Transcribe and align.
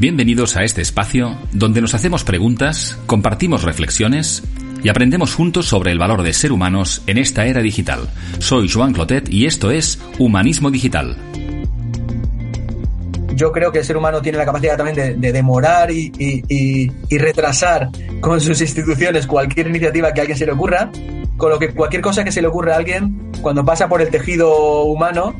Bienvenidos 0.00 0.56
a 0.56 0.62
este 0.62 0.80
espacio 0.80 1.36
donde 1.50 1.80
nos 1.80 1.92
hacemos 1.92 2.22
preguntas, 2.22 2.96
compartimos 3.06 3.64
reflexiones 3.64 4.44
y 4.80 4.90
aprendemos 4.90 5.34
juntos 5.34 5.66
sobre 5.66 5.90
el 5.90 5.98
valor 5.98 6.22
de 6.22 6.32
ser 6.32 6.52
humanos 6.52 7.02
en 7.08 7.18
esta 7.18 7.46
era 7.46 7.62
digital. 7.62 8.08
Soy 8.38 8.68
Joan 8.68 8.92
Clotet 8.92 9.28
y 9.28 9.46
esto 9.46 9.72
es 9.72 9.98
Humanismo 10.20 10.70
Digital. 10.70 11.16
Yo 13.34 13.50
creo 13.50 13.72
que 13.72 13.80
el 13.80 13.84
ser 13.84 13.96
humano 13.96 14.22
tiene 14.22 14.38
la 14.38 14.44
capacidad 14.44 14.76
también 14.76 15.20
de, 15.20 15.32
demorar 15.32 15.90
y, 15.90 16.92
retrasar 17.10 17.88
con 18.20 18.40
sus 18.40 18.60
instituciones 18.60 19.26
cualquier 19.26 19.66
iniciativa 19.66 20.12
que 20.12 20.20
a 20.20 20.22
alguien 20.22 20.38
se 20.38 20.46
le 20.46 20.52
ocurra, 20.52 20.92
con 21.36 21.50
lo 21.50 21.58
que 21.58 21.74
cualquier 21.74 22.02
cosa 22.02 22.22
que 22.22 22.30
se 22.30 22.40
le 22.40 22.46
ocurra 22.46 22.74
a 22.74 22.76
alguien, 22.76 23.32
cuando 23.42 23.64
pasa 23.64 23.88
por 23.88 24.00
el 24.00 24.10
tejido 24.10 24.84
humano, 24.84 25.34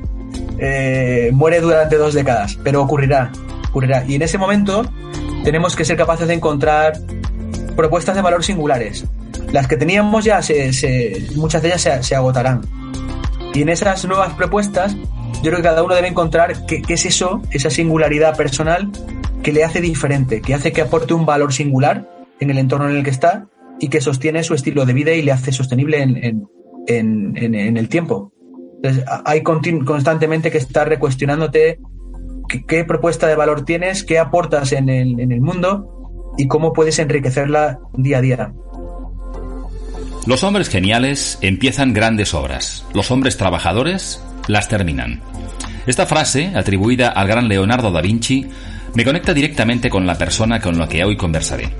eh, 0.58 1.30
muere 1.32 1.60
durante 1.60 1.94
dos 1.94 2.12
décadas, 2.12 2.58
pero 2.64 2.82
ocurrirá. 2.82 3.30
Y 4.06 4.14
en 4.14 4.22
ese 4.22 4.38
momento 4.38 4.82
tenemos 5.44 5.76
que 5.76 5.84
ser 5.84 5.96
capaces 5.96 6.26
de 6.26 6.34
encontrar 6.34 6.94
propuestas 7.76 8.16
de 8.16 8.22
valor 8.22 8.44
singulares. 8.44 9.04
Las 9.52 9.66
que 9.68 9.76
teníamos 9.76 10.24
ya, 10.24 10.42
se, 10.42 11.26
muchas 11.36 11.62
de 11.62 11.68
ellas 11.68 12.06
se, 12.06 12.14
agotarán. 12.14 12.62
Y 13.54 13.62
en 13.62 13.68
esas 13.68 14.04
nuevas 14.04 14.34
propuestas, 14.34 14.94
yo 15.42 15.50
creo 15.50 15.56
que 15.56 15.62
cada 15.62 15.82
uno 15.82 15.94
debe 15.94 16.08
encontrar 16.08 16.66
qué, 16.66 16.82
es 16.88 17.06
eso, 17.06 17.42
esa 17.50 17.70
singularidad 17.70 18.36
personal 18.36 18.90
que 19.42 19.52
le 19.52 19.64
hace 19.64 19.80
diferente, 19.80 20.40
que 20.40 20.54
hace 20.54 20.72
que 20.72 20.82
aporte 20.82 21.14
un 21.14 21.24
valor 21.24 21.52
singular 21.52 22.10
en 22.40 22.50
el 22.50 22.58
entorno 22.58 22.90
en 22.90 22.96
el 22.96 23.04
que 23.04 23.10
está 23.10 23.46
y 23.78 23.88
que 23.88 24.00
sostiene 24.00 24.42
su 24.42 24.54
estilo 24.54 24.84
de 24.84 24.92
vida 24.92 25.12
y 25.12 25.22
le 25.22 25.32
hace 25.32 25.52
sostenible 25.52 26.02
en, 26.02 26.48
en 26.86 27.76
el 27.76 27.88
tiempo. 27.88 28.32
Entonces, 28.82 29.04
hay 29.24 29.42
constantemente 29.42 30.50
que 30.50 30.58
estar 30.58 30.88
recuestionándote 30.88 31.80
qué, 32.48 32.84
propuesta 32.84 33.26
de 33.26 33.36
valor 33.36 33.64
tienes, 33.64 34.04
qué 34.04 34.18
aportas 34.18 34.72
en 34.72 34.88
el, 34.88 35.20
en 35.20 35.32
el 35.32 35.40
mundo 35.40 36.34
y 36.36 36.48
cómo 36.48 36.72
puedes 36.72 36.98
enriquecerla 36.98 37.78
día 37.94 38.18
a 38.18 38.20
día. 38.20 38.52
Los 40.26 40.44
hombres 40.44 40.68
geniales 40.68 41.38
empiezan 41.40 41.94
grandes 41.94 42.34
obras, 42.34 42.84
los 42.92 43.10
hombres 43.10 43.36
trabajadores 43.36 44.22
las 44.46 44.68
terminan. 44.68 45.22
Esta 45.86 46.04
frase, 46.04 46.52
atribuida 46.54 47.08
al 47.08 47.28
gran 47.28 47.48
Leonardo 47.48 47.90
da 47.90 48.02
Vinci, 48.02 48.46
me 48.94 49.04
conecta 49.04 49.32
directamente 49.32 49.88
con 49.88 50.06
la 50.06 50.18
persona 50.18 50.60
con 50.60 50.78
la 50.78 50.88
que 50.88 51.04
hoy 51.04 51.16
conversaré. 51.16 51.70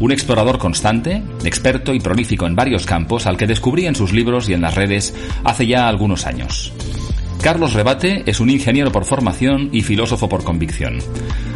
Un 0.00 0.12
explorador 0.12 0.58
constante, 0.58 1.22
experto 1.44 1.94
y 1.94 2.00
prolífico 2.00 2.46
en 2.46 2.56
varios 2.56 2.84
campos 2.84 3.26
al 3.26 3.36
que 3.36 3.46
descubrí 3.46 3.86
en 3.86 3.94
sus 3.94 4.12
libros 4.12 4.48
y 4.48 4.54
en 4.54 4.62
las 4.62 4.74
redes 4.74 5.14
hace 5.44 5.66
ya 5.66 5.88
algunos 5.88 6.26
años. 6.26 6.72
Carlos 7.44 7.74
Rebate 7.74 8.22
es 8.24 8.40
un 8.40 8.48
ingeniero 8.48 8.90
por 8.90 9.04
formación 9.04 9.68
y 9.70 9.82
filósofo 9.82 10.30
por 10.30 10.44
convicción. 10.44 10.96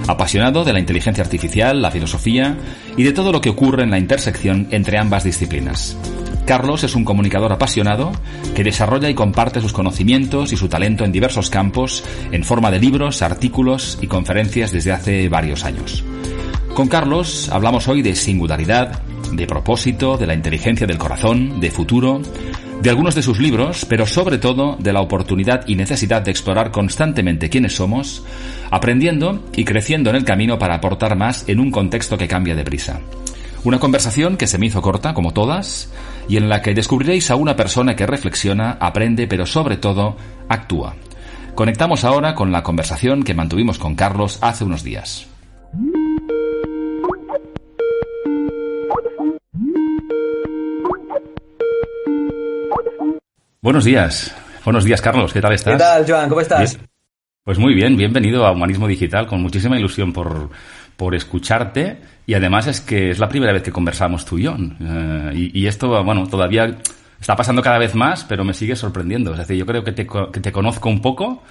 Apasionado 0.06 0.62
de 0.62 0.74
la 0.74 0.80
inteligencia 0.80 1.24
artificial, 1.24 1.80
la 1.80 1.90
filosofía 1.90 2.58
y 2.98 3.04
de 3.04 3.12
todo 3.12 3.32
lo 3.32 3.40
que 3.40 3.48
ocurre 3.48 3.84
en 3.84 3.90
la 3.90 3.98
intersección 3.98 4.68
entre 4.70 4.98
ambas 4.98 5.24
disciplinas. 5.24 5.96
Carlos 6.44 6.84
es 6.84 6.94
un 6.94 7.06
comunicador 7.06 7.54
apasionado 7.54 8.12
que 8.54 8.64
desarrolla 8.64 9.08
y 9.08 9.14
comparte 9.14 9.62
sus 9.62 9.72
conocimientos 9.72 10.52
y 10.52 10.58
su 10.58 10.68
talento 10.68 11.06
en 11.06 11.12
diversos 11.12 11.48
campos 11.48 12.04
en 12.32 12.44
forma 12.44 12.70
de 12.70 12.80
libros, 12.80 13.22
artículos 13.22 13.98
y 14.02 14.08
conferencias 14.08 14.72
desde 14.72 14.92
hace 14.92 15.30
varios 15.30 15.64
años. 15.64 16.04
Con 16.74 16.88
Carlos 16.88 17.48
hablamos 17.50 17.88
hoy 17.88 18.02
de 18.02 18.14
singularidad, 18.14 19.00
de 19.32 19.46
propósito, 19.46 20.18
de 20.18 20.26
la 20.26 20.34
inteligencia 20.34 20.86
del 20.86 20.98
corazón, 20.98 21.60
de 21.60 21.70
futuro, 21.70 22.20
de 22.82 22.90
algunos 22.90 23.14
de 23.14 23.22
sus 23.22 23.40
libros, 23.40 23.84
pero 23.88 24.06
sobre 24.06 24.38
todo 24.38 24.76
de 24.78 24.92
la 24.92 25.00
oportunidad 25.00 25.66
y 25.66 25.74
necesidad 25.74 26.22
de 26.22 26.30
explorar 26.30 26.70
constantemente 26.70 27.50
quiénes 27.50 27.74
somos, 27.74 28.24
aprendiendo 28.70 29.44
y 29.54 29.64
creciendo 29.64 30.10
en 30.10 30.16
el 30.16 30.24
camino 30.24 30.58
para 30.58 30.76
aportar 30.76 31.16
más 31.16 31.48
en 31.48 31.58
un 31.58 31.70
contexto 31.70 32.16
que 32.16 32.28
cambia 32.28 32.54
deprisa. 32.54 33.00
Una 33.64 33.80
conversación 33.80 34.36
que 34.36 34.46
se 34.46 34.58
me 34.58 34.66
hizo 34.66 34.80
corta, 34.80 35.12
como 35.12 35.32
todas, 35.32 35.92
y 36.28 36.36
en 36.36 36.48
la 36.48 36.62
que 36.62 36.74
descubriréis 36.74 37.30
a 37.30 37.36
una 37.36 37.56
persona 37.56 37.96
que 37.96 38.06
reflexiona, 38.06 38.78
aprende, 38.80 39.26
pero 39.26 39.44
sobre 39.44 39.76
todo 39.76 40.16
actúa. 40.48 40.94
Conectamos 41.56 42.04
ahora 42.04 42.36
con 42.36 42.52
la 42.52 42.62
conversación 42.62 43.24
que 43.24 43.34
mantuvimos 43.34 43.78
con 43.78 43.96
Carlos 43.96 44.38
hace 44.40 44.62
unos 44.62 44.84
días. 44.84 45.26
Buenos 53.60 53.84
días. 53.84 54.32
Buenos 54.64 54.84
días, 54.84 55.02
Carlos. 55.02 55.32
¿Qué 55.32 55.40
tal 55.40 55.52
estás? 55.52 55.72
¿Qué 55.72 55.78
tal, 55.80 56.04
Joan? 56.06 56.28
¿Cómo 56.28 56.40
estás? 56.40 56.78
Pues 57.42 57.58
muy 57.58 57.74
bien, 57.74 57.96
bienvenido 57.96 58.46
a 58.46 58.52
Humanismo 58.52 58.86
Digital, 58.86 59.26
con 59.26 59.42
muchísima 59.42 59.76
ilusión 59.76 60.12
por, 60.12 60.50
por 60.96 61.16
escucharte. 61.16 61.98
Y 62.24 62.34
además 62.34 62.68
es 62.68 62.80
que 62.80 63.10
es 63.10 63.18
la 63.18 63.28
primera 63.28 63.52
vez 63.52 63.64
que 63.64 63.72
conversamos 63.72 64.24
tú 64.24 64.38
y 64.38 64.44
yo. 64.44 64.54
Eh, 64.80 65.50
y, 65.54 65.66
esto, 65.66 66.04
bueno, 66.04 66.28
todavía 66.28 66.78
está 67.20 67.34
pasando 67.34 67.60
cada 67.60 67.78
vez 67.78 67.96
más, 67.96 68.22
pero 68.22 68.44
me 68.44 68.54
sigue 68.54 68.76
sorprendiendo. 68.76 69.32
Es 69.32 69.38
decir, 69.38 69.56
yo 69.56 69.66
creo 69.66 69.82
que 69.82 69.90
te, 69.90 70.06
que 70.06 70.40
te 70.40 70.52
conozco 70.52 70.88
un 70.88 71.02
poco, 71.02 71.42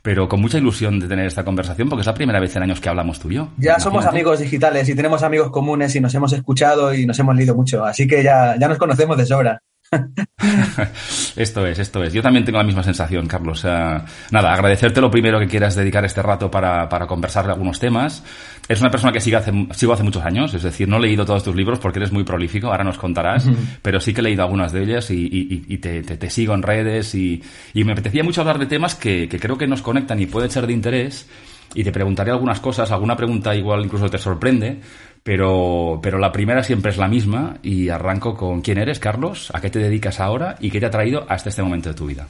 pero 0.00 0.30
con 0.30 0.40
mucha 0.40 0.56
ilusión 0.56 0.98
de 0.98 1.08
tener 1.08 1.26
esta 1.26 1.44
conversación 1.44 1.90
porque 1.90 2.00
es 2.00 2.06
la 2.06 2.14
primera 2.14 2.40
vez 2.40 2.56
en 2.56 2.62
años 2.62 2.80
que 2.80 2.88
hablamos 2.88 3.20
tú 3.20 3.30
y 3.30 3.34
yo. 3.34 3.48
Ya 3.58 3.78
somos 3.78 4.06
amigos 4.06 4.40
digitales 4.40 4.88
y 4.88 4.94
tenemos 4.94 5.22
amigos 5.22 5.50
comunes 5.50 5.94
y 5.94 6.00
nos 6.00 6.14
hemos 6.14 6.32
escuchado 6.32 6.94
y 6.94 7.04
nos 7.04 7.18
hemos 7.18 7.36
leído 7.36 7.54
mucho, 7.54 7.84
así 7.84 8.06
que 8.06 8.22
ya, 8.22 8.56
ya 8.58 8.66
nos 8.66 8.78
conocemos 8.78 9.18
de 9.18 9.26
sobra. 9.26 9.60
esto 11.36 11.66
es, 11.66 11.78
esto 11.78 12.02
es. 12.04 12.12
Yo 12.12 12.22
también 12.22 12.44
tengo 12.44 12.58
la 12.58 12.64
misma 12.64 12.82
sensación, 12.82 13.26
Carlos. 13.26 13.64
nada, 13.64 14.52
agradecerte 14.52 15.00
lo 15.00 15.10
primero 15.10 15.38
que 15.40 15.48
quieras 15.48 15.74
dedicar 15.74 16.04
este 16.04 16.22
rato 16.22 16.50
para, 16.50 16.88
para 16.88 17.06
conversar 17.06 17.46
de 17.46 17.52
algunos 17.52 17.80
temas. 17.80 18.22
Es 18.68 18.80
una 18.80 18.90
persona 18.90 19.12
que 19.12 19.20
sigo 19.20 19.38
hace, 19.38 19.52
sigo 19.72 19.92
hace 19.92 20.04
muchos 20.04 20.24
años, 20.24 20.54
es 20.54 20.62
decir, 20.62 20.86
no 20.86 20.98
he 20.98 21.00
leído 21.00 21.24
todos 21.24 21.42
tus 21.42 21.56
libros 21.56 21.80
porque 21.80 21.98
eres 21.98 22.12
muy 22.12 22.22
prolífico, 22.22 22.68
ahora 22.68 22.84
nos 22.84 22.98
contarás, 22.98 23.50
pero 23.82 23.98
sí 24.00 24.14
que 24.14 24.20
he 24.20 24.24
leído 24.24 24.44
algunas 24.44 24.70
de 24.72 24.84
ellas 24.84 25.10
y, 25.10 25.78
te, 25.78 26.02
te, 26.02 26.30
sigo 26.30 26.54
en 26.54 26.62
redes 26.62 27.16
y, 27.16 27.42
me 27.74 27.92
apetecía 27.92 28.22
mucho 28.22 28.42
hablar 28.42 28.60
de 28.60 28.66
temas 28.66 28.94
que, 28.94 29.28
que 29.28 29.40
creo 29.40 29.58
que 29.58 29.66
nos 29.66 29.82
conectan 29.82 30.20
y 30.20 30.26
puede 30.26 30.48
ser 30.48 30.68
de 30.68 30.72
interés 30.72 31.26
y 31.74 31.84
te 31.84 31.92
preguntaré 31.92 32.30
algunas 32.30 32.60
cosas, 32.60 32.90
alguna 32.90 33.16
pregunta 33.16 33.54
igual 33.54 33.84
incluso 33.84 34.08
te 34.08 34.18
sorprende, 34.18 34.80
pero, 35.22 36.00
pero 36.02 36.18
la 36.18 36.32
primera 36.32 36.62
siempre 36.62 36.90
es 36.90 36.98
la 36.98 37.08
misma 37.08 37.58
y 37.62 37.88
arranco 37.88 38.36
con 38.36 38.62
quién 38.62 38.78
eres, 38.78 38.98
Carlos, 38.98 39.50
a 39.54 39.60
qué 39.60 39.70
te 39.70 39.78
dedicas 39.78 40.20
ahora 40.20 40.56
y 40.60 40.70
qué 40.70 40.80
te 40.80 40.86
ha 40.86 40.90
traído 40.90 41.26
hasta 41.28 41.50
este 41.50 41.62
momento 41.62 41.90
de 41.90 41.94
tu 41.94 42.06
vida. 42.06 42.28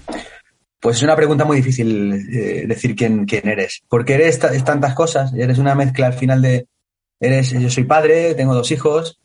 Pues 0.81 0.97
es 0.97 1.03
una 1.03 1.15
pregunta 1.15 1.45
muy 1.45 1.59
difícil 1.59 2.13
eh, 2.13 2.65
decir 2.67 2.97
quién, 2.97 3.27
quién 3.27 3.47
eres, 3.49 3.83
porque 3.89 4.15
eres 4.15 4.39
tantas 4.39 4.95
cosas, 4.95 5.33
eres 5.35 5.59
una 5.59 5.75
mezcla 5.75 6.07
al 6.07 6.15
final 6.15 6.41
de, 6.41 6.67
eres, 7.21 7.51
yo 7.51 7.69
soy 7.69 7.85
padre, 7.85 8.35
tengo 8.35 8.55
dos 8.55 8.71
hijos, 8.71 9.21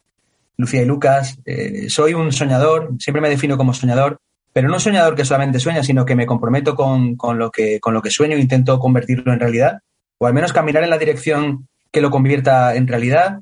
Lucía 0.58 0.82
y 0.82 0.86
Lucas, 0.86 1.40
eh, 1.46 1.90
soy 1.90 2.14
un 2.14 2.32
soñador, 2.32 2.92
siempre 3.00 3.22
me 3.22 3.30
defino 3.30 3.58
como 3.58 3.74
soñador, 3.74 4.20
pero 4.52 4.68
no 4.68 4.76
un 4.76 4.80
soñador 4.82 5.16
que 5.16 5.26
solamente 5.26 5.60
sueña, 5.60 5.84
sino 5.84 6.06
que 6.06 6.16
me 6.16 6.26
comprometo 6.26 6.76
con, 6.76 7.16
con, 7.16 7.38
lo, 7.38 7.52
que, 7.52 7.80
con 7.80 7.94
lo 7.94 8.02
que 8.02 8.10
sueño 8.10 8.38
e 8.38 8.42
intento 8.42 8.78
convertirlo 8.80 9.34
en 9.34 9.40
realidad, 9.40 9.80
o 10.18 10.28
al 10.28 10.34
menos 10.34 10.54
caminar 10.54 10.84
en 10.84 10.90
la 10.90 10.98
dirección 10.98 11.68
que 11.92 12.02
lo 12.02 12.12
convierta 12.12 12.76
en 12.76 12.88
realidad 12.88 13.40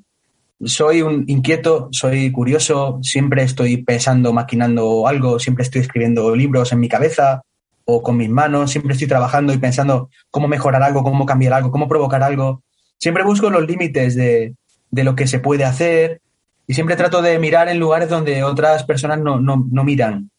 soy 0.63 1.01
un 1.01 1.25
inquieto, 1.27 1.89
soy 1.91 2.31
curioso, 2.31 3.00
siempre 3.01 3.44
estoy 3.44 3.77
pensando, 3.77 4.33
maquinando 4.33 5.07
algo, 5.07 5.39
siempre 5.39 5.63
estoy 5.63 5.81
escribiendo 5.81 6.35
libros 6.35 6.71
en 6.71 6.79
mi 6.79 6.89
cabeza 6.89 7.41
o 7.85 8.01
con 8.01 8.17
mis 8.17 8.29
manos, 8.29 8.71
siempre 8.71 8.94
estoy 8.94 9.07
trabajando 9.07 9.53
y 9.53 9.57
pensando 9.57 10.09
cómo 10.31 10.47
mejorar 10.47 10.83
algo, 10.83 11.03
cómo 11.03 11.25
cambiar 11.25 11.53
algo, 11.53 11.71
cómo 11.71 11.88
provocar 11.88 12.23
algo. 12.23 12.63
Siempre 12.97 13.23
busco 13.23 13.50
los 13.50 13.67
límites 13.67 14.15
de, 14.15 14.55
lo 14.91 15.15
que 15.15 15.27
se 15.27 15.39
puede 15.39 15.65
hacer 15.65 16.21
y 16.67 16.73
siempre 16.73 16.95
trato 16.95 17.21
de 17.21 17.39
mirar 17.39 17.67
en 17.67 17.79
lugares 17.79 18.09
donde 18.09 18.44
otras 18.44 18.83
personas 18.83 19.19
no, 19.19 19.39
no 19.39 19.83
miran 19.83 20.29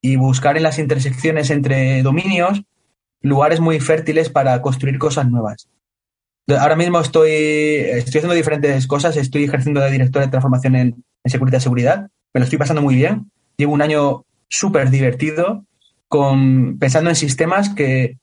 y 0.00 0.16
buscar 0.16 0.56
en 0.56 0.62
las 0.64 0.78
intersecciones 0.78 1.50
entre 1.50 2.02
dominios 2.02 2.62
lugares 3.20 3.60
muy 3.60 3.80
fértiles 3.80 4.30
para 4.30 4.60
construir 4.62 4.98
cosas 4.98 5.28
nuevas. 5.28 5.68
Ahora 6.48 6.76
mismo 6.76 7.00
estoy, 7.00 7.30
estoy 7.30 8.18
haciendo 8.18 8.34
diferentes 8.34 8.86
cosas. 8.86 9.16
Estoy 9.16 9.44
ejerciendo 9.44 9.80
de 9.80 9.90
director 9.90 10.22
de 10.22 10.28
transformación 10.28 10.76
en, 10.76 11.04
en 11.24 11.30
seguridad 11.30 11.58
y 11.58 11.62
seguridad. 11.62 12.08
Me 12.32 12.40
lo 12.40 12.44
estoy 12.44 12.58
pasando 12.58 12.82
muy 12.82 12.94
bien. 12.94 13.30
Llevo 13.56 13.72
un 13.72 13.82
año 13.82 14.24
súper 14.48 14.90
divertido 14.90 15.64
con, 16.08 16.78
pensando 16.78 17.10
en 17.10 17.16
sistemas 17.16 17.68
que, 17.70 18.16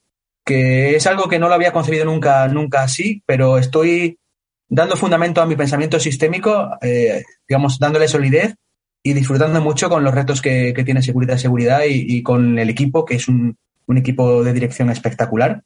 que 0.44 0.96
es 0.96 1.08
algo 1.08 1.28
que 1.28 1.40
no 1.40 1.50
lo 1.50 1.56
había 1.56 1.74
concebido 1.74 2.06
nunca, 2.06 2.48
nunca 2.48 2.84
así, 2.84 3.24
pero 3.26 3.58
estoy 3.58 4.20
dando 4.68 4.96
fundamento 4.96 5.42
a 5.42 5.46
mi 5.46 5.56
pensamiento 5.56 6.00
sistémico, 6.00 6.70
eh, 6.82 7.24
digamos, 7.48 7.80
dándole 7.80 8.08
solidez 8.08 8.56
y 9.04 9.14
disfrutando 9.14 9.62
mucho 9.62 9.90
con 9.90 10.04
los 10.04 10.14
retos 10.14 10.42
que, 10.42 10.74
tiene 10.86 11.02
seguridad 11.02 11.38
seguridad 11.38 11.82
y, 11.88 12.24
con 12.24 12.58
el 12.58 12.70
equipo, 12.70 13.06
que 13.06 13.16
es 13.16 13.28
un, 13.28 13.58
equipo 13.96 14.44
de 14.44 14.54
dirección 14.54 14.90
espectacular. 14.90 15.62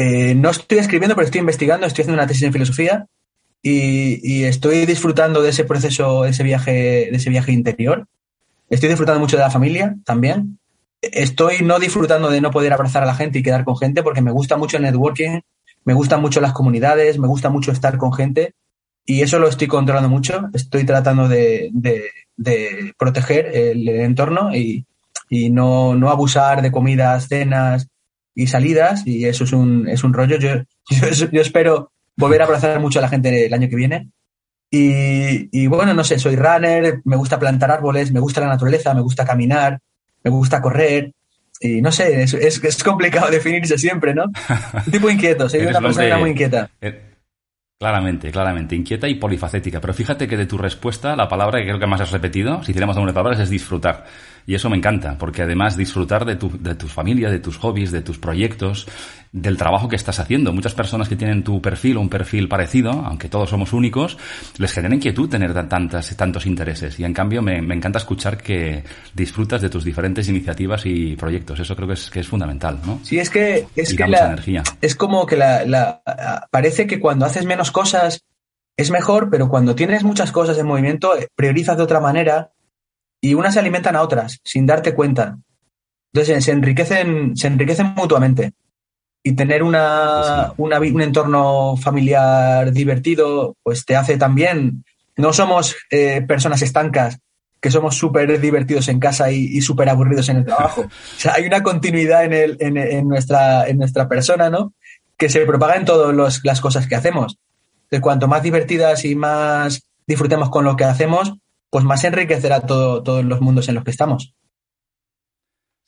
Eh, 0.00 0.32
no 0.36 0.50
estoy 0.50 0.78
escribiendo, 0.78 1.16
pero 1.16 1.24
estoy 1.24 1.40
investigando, 1.40 1.84
estoy 1.84 2.02
haciendo 2.02 2.22
una 2.22 2.28
tesis 2.28 2.44
en 2.44 2.52
filosofía 2.52 3.06
y, 3.60 4.44
estoy 4.44 4.86
disfrutando 4.86 5.42
de 5.42 5.50
ese 5.50 5.64
proceso, 5.64 6.22
de 6.22 6.30
ese 6.30 6.44
viaje, 6.44 6.70
de 7.10 7.16
ese 7.16 7.30
viaje 7.30 7.50
interior. 7.50 8.06
Estoy 8.70 8.90
disfrutando 8.90 9.18
mucho 9.18 9.36
de 9.36 9.42
la 9.42 9.50
familia 9.50 9.96
también. 10.04 10.60
Estoy 11.02 11.62
no 11.64 11.80
disfrutando 11.80 12.30
de 12.30 12.40
no 12.40 12.52
poder 12.52 12.72
abrazar 12.72 13.02
a 13.02 13.06
la 13.06 13.16
gente 13.16 13.40
y 13.40 13.42
quedar 13.42 13.64
con 13.64 13.76
gente 13.76 14.04
porque 14.04 14.22
me 14.22 14.30
gusta 14.30 14.56
mucho 14.56 14.76
el 14.76 14.84
networking, 14.84 15.40
me 15.84 15.94
gustan 15.94 16.20
mucho 16.20 16.40
las 16.40 16.52
comunidades, 16.52 17.18
me 17.18 17.26
gusta 17.26 17.50
mucho 17.50 17.72
estar 17.72 17.98
con 17.98 18.12
gente 18.12 18.54
y 19.04 19.22
eso 19.22 19.40
lo 19.40 19.48
estoy 19.48 19.66
controlando 19.66 20.08
mucho. 20.08 20.48
Estoy 20.54 20.84
tratando 20.84 21.26
de, 21.26 21.72
proteger 22.96 23.46
el, 23.46 23.88
entorno 23.88 24.54
y, 24.54 24.86
no, 25.50 26.08
abusar 26.08 26.62
de 26.62 26.70
comidas, 26.70 27.26
cenas 27.26 27.88
y 28.38 28.46
salidas 28.46 29.04
y 29.04 29.24
eso 29.24 29.42
es 29.42 29.52
un, 29.52 29.88
es 29.88 30.04
un 30.04 30.12
rollo. 30.12 30.38
Yo, 30.40 30.64
yo, 31.30 31.40
espero 31.42 31.92
volver 32.16 32.40
a 32.40 32.44
abrazar 32.44 32.80
mucho 32.80 32.98
a 32.98 33.02
la 33.02 33.08
gente 33.08 33.46
el 33.46 33.52
año 33.52 33.68
que 33.68 33.76
viene. 33.76 34.10
Y, 34.70 35.48
y, 35.52 35.66
bueno, 35.66 35.92
no 35.92 36.04
sé, 36.04 36.18
soy 36.18 36.36
runner, 36.36 37.00
me 37.04 37.16
gusta 37.16 37.38
plantar 37.38 37.70
árboles, 37.70 38.12
me 38.12 38.20
gusta 38.20 38.40
la 38.40 38.46
naturaleza, 38.46 38.94
me 38.94 39.02
gusta 39.02 39.26
caminar, 39.26 39.80
me 40.22 40.30
gusta 40.30 40.62
correr, 40.62 41.12
y 41.60 41.82
no 41.82 41.90
sé, 41.90 42.22
es, 42.22 42.34
es, 42.34 42.84
complicado 42.84 43.28
definirse 43.30 43.76
siempre, 43.76 44.14
¿no? 44.14 44.24
Un 44.86 44.92
tipo 44.92 45.10
inquieto, 45.10 45.48
soy 45.48 45.60
una 45.66 45.80
persona 45.80 46.18
muy 46.18 46.30
inquieta. 46.30 46.70
Eh, 46.80 47.16
claramente, 47.78 48.30
claramente, 48.30 48.76
inquieta 48.76 49.08
y 49.08 49.16
polifacética. 49.16 49.80
Pero 49.80 49.94
fíjate 49.94 50.28
que 50.28 50.36
de 50.36 50.46
tu 50.46 50.58
respuesta, 50.58 51.16
la 51.16 51.28
palabra 51.28 51.58
que 51.58 51.66
creo 51.66 51.78
que 51.78 51.86
más 51.86 52.00
has 52.00 52.12
repetido, 52.12 52.62
si 52.62 52.70
hiciéramos 52.70 52.96
alguna 52.96 53.12
palabras, 53.12 53.40
es 53.40 53.50
disfrutar. 53.50 54.04
Y 54.48 54.54
eso 54.54 54.70
me 54.70 54.78
encanta, 54.78 55.18
porque 55.18 55.42
además 55.42 55.76
disfrutar 55.76 56.24
de 56.24 56.36
tu, 56.36 56.50
de 56.58 56.74
tu 56.74 56.88
familia, 56.88 57.28
de 57.28 57.38
tus 57.38 57.58
hobbies, 57.58 57.92
de 57.92 58.00
tus 58.00 58.18
proyectos, 58.18 58.88
del 59.30 59.58
trabajo 59.58 59.90
que 59.90 59.96
estás 59.96 60.20
haciendo. 60.20 60.54
Muchas 60.54 60.72
personas 60.72 61.06
que 61.06 61.16
tienen 61.16 61.44
tu 61.44 61.60
perfil 61.60 61.98
o 61.98 62.00
un 62.00 62.08
perfil 62.08 62.48
parecido, 62.48 62.92
aunque 62.92 63.28
todos 63.28 63.50
somos 63.50 63.74
únicos, 63.74 64.16
les 64.56 64.72
genera 64.72 64.94
inquietud 64.94 65.28
tener 65.28 65.52
tantas, 65.68 66.16
tantos 66.16 66.46
intereses. 66.46 66.98
Y 66.98 67.04
en 67.04 67.12
cambio 67.12 67.42
me, 67.42 67.60
me 67.60 67.74
encanta 67.74 67.98
escuchar 67.98 68.38
que 68.38 68.84
disfrutas 69.12 69.60
de 69.60 69.68
tus 69.68 69.84
diferentes 69.84 70.26
iniciativas 70.30 70.86
y 70.86 71.14
proyectos. 71.14 71.60
Eso 71.60 71.76
creo 71.76 71.88
que 71.88 71.94
es, 71.94 72.08
que 72.08 72.20
es 72.20 72.28
fundamental, 72.28 72.80
¿no? 72.86 73.00
Sí, 73.02 73.18
es 73.18 73.28
que, 73.28 73.66
es 73.76 73.92
que 73.92 74.06
la, 74.08 74.28
energía. 74.28 74.62
es 74.80 74.96
como 74.96 75.26
que 75.26 75.36
la, 75.36 75.66
la, 75.66 76.00
parece 76.50 76.86
que 76.86 76.98
cuando 76.98 77.26
haces 77.26 77.44
menos 77.44 77.70
cosas 77.70 78.24
es 78.78 78.90
mejor, 78.90 79.28
pero 79.28 79.50
cuando 79.50 79.74
tienes 79.74 80.04
muchas 80.04 80.32
cosas 80.32 80.56
en 80.56 80.66
movimiento, 80.66 81.12
priorizas 81.36 81.76
de 81.76 81.82
otra 81.82 82.00
manera 82.00 82.52
y 83.20 83.34
unas 83.34 83.54
se 83.54 83.60
alimentan 83.60 83.96
a 83.96 84.02
otras 84.02 84.40
sin 84.44 84.66
darte 84.66 84.94
cuenta. 84.94 85.38
Entonces 86.12 86.44
se 86.44 86.52
enriquecen, 86.52 87.36
se 87.36 87.48
enriquecen 87.48 87.94
mutuamente. 87.94 88.52
Y 89.22 89.32
tener 89.32 89.62
una, 89.62 90.52
un 90.56 91.02
entorno 91.02 91.76
familiar 91.76 92.72
divertido, 92.72 93.56
pues 93.62 93.84
te 93.84 93.96
hace 93.96 94.16
también. 94.16 94.84
No 95.16 95.32
somos 95.32 95.76
eh, 95.90 96.22
personas 96.22 96.62
estancas, 96.62 97.18
que 97.60 97.70
somos 97.70 97.96
súper 97.96 98.40
divertidos 98.40 98.88
en 98.88 99.00
casa 99.00 99.30
y, 99.30 99.60
súper 99.60 99.88
aburridos 99.88 100.28
en 100.28 100.38
el 100.38 100.44
trabajo. 100.44 100.82
O 101.16 101.20
sea, 101.20 101.34
hay 101.34 101.44
una 101.46 101.62
continuidad 101.62 102.24
en, 102.24 102.32
el, 102.32 102.56
en, 102.60 103.08
nuestra, 103.08 103.66
en 103.66 103.78
nuestra 103.78 104.08
persona, 104.08 104.48
¿no? 104.48 104.72
Que 105.16 105.28
se 105.28 105.44
propaga 105.44 105.74
en 105.74 105.84
todas 105.84 106.40
las 106.44 106.60
cosas 106.60 106.86
que 106.86 106.94
hacemos. 106.94 107.38
De 107.90 108.00
cuanto 108.00 108.28
más 108.28 108.42
divertidas 108.42 109.04
y 109.04 109.16
más 109.16 109.82
disfrutemos 110.06 110.48
con 110.50 110.64
lo 110.64 110.76
que 110.76 110.84
hacemos, 110.84 111.34
pues 111.70 111.84
más 111.84 112.02
enriquecerá 112.04 112.60
todo, 112.60 113.02
todos 113.02 113.24
los 113.24 113.40
mundos 113.40 113.68
en 113.68 113.76
los 113.76 113.84
que 113.84 113.90
estamos. 113.90 114.34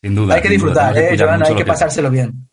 Sin 0.02 0.14
duda. 0.14 0.34
Hay 0.34 0.42
que 0.42 0.48
disfrutar, 0.48 0.96
¿eh, 0.96 1.16
Joana? 1.18 1.46
Hay 1.46 1.54
que 1.54 1.64
pasárselo 1.64 2.10
bien. 2.10 2.48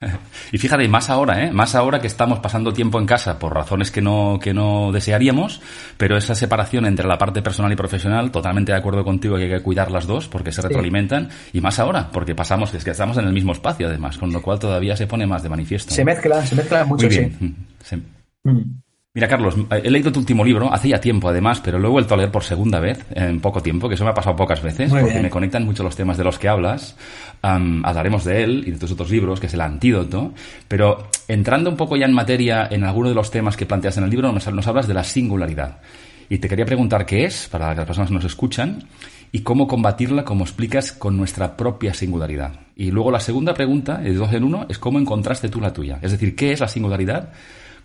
Y 0.52 0.58
fíjate, 0.58 0.86
más 0.88 1.08
ahora, 1.08 1.44
¿eh? 1.44 1.52
Más 1.52 1.74
ahora 1.74 2.00
que 2.00 2.06
estamos 2.06 2.40
pasando 2.40 2.72
tiempo 2.72 2.98
en 2.98 3.06
casa 3.06 3.38
por 3.38 3.54
razones 3.54 3.90
que 3.90 4.02
no, 4.02 4.38
que 4.42 4.52
no 4.52 4.90
desearíamos, 4.92 5.62
pero 5.96 6.16
esa 6.16 6.34
separación 6.34 6.84
entre 6.86 7.06
la 7.06 7.16
parte 7.18 7.40
personal 7.40 7.72
y 7.72 7.76
profesional, 7.76 8.30
totalmente 8.30 8.72
de 8.72 8.78
acuerdo 8.78 9.04
contigo 9.04 9.36
que 9.36 9.44
hay 9.44 9.50
que 9.50 9.60
cuidar 9.60 9.90
las 9.90 10.06
dos 10.06 10.28
porque 10.28 10.52
se 10.52 10.60
retroalimentan, 10.60 11.30
y 11.52 11.60
más 11.60 11.78
ahora, 11.78 12.10
porque 12.12 12.34
pasamos, 12.34 12.74
es 12.74 12.84
que 12.84 12.90
estamos 12.90 13.16
en 13.16 13.26
el 13.26 13.32
mismo 13.32 13.52
espacio 13.52 13.86
además, 13.86 14.18
con 14.18 14.32
lo 14.32 14.42
cual 14.42 14.58
todavía 14.58 14.96
se 14.96 15.06
pone 15.06 15.26
más 15.26 15.42
de 15.42 15.48
manifiesto. 15.48 15.94
Se 15.94 16.04
mezcla, 16.04 16.44
se 16.44 16.56
mezcla 16.56 16.84
mucho, 16.84 17.06
Muy 17.06 17.16
bien. 17.16 17.56
sí. 17.82 17.96
Mm. 18.44 18.82
Mira, 19.14 19.28
Carlos, 19.28 19.54
he 19.70 19.90
leído 19.90 20.10
tu 20.10 20.20
último 20.20 20.42
libro, 20.42 20.72
hace 20.72 20.88
ya 20.88 20.98
tiempo 20.98 21.28
además, 21.28 21.60
pero 21.60 21.78
lo 21.78 21.88
he 21.88 21.90
vuelto 21.90 22.14
a 22.14 22.16
leer 22.16 22.30
por 22.30 22.44
segunda 22.44 22.80
vez, 22.80 23.04
en 23.10 23.42
poco 23.42 23.62
tiempo, 23.62 23.86
que 23.86 23.94
eso 23.94 24.04
me 24.04 24.10
ha 24.10 24.14
pasado 24.14 24.34
pocas 24.34 24.62
veces, 24.62 24.90
porque 24.90 25.20
me 25.20 25.28
conectan 25.28 25.66
mucho 25.66 25.82
los 25.82 25.94
temas 25.94 26.16
de 26.16 26.24
los 26.24 26.38
que 26.38 26.48
hablas. 26.48 26.96
hablaremos 27.42 28.24
de 28.24 28.42
él 28.42 28.64
y 28.66 28.70
de 28.70 28.78
tus 28.78 28.90
otros 28.92 29.10
libros, 29.10 29.38
que 29.38 29.48
es 29.48 29.54
El 29.54 29.60
Antídoto, 29.60 30.32
pero 30.66 31.08
entrando 31.28 31.68
un 31.68 31.76
poco 31.76 31.98
ya 31.98 32.06
en 32.06 32.14
materia 32.14 32.66
en 32.70 32.84
alguno 32.84 33.10
de 33.10 33.14
los 33.14 33.30
temas 33.30 33.54
que 33.54 33.66
planteas 33.66 33.98
en 33.98 34.04
el 34.04 34.08
libro, 34.08 34.32
nos, 34.32 34.50
nos 34.50 34.66
hablas 34.66 34.88
de 34.88 34.94
la 34.94 35.04
singularidad. 35.04 35.82
Y 36.30 36.38
te 36.38 36.48
quería 36.48 36.64
preguntar 36.64 37.04
qué 37.04 37.26
es, 37.26 37.48
para 37.50 37.72
que 37.72 37.76
las 37.76 37.86
personas 37.86 38.10
nos 38.10 38.24
escuchan, 38.24 38.82
y 39.30 39.40
cómo 39.40 39.66
combatirla, 39.66 40.24
como 40.24 40.44
explicas, 40.44 40.90
con 40.90 41.18
nuestra 41.18 41.54
propia 41.54 41.92
singularidad. 41.92 42.52
Y 42.76 42.90
luego 42.90 43.10
la 43.10 43.20
segunda 43.20 43.52
pregunta, 43.52 43.98
de 43.98 44.14
dos 44.14 44.32
en 44.32 44.44
uno, 44.44 44.64
es 44.70 44.78
cómo 44.78 44.98
encontraste 44.98 45.50
tú 45.50 45.60
la 45.60 45.74
tuya. 45.74 45.98
Es 46.00 46.12
decir, 46.12 46.34
¿qué 46.34 46.52
es 46.52 46.60
la 46.60 46.68
singularidad? 46.68 47.30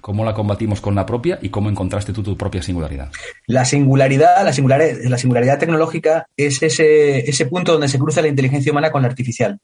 ¿Cómo 0.01 0.23
la 0.23 0.33
combatimos 0.33 0.81
con 0.81 0.95
la 0.95 1.05
propia 1.05 1.39
y 1.41 1.49
cómo 1.49 1.69
encontraste 1.69 2.13
tú 2.13 2.23
tu 2.23 2.37
propia 2.37 2.61
singularidad? 2.61 3.11
La 3.45 3.65
singularidad, 3.65 4.43
la 4.43 4.53
singularidad, 4.53 4.99
la 5.03 5.17
singularidad 5.17 5.59
tecnológica 5.59 6.27
es 6.37 6.61
ese, 6.63 7.29
ese 7.29 7.45
punto 7.45 7.73
donde 7.73 7.87
se 7.87 7.99
cruza 7.99 8.21
la 8.21 8.27
inteligencia 8.27 8.71
humana 8.71 8.91
con 8.91 9.01
la 9.01 9.07
artificial. 9.07 9.59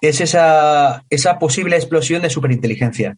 Es 0.00 0.20
esa, 0.20 1.04
esa 1.10 1.38
posible 1.38 1.76
explosión 1.76 2.22
de 2.22 2.30
superinteligencia. 2.30 3.16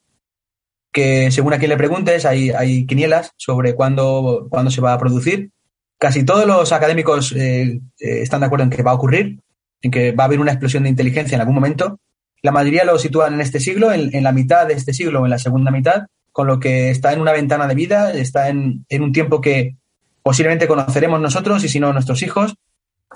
Que 0.92 1.30
según 1.30 1.52
a 1.52 1.58
quien 1.58 1.68
le 1.68 1.76
preguntes, 1.76 2.24
hay, 2.24 2.50
hay 2.50 2.86
quinielas 2.86 3.32
sobre 3.36 3.74
cuándo, 3.74 4.48
cuándo 4.50 4.70
se 4.70 4.80
va 4.80 4.92
a 4.92 4.98
producir. 4.98 5.50
Casi 5.98 6.24
todos 6.24 6.46
los 6.46 6.72
académicos 6.72 7.32
eh, 7.32 7.80
eh, 8.00 8.22
están 8.22 8.40
de 8.40 8.46
acuerdo 8.46 8.64
en 8.64 8.70
que 8.70 8.82
va 8.82 8.92
a 8.92 8.94
ocurrir, 8.94 9.38
en 9.82 9.90
que 9.90 10.12
va 10.12 10.24
a 10.24 10.26
haber 10.26 10.40
una 10.40 10.52
explosión 10.52 10.82
de 10.82 10.88
inteligencia 10.88 11.36
en 11.36 11.42
algún 11.42 11.54
momento. 11.54 12.00
La 12.42 12.50
mayoría 12.50 12.84
lo 12.84 12.98
sitúan 12.98 13.34
en 13.34 13.40
este 13.42 13.60
siglo, 13.60 13.92
en, 13.92 14.14
en 14.16 14.24
la 14.24 14.32
mitad 14.32 14.66
de 14.66 14.74
este 14.74 14.94
siglo 14.94 15.20
o 15.20 15.26
en 15.26 15.30
la 15.30 15.38
segunda 15.38 15.70
mitad 15.70 16.06
con 16.32 16.46
lo 16.46 16.60
que 16.60 16.90
está 16.90 17.12
en 17.12 17.20
una 17.20 17.32
ventana 17.32 17.66
de 17.66 17.74
vida, 17.74 18.12
está 18.12 18.48
en, 18.48 18.84
un 18.90 19.12
tiempo 19.12 19.40
que 19.40 19.76
posiblemente 20.22 20.68
conoceremos 20.68 21.20
nosotros 21.20 21.64
y 21.64 21.68
si 21.68 21.80
no 21.80 21.92
nuestros 21.92 22.22
hijos. 22.22 22.54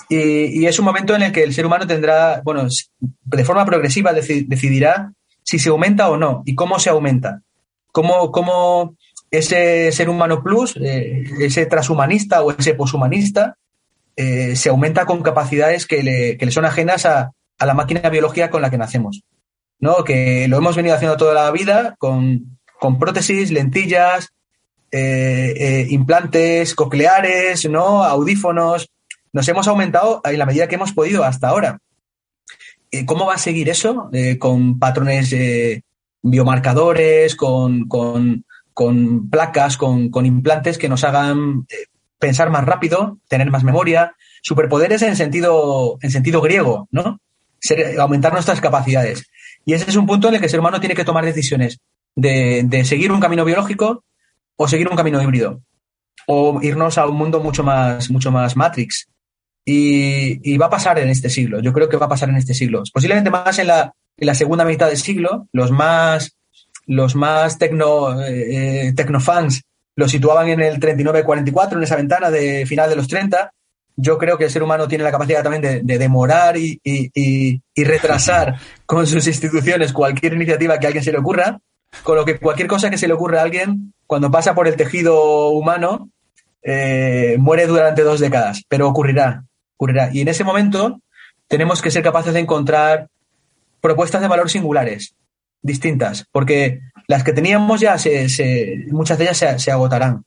Y, 0.08 0.66
es 0.66 0.78
un 0.78 0.84
momento 0.84 1.14
en 1.14 1.22
el 1.22 1.32
que 1.32 1.44
el 1.44 1.54
ser 1.54 1.66
humano 1.66 1.86
tendrá, 1.86 2.42
bueno, 2.44 2.66
de 2.98 3.44
forma 3.44 3.64
progresiva 3.64 4.12
decidirá 4.12 5.12
si 5.42 5.58
se 5.58 5.68
aumenta 5.68 6.10
o 6.10 6.16
no 6.16 6.42
y 6.44 6.54
cómo 6.54 6.78
se 6.78 6.90
aumenta. 6.90 7.42
Cómo, 7.92 8.32
cómo 8.32 8.96
ese 9.30 9.92
ser 9.92 10.08
humano 10.08 10.42
plus, 10.42 10.76
eh, 10.76 11.24
ese 11.40 11.66
transhumanista 11.66 12.42
o 12.42 12.50
ese 12.50 12.74
poshumanista, 12.74 13.56
eh, 14.16 14.56
se 14.56 14.68
aumenta 14.68 15.06
con 15.06 15.22
capacidades 15.22 15.86
que 15.86 16.02
le, 16.02 16.36
que 16.36 16.46
le 16.46 16.52
son 16.52 16.64
ajenas 16.64 17.06
a, 17.06 17.32
a, 17.58 17.66
la 17.66 17.74
máquina 17.74 18.08
biológica 18.08 18.50
con 18.50 18.62
la 18.62 18.70
que 18.70 18.78
nacemos. 18.78 19.22
¿no? 19.78 20.02
Que 20.02 20.48
lo 20.48 20.56
hemos 20.56 20.74
venido 20.74 20.96
haciendo 20.96 21.16
toda 21.16 21.34
la 21.34 21.50
vida 21.50 21.94
con, 21.98 22.53
con 22.84 22.98
prótesis, 22.98 23.50
lentillas, 23.50 24.34
eh, 24.92 25.54
eh, 25.56 25.86
implantes 25.88 26.74
cocleares, 26.74 27.64
¿no? 27.64 28.04
audífonos. 28.04 28.90
Nos 29.32 29.48
hemos 29.48 29.66
aumentado 29.68 30.20
en 30.22 30.38
la 30.38 30.44
medida 30.44 30.68
que 30.68 30.74
hemos 30.74 30.92
podido 30.92 31.24
hasta 31.24 31.48
ahora. 31.48 31.78
Eh, 32.90 33.06
¿Cómo 33.06 33.24
va 33.24 33.36
a 33.36 33.38
seguir 33.38 33.70
eso? 33.70 34.10
con 34.38 34.78
patrones 34.78 35.34
biomarcadores, 36.20 37.36
con, 37.36 37.88
placas, 39.30 39.78
con, 39.78 40.26
implantes 40.26 40.76
que 40.76 40.90
nos 40.90 41.04
hagan 41.04 41.66
pensar 42.18 42.50
más 42.50 42.64
rápido, 42.64 43.16
tener 43.28 43.50
más 43.50 43.64
memoria, 43.64 44.14
superpoderes 44.42 45.00
en 45.00 45.16
sentido, 45.16 45.96
en 46.02 46.10
sentido 46.10 46.42
griego, 46.42 46.86
¿no? 46.90 47.18
aumentar 47.98 48.34
nuestras 48.34 48.60
capacidades. 48.60 49.24
Y 49.64 49.72
ese 49.72 49.88
es 49.88 49.96
un 49.96 50.06
punto 50.06 50.28
en 50.28 50.34
el 50.34 50.40
que 50.40 50.46
el 50.46 50.50
ser 50.50 50.60
humano 50.60 50.80
tiene 50.80 50.94
que 50.94 51.06
tomar 51.06 51.24
decisiones 51.24 51.80
de, 52.16 52.84
seguir 52.84 53.12
un 53.12 53.20
camino 53.20 53.44
biológico 53.44 54.04
o 54.56 54.68
seguir 54.68 54.88
un 54.88 54.96
camino 54.96 55.22
híbrido 55.22 55.60
o 56.26 56.60
irnos 56.62 56.96
a 56.96 57.06
un 57.06 57.16
mundo 57.16 57.40
mucho 57.40 57.62
más, 57.62 58.10
mucho 58.10 58.30
más 58.30 58.56
Matrix. 58.56 59.08
Y, 59.66 60.56
va 60.58 60.66
a 60.66 60.70
pasar 60.70 60.98
en 60.98 61.08
este 61.08 61.30
siglo, 61.30 61.60
yo 61.60 61.72
creo 61.72 61.88
que 61.88 61.96
va 61.96 62.06
a 62.06 62.10
pasar 62.10 62.28
en 62.28 62.36
este 62.36 62.54
siglo. 62.54 62.82
Posiblemente 62.92 63.30
más 63.30 63.58
en 63.58 63.68
la, 63.68 63.92
en 64.16 64.26
la 64.26 64.34
segunda 64.34 64.64
mitad 64.64 64.88
del 64.88 64.98
siglo, 64.98 65.48
los 65.52 65.70
más, 65.70 66.36
los 66.86 67.14
más 67.14 67.58
tecno, 67.58 68.22
eh, 68.22 68.92
tecnofans 68.94 69.62
lo 69.96 70.08
situaban 70.08 70.48
en 70.48 70.60
el 70.60 70.80
39-44, 70.80 71.76
en 71.76 71.82
esa 71.82 71.96
ventana 71.96 72.30
de 72.30 72.66
final 72.66 72.90
de 72.90 72.96
los 72.96 73.08
30, 73.08 73.50
yo 73.96 74.18
creo 74.18 74.36
que 74.36 74.44
el 74.44 74.50
ser 74.50 74.62
humano 74.62 74.88
tiene 74.88 75.04
la 75.04 75.12
capacidad 75.12 75.42
también 75.42 75.86
de, 75.86 75.98
demorar 75.98 76.56
y, 76.56 77.62
retrasar 77.76 78.56
con 78.86 79.06
sus 79.06 79.26
instituciones 79.26 79.92
cualquier 79.92 80.34
iniciativa 80.34 80.78
que 80.78 80.86
a 80.86 80.88
alguien 80.88 81.04
se 81.04 81.12
le 81.12 81.18
ocurra, 81.18 81.60
con 82.02 82.16
lo 82.16 82.24
que 82.24 82.38
cualquier 82.38 82.68
cosa 82.68 82.90
que 82.90 82.98
se 82.98 83.08
le 83.08 83.14
ocurra 83.14 83.40
a 83.40 83.44
alguien, 83.44 83.94
cuando 84.06 84.30
pasa 84.30 84.54
por 84.54 84.68
el 84.68 84.76
tejido 84.76 85.48
humano, 85.48 86.10
eh, 86.62 87.36
muere 87.38 87.66
durante 87.66 88.02
dos 88.02 88.20
décadas, 88.20 88.62
pero 88.68 88.88
ocurrirá, 88.88 89.44
ocurrirá. 89.76 90.10
Y 90.12 90.20
en 90.20 90.28
ese 90.28 90.44
momento 90.44 91.00
tenemos 91.48 91.82
que 91.82 91.90
ser 91.90 92.02
capaces 92.02 92.34
de 92.34 92.40
encontrar 92.40 93.08
propuestas 93.80 94.20
de 94.20 94.28
valor 94.28 94.50
singulares, 94.50 95.14
distintas, 95.62 96.26
porque 96.32 96.80
las 97.06 97.22
que 97.22 97.32
teníamos 97.32 97.80
ya, 97.80 97.98
se, 97.98 98.86
muchas 98.90 99.18
de 99.18 99.24
ellas 99.24 99.62
se 99.62 99.70
agotarán. 99.70 100.24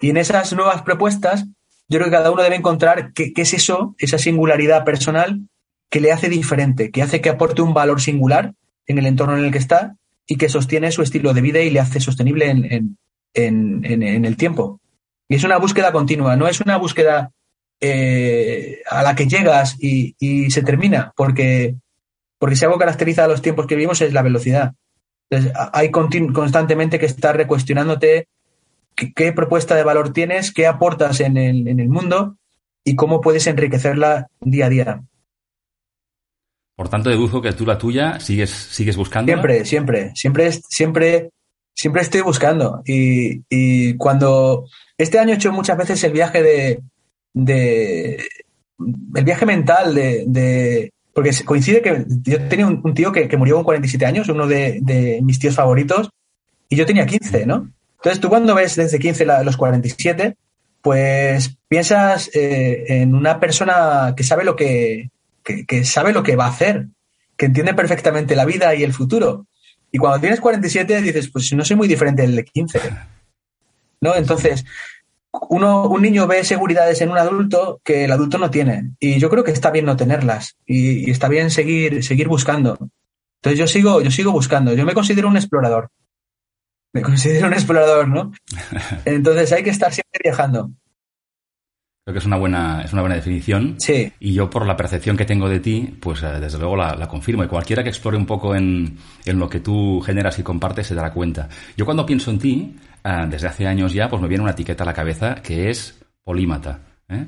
Y 0.00 0.10
en 0.10 0.18
esas 0.18 0.52
nuevas 0.52 0.82
propuestas 0.82 1.46
yo 1.88 1.98
creo 1.98 2.10
que 2.10 2.16
cada 2.16 2.30
uno 2.30 2.42
debe 2.42 2.56
encontrar 2.56 3.12
qué, 3.12 3.32
es 3.36 3.54
eso, 3.54 3.94
esa 3.98 4.18
singularidad 4.18 4.84
personal 4.84 5.40
que 5.88 6.00
le 6.00 6.10
hace 6.10 6.28
diferente, 6.28 6.90
que 6.90 7.02
hace 7.02 7.20
que 7.20 7.30
aporte 7.30 7.62
un 7.62 7.74
valor 7.74 8.00
singular 8.00 8.54
en 8.86 8.98
el 8.98 9.06
entorno 9.06 9.38
en 9.38 9.44
el 9.44 9.52
que 9.52 9.58
está 9.58 9.96
y 10.26 10.36
que 10.36 10.48
sostiene 10.48 10.92
su 10.92 11.02
estilo 11.02 11.32
de 11.32 11.40
vida 11.40 11.60
y 11.60 11.70
le 11.70 11.80
hace 11.80 12.00
sostenible 12.00 12.50
en, 12.50 12.98
el 13.34 14.36
tiempo. 14.36 14.80
Y 15.28 15.36
es 15.36 15.44
una 15.44 15.58
búsqueda 15.58 15.92
continua, 15.92 16.36
no 16.36 16.48
es 16.48 16.60
una 16.60 16.76
búsqueda 16.76 17.32
eh, 17.80 18.80
a 18.90 19.02
la 19.02 19.14
que 19.14 19.26
llegas 19.26 19.76
y, 19.78 20.14
se 20.50 20.62
termina, 20.62 21.12
porque, 21.16 21.76
porque 22.38 22.56
si 22.56 22.64
algo 22.64 22.78
caracteriza 22.78 23.24
a 23.24 23.28
los 23.28 23.42
tiempos 23.42 23.66
que 23.66 23.76
vivimos 23.76 24.00
es 24.00 24.12
la 24.12 24.22
velocidad. 24.22 24.74
Entonces, 25.28 25.52
hay 25.72 25.90
constantemente 25.90 26.98
que 26.98 27.06
estar 27.06 27.36
recuestionándote 27.36 28.28
qué, 28.94 29.32
propuesta 29.32 29.74
de 29.74 29.82
valor 29.82 30.12
tienes, 30.12 30.52
qué 30.52 30.66
aportas 30.66 31.20
en 31.20 31.36
el, 31.36 31.68
en 31.68 31.80
el 31.80 31.88
mundo 31.88 32.36
y 32.84 32.94
cómo 32.94 33.20
puedes 33.20 33.46
enriquecerla 33.46 34.28
día 34.40 34.66
a 34.66 34.68
día. 34.68 35.02
Por 36.76 36.90
tanto, 36.90 37.08
deduzco 37.08 37.40
que 37.40 37.52
tú 37.52 37.64
la 37.64 37.78
tuya 37.78 38.20
sigues, 38.20 38.50
sigues 38.50 38.96
buscando. 38.96 39.32
Siempre, 39.32 39.64
siempre, 39.64 40.12
siempre, 40.14 40.52
siempre, 40.52 41.30
siempre 41.74 42.02
estoy 42.02 42.20
buscando. 42.20 42.82
Y, 42.84 43.94
cuando 43.96 44.66
este 44.98 45.18
año 45.18 45.32
he 45.32 45.36
hecho 45.36 45.52
muchas 45.52 45.78
veces 45.78 46.04
el 46.04 46.12
viaje 46.12 46.42
de, 46.42 46.82
de 47.32 48.22
el 49.14 49.24
viaje 49.24 49.46
mental 49.46 49.94
de, 49.94 50.92
porque 51.14 51.30
coincide 51.46 51.80
que 51.80 52.04
yo 52.24 52.46
tenía 52.46 52.66
un, 52.66 52.92
tío 52.92 53.10
que, 53.10 53.34
murió 53.38 53.56
con 53.56 53.64
47 53.64 54.04
años, 54.04 54.28
uno 54.28 54.46
de, 54.46 54.80
de, 54.82 55.20
mis 55.22 55.38
tíos 55.38 55.54
favoritos, 55.54 56.10
y 56.68 56.76
yo 56.76 56.84
tenía 56.84 57.06
15, 57.06 57.46
¿no? 57.46 57.70
Entonces, 57.94 58.20
tú 58.20 58.28
cuando 58.28 58.54
ves 58.54 58.76
desde 58.76 58.98
15 58.98 59.24
a 59.30 59.42
los 59.42 59.56
47, 59.56 60.36
pues 60.82 61.56
piensas 61.68 62.30
eh, 62.34 62.84
en 62.88 63.14
una 63.14 63.40
persona 63.40 64.12
que 64.14 64.24
sabe 64.24 64.44
lo 64.44 64.54
que, 64.54 65.08
que, 65.66 65.84
sabe 65.84 66.12
lo 66.12 66.22
que 66.22 66.36
va 66.36 66.46
a 66.46 66.50
hacer, 66.50 66.86
que 67.36 67.46
entiende 67.46 67.74
perfectamente 67.74 68.36
la 68.36 68.44
vida 68.44 68.74
y 68.74 68.82
el 68.82 68.92
futuro. 68.92 69.46
Y 69.92 69.98
cuando 69.98 70.20
tienes 70.20 70.40
47 70.40 71.02
dices, 71.02 71.30
pues 71.30 71.52
no 71.52 71.64
soy 71.64 71.76
muy 71.76 71.88
diferente 71.88 72.22
del 72.22 72.36
de 72.36 72.44
15. 72.44 72.80
¿No? 74.00 74.14
Entonces, 74.14 74.64
uno, 75.48 75.88
un 75.88 76.02
niño 76.02 76.26
ve 76.26 76.44
seguridades 76.44 77.00
en 77.00 77.10
un 77.10 77.18
adulto 77.18 77.80
que 77.84 78.04
el 78.04 78.12
adulto 78.12 78.38
no 78.38 78.50
tiene. 78.50 78.92
Y 78.98 79.18
yo 79.18 79.30
creo 79.30 79.44
que 79.44 79.52
está 79.52 79.70
bien 79.70 79.84
no 79.84 79.96
tenerlas. 79.96 80.56
Y, 80.66 81.08
y, 81.08 81.10
está 81.10 81.28
bien 81.28 81.50
seguir, 81.50 82.02
seguir 82.02 82.28
buscando. 82.28 82.76
Entonces 83.36 83.58
yo 83.58 83.66
sigo, 83.66 84.00
yo 84.02 84.10
sigo 84.10 84.32
buscando. 84.32 84.74
Yo 84.74 84.84
me 84.84 84.94
considero 84.94 85.28
un 85.28 85.36
explorador 85.36 85.90
me 86.96 87.02
considero 87.02 87.48
un 87.48 87.52
explorador, 87.52 88.08
¿no? 88.08 88.32
Entonces 89.04 89.52
hay 89.52 89.62
que 89.62 89.68
estar 89.68 89.92
siempre 89.92 90.18
viajando. 90.24 90.70
Creo 92.06 92.14
que 92.14 92.18
es 92.20 92.26
una 92.26 92.36
buena, 92.36 92.82
es 92.84 92.92
una 92.92 93.02
buena 93.02 93.16
definición. 93.16 93.74
Sí. 93.78 94.12
Y 94.20 94.32
yo, 94.32 94.48
por 94.48 94.64
la 94.64 94.76
percepción 94.76 95.16
que 95.16 95.24
tengo 95.24 95.48
de 95.48 95.58
ti, 95.58 95.92
pues 95.98 96.22
eh, 96.22 96.38
desde 96.40 96.56
luego 96.56 96.76
la, 96.76 97.08
confirmo. 97.08 97.42
Y 97.42 97.48
cualquiera 97.48 97.82
que 97.82 97.88
explore 97.88 98.16
un 98.16 98.26
poco 98.26 98.54
en, 98.54 98.96
lo 99.24 99.48
que 99.48 99.58
tú 99.58 100.00
generas 100.02 100.38
y 100.38 100.44
compartes 100.44 100.86
se 100.86 100.94
dará 100.94 101.12
cuenta. 101.12 101.48
Yo 101.76 101.84
cuando 101.84 102.06
pienso 102.06 102.30
en 102.30 102.38
ti, 102.38 102.76
eh, 103.02 103.26
desde 103.28 103.48
hace 103.48 103.66
años 103.66 103.92
ya, 103.92 104.08
pues 104.08 104.22
me 104.22 104.28
viene 104.28 104.44
una 104.44 104.52
etiqueta 104.52 104.84
a 104.84 104.86
la 104.86 104.94
cabeza 104.94 105.34
que 105.42 105.68
es 105.68 106.00
polímata. 106.22 106.78
¿eh? 107.08 107.26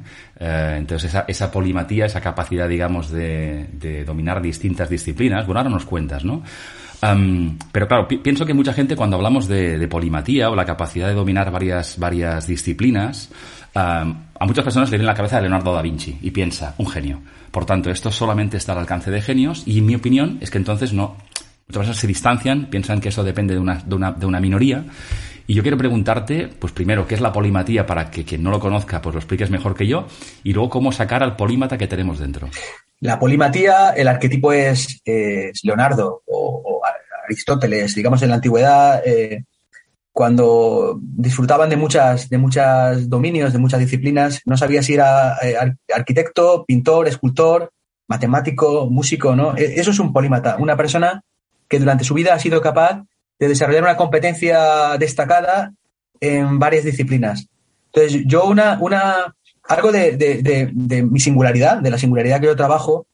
entonces, 0.77 1.11
esa, 1.11 1.25
esa, 1.27 1.51
polimatía, 1.51 2.07
esa 2.07 2.21
capacidad, 2.21 2.69
digamos, 2.69 3.11
de, 3.11 3.67
de, 3.73 4.05
dominar 4.05 4.41
distintas 4.41 4.89
disciplinas, 4.89 5.45
bueno, 5.45 5.59
ahora 5.59 5.71
nos 5.71 5.87
cuentas, 5.87 6.25
¿no? 6.25 6.45
pero 7.01 7.87
claro, 7.87 8.09
pienso 8.09 8.45
que 8.45 8.55
mucha 8.55 8.73
gente 8.73 8.97
cuando 8.97 9.17
hablamos 9.17 9.47
de, 9.47 9.87
polimatía 9.89 10.51
o 10.51 10.57
la 10.57 10.65
capacidad 10.65 11.07
de 11.07 11.15
dominar 11.15 11.51
varias, 11.51 11.99
varias 11.99 12.47
disciplinas, 12.47 13.31
a 13.75 14.05
muchas 14.47 14.65
personas 14.65 14.91
le 14.91 14.97
viene 14.97 15.07
la 15.07 15.15
cabeza 15.15 15.39
a 15.39 15.41
Leonardo 15.41 15.73
da 15.73 15.83
Vinci 15.83 16.19
y 16.23 16.31
piensa, 16.31 16.75
un 16.79 16.89
genio. 16.89 17.21
Por 17.51 17.65
tanto, 17.65 17.91
esto 17.91 18.11
solamente 18.11 18.57
está 18.57 18.73
al 18.73 18.79
alcance 18.79 19.11
de 19.11 19.23
genios 19.23 19.63
y 19.67 19.81
mi 19.81 19.95
opinión 19.95 20.39
es 20.41 20.51
que 20.51 20.59
entonces 20.59 20.93
no, 20.93 21.17
muchas 21.69 21.81
personas 21.81 21.97
se 21.97 22.07
distancian, 22.07 22.67
piensan 22.67 23.01
que 23.01 23.09
eso 23.09 23.25
depende 23.25 23.55
de 23.55 23.61
una, 23.61 23.77
de 23.77 24.27
de 24.27 24.41
minoría. 24.41 24.85
Y 25.47 25.55
yo 25.55 25.63
quiero 25.63 25.79
preguntarte, 25.79 26.47
pues 26.47 26.75
primero, 26.75 27.07
¿qué 27.07 27.15
es 27.15 27.23
la 27.23 27.33
polimatía 27.33 27.87
para 27.87 28.11
que 28.11 28.23
quien 28.23 28.43
no 28.43 28.51
lo 28.51 28.61
conozca, 28.61 29.01
pues 29.01 29.15
lo 29.15 29.19
expliques 29.19 29.49
mejor 29.49 29.75
que 29.75 29.87
yo? 29.87 30.07
Y 30.45 30.53
luego, 30.53 30.69
¿cómo 30.69 30.93
sacar 30.93 31.23
al 31.23 31.37
polímata 31.37 31.79
que 31.79 31.87
tenemos 31.87 32.19
dentro? 32.19 32.51
La 33.01 33.19
polimatía, 33.19 33.91
el 33.97 34.09
arquetipo 34.09 34.53
es, 34.53 35.01
Leonardo 35.63 36.23
o, 36.27 36.83
Aristóteles, 37.25 37.95
digamos 37.95 38.23
en 38.23 38.29
la 38.31 38.37
antigüedad, 38.37 39.03
eh, 39.07 39.45
cuando 40.19 40.99
disfrutaban 41.01 41.71
de 41.71 41.77
muchas, 41.77 42.29
de 42.29 42.39
muchos 42.39 43.09
dominios, 43.09 43.53
de 43.53 43.61
muchas 43.61 43.79
disciplinas, 43.79 44.43
no 44.47 44.57
sabía 44.57 44.83
si 44.83 44.95
era 44.95 45.37
eh, 45.41 45.55
arquitecto, 45.95 46.65
pintor, 46.67 47.07
escultor, 47.07 47.71
matemático, 48.09 48.89
músico, 48.91 49.37
¿no? 49.37 49.57
E, 49.57 49.79
eso 49.79 49.93
es 49.93 50.01
un 50.01 50.13
polímata, 50.13 50.57
una 50.59 50.77
persona 50.77 51.23
que 51.69 51.79
durante 51.79 52.03
su 52.03 52.15
vida 52.15 52.35
ha 52.35 52.41
sido 52.41 52.61
capaz 52.61 53.05
de 53.39 53.47
desarrollar 53.47 53.85
una 53.85 53.97
competencia 53.97 54.99
destacada 54.99 55.73
en 56.19 56.59
varias 56.59 56.83
disciplinas. 56.83 57.47
Entonces, 57.93 58.25
yo 58.27 58.45
una, 58.47 58.77
una, 58.81 59.37
algo 59.69 59.93
de, 59.93 61.07
mi 61.09 61.21
singularidad, 61.21 61.77
de 61.77 61.91
la 61.91 61.99
singularidad 61.99 62.41
que 62.41 62.47
yo 62.47 62.57
trabajo, 62.57 63.07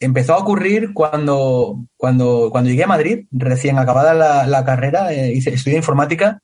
empezó 0.00 0.34
a 0.34 0.38
ocurrir 0.38 0.92
cuando, 0.94 1.84
cuando, 1.96 2.48
cuando 2.50 2.70
llegué 2.70 2.84
a 2.84 2.88
Madrid, 2.88 3.26
recién 3.30 3.78
acabada 3.78 4.46
la, 4.46 4.64
carrera, 4.64 5.12
eh, 5.12 5.36
estudié 5.36 5.76
informática, 5.76 6.40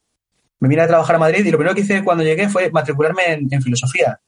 me 0.61 0.69
vine 0.69 0.83
a 0.83 0.87
trabajar 0.87 1.17
a 1.17 1.19
Madrid 1.19 1.45
y 1.45 1.51
lo 1.51 1.59
primero 1.59 1.75
que 1.75 1.81
hice 1.81 2.05
cuando 2.05 2.23
llegué 2.23 2.49
fue 2.49 2.71
matricularme 2.71 3.23
en, 3.51 3.63
filosofía. 3.63 4.21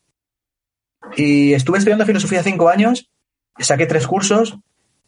Y 1.17 1.53
estuve 1.53 1.79
estudiando 1.79 2.07
filosofía 2.07 2.43
cinco 2.43 2.69
años, 2.69 3.11
saqué 3.59 3.87
tres 3.87 4.07
cursos 4.07 4.59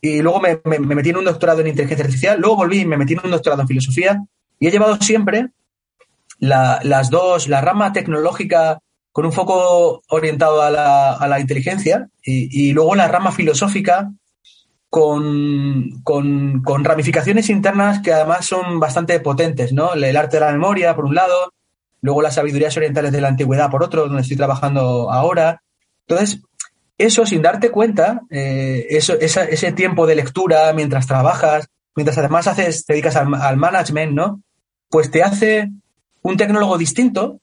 y 0.00 0.20
luego 0.20 0.40
me, 0.40 0.60
metí 0.64 1.10
en 1.10 1.16
un 1.16 1.24
doctorado 1.24 1.60
en 1.60 1.68
inteligencia 1.68 2.04
artificial, 2.04 2.40
luego 2.40 2.56
volví 2.56 2.80
y 2.80 2.86
me 2.86 2.96
metí 2.96 3.14
en 3.14 3.20
un 3.24 3.30
doctorado 3.30 3.62
en 3.62 3.68
filosofía 3.68 4.22
y 4.58 4.66
he 4.66 4.70
llevado 4.70 4.96
siempre 4.96 5.48
las 6.38 7.10
dos, 7.10 7.48
la 7.48 7.60
rama 7.60 7.92
tecnológica 7.92 8.80
con 9.12 9.26
un 9.26 9.32
foco 9.32 10.02
orientado 10.08 10.62
a 10.62 10.70
la, 10.70 11.12
a 11.12 11.28
la 11.28 11.40
inteligencia 11.40 12.08
y, 12.22 12.72
luego 12.72 12.94
la 12.94 13.08
rama 13.08 13.32
filosófica 13.32 14.12
con, 14.88 16.00
con, 16.02 16.62
con, 16.62 16.84
ramificaciones 16.84 17.48
internas 17.50 18.00
que 18.02 18.12
además 18.12 18.46
son 18.46 18.78
bastante 18.80 19.18
potentes, 19.20 19.72
¿no? 19.72 19.94
El 19.94 20.16
arte 20.16 20.36
de 20.36 20.46
la 20.46 20.52
memoria, 20.52 20.94
por 20.94 21.04
un 21.04 21.14
lado, 21.14 21.52
luego 22.02 22.22
las 22.22 22.34
sabidurías 22.34 22.76
orientales 22.76 23.12
de 23.12 23.20
la 23.20 23.28
antigüedad, 23.28 23.70
por 23.70 23.82
otro, 23.82 24.06
donde 24.06 24.22
estoy 24.22 24.36
trabajando 24.36 25.10
ahora. 25.10 25.62
Entonces, 26.06 26.40
eso 26.98 27.24
sin 27.24 27.42
darte 27.42 27.70
cuenta, 27.70 28.22
eh, 28.30 28.86
eso, 28.90 29.14
ese 29.18 29.72
tiempo 29.72 30.06
de 30.06 30.16
lectura 30.16 30.72
mientras 30.72 31.06
trabajas, 31.06 31.68
mientras 31.96 32.18
además 32.18 32.46
haces, 32.46 32.84
te 32.84 32.92
dedicas 32.92 33.16
al, 33.16 33.34
al 33.34 33.56
management, 33.56 34.12
¿no? 34.12 34.42
Pues 34.88 35.10
te 35.10 35.22
hace 35.22 35.70
un 36.22 36.36
tecnólogo 36.36 36.78
distinto 36.78 37.40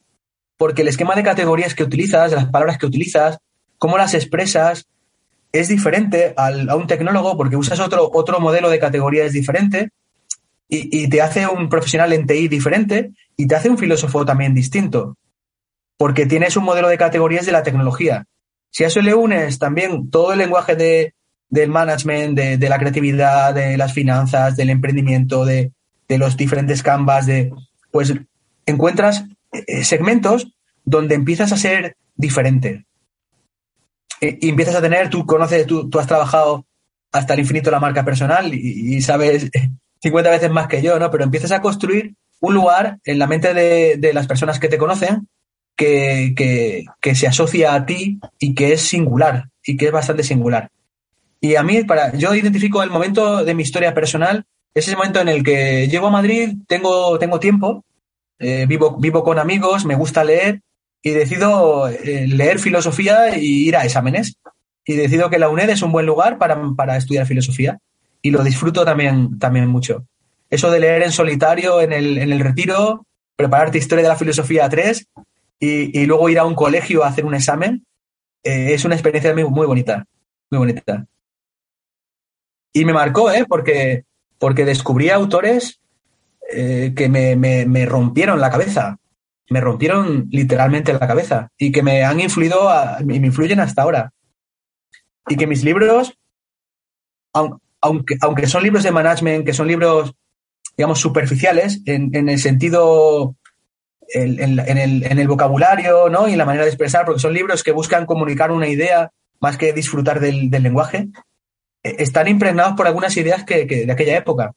porque 0.58 0.82
el 0.82 0.88
esquema 0.88 1.16
de 1.16 1.24
categorías 1.24 1.76
que 1.76 1.84
utilizas, 1.84 2.32
las 2.32 2.46
palabras 2.46 2.78
que 2.78 2.86
utilizas, 2.86 3.38
cómo 3.78 3.98
las 3.98 4.14
expresas, 4.14 4.88
es 5.52 5.70
diferente 5.70 6.34
a 6.36 6.76
un 6.76 6.88
tecnólogo 6.88 7.38
porque 7.38 7.56
usas 7.56 7.80
otro, 7.80 8.10
otro 8.14 8.40
modelo 8.40 8.70
de 8.70 8.80
categorías 8.80 9.32
diferente 9.32 9.90
y, 10.70 11.08
te 11.08 11.22
hace 11.22 11.48
un 11.48 11.70
profesional 11.70 12.12
en 12.12 12.28
TI 12.28 12.50
diferente 12.50 13.12
y 13.38 13.48
te 13.48 13.56
hace 13.56 13.70
un 13.70 13.78
filósofo 13.78 14.26
también 14.26 14.54
distinto 14.54 15.16
porque 15.98 16.26
tienes 16.26 16.58
un 16.58 16.66
modelo 16.66 16.90
de 16.90 16.98
categorías 16.98 17.46
de 17.46 17.54
la 17.54 17.64
tecnología. 17.64 18.26
Si 18.70 18.84
a 18.84 18.88
eso 18.88 19.02
le 19.02 19.16
unes 19.16 19.58
también 19.58 20.12
todo 20.12 20.34
el 20.34 20.40
lenguaje 20.40 20.76
de, 20.76 21.16
del 21.50 21.70
management, 21.70 22.38
de, 22.38 22.70
la 22.70 22.78
creatividad, 22.78 23.56
de 23.56 23.78
las 23.78 23.94
finanzas, 23.94 24.56
del 24.56 24.70
emprendimiento, 24.70 25.46
de, 25.46 25.72
de 26.08 26.18
los 26.18 26.38
diferentes 26.38 26.84
canvas, 26.84 27.26
de, 27.26 27.52
pues 27.90 28.14
encuentras 28.68 29.24
segmentos 29.84 30.48
donde 30.84 31.16
empiezas 31.16 31.52
a 31.52 31.58
ser 31.58 31.98
diferente. 32.16 32.86
Eh, 34.22 34.38
y 34.42 34.50
empiezas 34.50 34.76
a 34.76 34.82
tener, 34.82 35.10
tú 35.10 35.26
conoces, 35.26 35.66
tú, 35.68 35.90
tú 35.90 36.00
has 36.00 36.08
trabajado 36.08 36.66
hasta 37.12 37.34
el 37.34 37.42
infinito 37.42 37.72
la 37.72 37.80
marca 37.80 38.04
personal 38.04 38.54
y, 38.54 39.02
sabes 39.02 39.50
50 40.02 40.30
veces 40.30 40.52
más 40.52 40.68
que 40.68 40.82
yo, 40.82 41.00
¿no? 41.00 41.10
Pero 41.12 41.24
empiezas 41.24 41.52
a 41.52 41.62
construir 41.62 42.16
un 42.40 42.54
lugar 42.54 43.00
en 43.04 43.20
la 43.20 43.28
mente 43.28 43.54
de, 43.54 44.14
las 44.14 44.28
personas 44.28 44.60
que 44.60 44.68
te 44.68 44.78
conocen 44.78 45.28
que, 45.76 46.34
que, 47.02 47.16
se 47.16 47.28
asocia 47.28 47.74
a 47.74 47.86
ti 47.86 48.20
y 48.40 48.54
que 48.54 48.74
es 48.74 48.82
singular 48.82 49.50
y 49.64 49.76
que 49.76 49.88
es 49.88 49.92
bastante 49.92 50.24
singular. 50.24 50.70
Y 51.42 51.56
a 51.56 51.64
mí, 51.64 51.84
para, 51.84 52.16
yo 52.16 52.34
identifico 52.34 52.82
el 52.82 52.90
momento 52.90 53.44
de 53.44 53.54
mi 53.54 53.64
historia 53.64 53.94
personal, 53.94 54.46
es 54.74 54.88
ese 54.88 54.96
momento 54.96 55.20
en 55.20 55.30
el 55.30 55.44
que 55.44 55.88
llego 55.88 56.08
a 56.08 56.12
Madrid, 56.12 56.56
tengo, 56.68 57.18
tengo 57.18 57.40
tiempo, 57.40 57.84
eh, 58.40 58.66
vivo, 58.68 58.98
vivo 58.98 59.24
con 59.24 59.40
amigos, 59.40 59.86
me 59.86 59.96
gusta 59.96 60.24
leer 60.24 60.62
y 61.02 61.12
decido 61.12 61.88
eh, 61.88 62.28
leer 62.28 62.60
filosofía 62.60 63.38
y 63.38 63.68
ir 63.68 63.76
a 63.76 63.86
exámenes. 63.86 64.38
Y 64.86 64.94
decido 64.94 65.30
que 65.30 65.40
la 65.40 65.50
UNED 65.50 65.70
es 65.70 65.82
un 65.82 65.92
buen 65.92 66.06
lugar 66.06 66.38
para, 66.38 66.58
para 66.76 66.96
estudiar 66.96 67.26
filosofía 67.26 67.78
y 68.22 68.32
lo 68.32 68.44
disfruto 68.44 68.86
también, 68.86 69.38
también 69.38 69.68
mucho. 69.68 70.06
Eso 70.50 70.72
de 70.72 70.80
leer 70.80 71.04
en 71.04 71.12
solitario 71.12 71.82
en 71.82 71.92
el, 71.92 72.18
en 72.18 72.32
el 72.32 72.40
retiro, 72.40 73.06
prepararte 73.36 73.78
historia 73.78 74.04
de 74.04 74.10
la 74.10 74.16
filosofía 74.16 74.70
3 74.70 75.08
y, 75.60 76.06
luego 76.06 76.30
ir 76.30 76.40
a 76.40 76.46
un 76.46 76.56
colegio 76.56 77.04
a 77.04 77.08
hacer 77.08 77.26
un 77.26 77.36
examen, 77.36 77.86
eh, 78.44 78.74
es 78.74 78.86
una 78.86 78.96
experiencia 78.96 79.34
muy, 79.34 79.44
muy, 79.46 79.66
bonita, 79.66 80.06
muy 80.52 80.60
bonita. 80.60 81.06
Y 82.72 82.86
me 82.86 82.94
marcó, 82.94 83.32
¿eh? 83.32 83.46
Porque, 83.48 84.04
porque 84.38 84.66
descubrí 84.66 85.10
autores 85.10 85.80
eh, 86.52 86.94
que 86.96 87.10
me, 87.10 87.36
me, 87.36 87.86
rompieron 87.86 88.40
la 88.40 88.50
cabeza, 88.50 88.98
me 89.50 89.62
rompieron 89.62 90.28
literalmente 90.32 90.94
la 90.94 91.08
cabeza 91.08 91.50
y 91.58 91.72
que 91.72 91.84
me 91.84 92.04
han 92.04 92.20
influido 92.20 92.70
y 93.02 93.04
me 93.06 93.28
influyen 93.28 93.60
hasta 93.60 93.82
ahora. 93.82 94.14
Y 95.28 95.36
que 95.36 95.48
mis 95.48 95.64
libros, 95.64 96.18
aunque, 97.82 98.18
aunque 98.22 98.48
son 98.48 98.64
libros 98.64 98.84
de 98.84 98.92
management, 98.92 99.46
que 99.46 99.54
son 99.54 99.68
libros, 99.68 100.14
digamos, 100.78 101.00
superficiales, 101.00 101.82
en, 101.86 102.16
en 102.16 102.30
el 102.30 102.40
sentido 102.40 103.36
en, 104.14 104.40
el, 104.40 105.04
en, 105.04 105.20
el, 105.20 105.28
vocabulario 105.28 106.10
¿no? 106.10 106.28
y 106.28 106.36
la 106.36 106.46
manera 106.46 106.64
de 106.64 106.70
expresar, 106.70 107.06
porque 107.06 107.20
son 107.20 107.34
libros 107.34 107.64
que 107.64 107.72
buscan 107.72 108.06
comunicar 108.06 108.52
una 108.52 108.68
idea 108.68 109.12
más 109.40 109.58
que 109.58 109.74
disfrutar 109.74 110.20
del, 110.20 110.50
lenguaje, 110.50 111.10
eh, 111.84 111.96
están 112.00 112.28
impregnados 112.28 112.74
por 112.76 112.88
algunas 112.88 113.16
ideas 113.18 113.44
que, 113.44 113.66
de 113.66 113.92
aquella 113.92 114.18
época. 114.18 114.54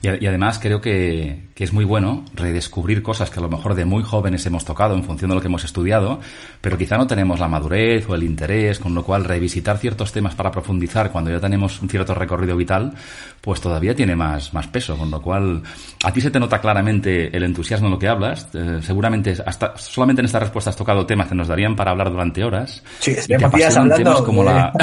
Y, 0.00 0.26
además 0.26 0.58
creo 0.60 0.80
que, 0.80 1.48
es 1.58 1.72
muy 1.72 1.84
bueno 1.84 2.24
redescubrir 2.34 3.02
cosas 3.02 3.30
que 3.30 3.40
a 3.40 3.42
lo 3.42 3.48
mejor 3.48 3.74
de 3.74 3.84
muy 3.84 4.04
jóvenes 4.04 4.46
hemos 4.46 4.64
tocado 4.64 4.94
en 4.94 5.02
función 5.02 5.30
de 5.30 5.34
lo 5.34 5.40
que 5.40 5.48
hemos 5.48 5.64
estudiado, 5.64 6.20
pero 6.60 6.78
quizá 6.78 6.96
no 6.96 7.08
tenemos 7.08 7.40
la 7.40 7.48
madurez 7.48 8.08
o 8.08 8.14
el 8.14 8.22
interés, 8.22 8.78
con 8.78 8.94
lo 8.94 9.02
cual 9.02 9.24
revisitar 9.24 9.78
ciertos 9.78 10.12
temas 10.12 10.36
para 10.36 10.52
profundizar 10.52 11.10
cuando 11.10 11.32
ya 11.32 11.40
tenemos 11.40 11.82
un 11.82 11.88
cierto 11.88 12.14
recorrido 12.14 12.56
vital, 12.56 12.92
pues 13.40 13.60
todavía 13.60 13.94
tiene 13.96 14.14
más, 14.14 14.54
más 14.54 14.68
peso, 14.68 14.96
con 14.96 15.10
lo 15.10 15.20
cual 15.20 15.62
a 16.04 16.12
ti 16.12 16.20
se 16.20 16.30
te 16.30 16.38
nota 16.38 16.60
claramente 16.60 17.36
el 17.36 17.42
entusiasmo 17.42 17.88
en 17.88 17.92
lo 17.94 17.98
que 17.98 18.06
hablas. 18.06 18.48
Eh, 18.54 18.78
seguramente 18.82 19.34
hasta 19.44 19.76
solamente 19.76 20.20
en 20.20 20.26
esta 20.26 20.38
respuesta 20.38 20.70
has 20.70 20.76
tocado 20.76 21.06
temas 21.06 21.26
que 21.26 21.34
nos 21.34 21.48
darían 21.48 21.74
para 21.74 21.90
hablar 21.90 22.10
durante 22.10 22.44
horas. 22.44 22.84
Sí, 23.00 23.10
es 23.10 23.28
hablando. 23.76 24.24
como 24.24 24.44
la... 24.44 24.72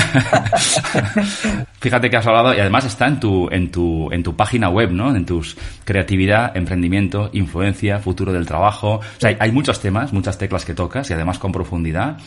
Fíjate 1.79 2.09
que 2.09 2.17
has 2.17 2.27
hablado 2.27 2.53
y 2.53 2.59
además 2.59 2.85
está 2.85 3.07
en 3.07 3.19
tu, 3.19 3.47
en 3.49 3.71
tu, 3.71 4.11
en 4.11 4.23
tu 4.23 4.35
página 4.35 4.69
web, 4.69 4.91
¿no? 4.91 5.04
En 5.13 5.25
tus 5.25 5.57
creatividad, 5.83 6.55
emprendimiento, 6.55 7.29
influencia, 7.33 7.99
futuro 7.99 8.31
del 8.31 8.45
trabajo. 8.45 8.95
O 8.95 9.19
sea, 9.19 9.35
hay, 9.39 9.51
muchos 9.51 9.81
temas, 9.81 10.13
muchas 10.13 10.37
teclas 10.37 10.65
que 10.65 10.73
tocas 10.73 11.09
y 11.09 11.13
además 11.13 11.39
con 11.39 11.51
profundidad. 11.51 12.17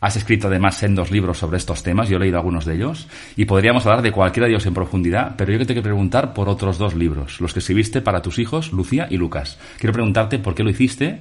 Has 0.00 0.16
escrito 0.16 0.46
además 0.46 0.80
en 0.84 0.94
dos 0.94 1.10
libros 1.10 1.38
sobre 1.38 1.56
estos 1.56 1.82
temas, 1.82 2.08
yo 2.08 2.18
he 2.18 2.20
leído 2.20 2.36
algunos 2.36 2.64
de 2.64 2.74
ellos, 2.76 3.08
y 3.34 3.46
podríamos 3.46 3.84
hablar 3.84 4.02
de 4.02 4.12
cualquiera 4.12 4.46
de 4.46 4.52
ellos 4.52 4.66
en 4.66 4.74
profundidad, 4.74 5.34
pero 5.36 5.50
yo 5.50 5.58
que 5.58 5.64
te 5.64 5.72
quiero 5.72 5.82
preguntar 5.82 6.34
por 6.34 6.48
otros 6.48 6.78
dos 6.78 6.94
libros, 6.94 7.40
los 7.40 7.52
que 7.52 7.58
escribiste 7.58 8.00
para 8.00 8.22
tus 8.22 8.38
hijos, 8.38 8.72
Lucía 8.72 9.08
y 9.10 9.16
Lucas. 9.16 9.58
Quiero 9.78 9.92
preguntarte 9.92 10.38
por 10.38 10.54
qué 10.54 10.62
lo 10.62 10.70
hiciste 10.70 11.20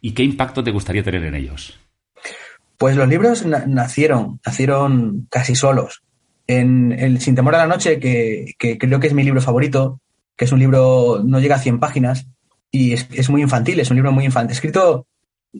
y 0.00 0.12
qué 0.12 0.22
impacto 0.22 0.62
te 0.62 0.70
gustaría 0.70 1.02
tener 1.02 1.24
en 1.24 1.34
ellos. 1.34 1.80
Pues 2.78 2.96
los 2.96 3.08
libros 3.08 3.44
nacieron, 3.44 4.40
nacieron 4.46 5.26
casi 5.28 5.56
solos. 5.56 6.02
En 6.46 6.92
el 6.92 7.20
Sin 7.20 7.34
temor 7.34 7.54
a 7.54 7.58
la 7.58 7.66
noche, 7.66 7.98
que 7.98 8.54
creo 8.58 9.00
que 9.00 9.06
es 9.06 9.14
mi 9.14 9.24
libro 9.24 9.40
favorito, 9.40 10.00
que 10.42 10.46
es 10.46 10.50
un 10.52 10.58
libro, 10.58 11.22
no 11.24 11.38
llega 11.38 11.54
a 11.54 11.60
100 11.60 11.78
páginas 11.78 12.26
y 12.68 12.94
es, 12.94 13.30
muy 13.30 13.42
infantil, 13.42 13.78
es 13.78 13.90
un 13.90 13.96
libro 13.96 14.10
muy 14.10 14.24
infantil. 14.24 14.50
Escrito, 14.50 15.06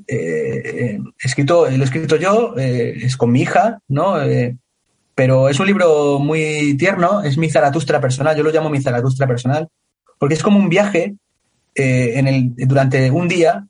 eh, 0.08 0.98
escrito 1.22 1.70
lo 1.70 1.84
he 1.84 1.84
escrito 1.84 2.16
yo, 2.16 2.58
eh, 2.58 2.94
es 2.96 3.16
con 3.16 3.30
mi 3.30 3.42
hija, 3.42 3.78
¿no? 3.86 4.20
Eh, 4.20 4.56
pero 5.14 5.48
es 5.48 5.60
un 5.60 5.68
libro 5.68 6.18
muy 6.18 6.76
tierno, 6.76 7.22
es 7.22 7.38
mi 7.38 7.48
Zaratustra 7.48 8.00
personal, 8.00 8.36
yo 8.36 8.42
lo 8.42 8.50
llamo 8.50 8.70
mi 8.70 8.82
Zaratustra 8.82 9.28
personal, 9.28 9.68
porque 10.18 10.34
es 10.34 10.42
como 10.42 10.58
un 10.58 10.68
viaje 10.68 11.14
en 11.76 12.26
el, 12.26 12.52
durante 12.56 13.08
un 13.12 13.28
día 13.28 13.68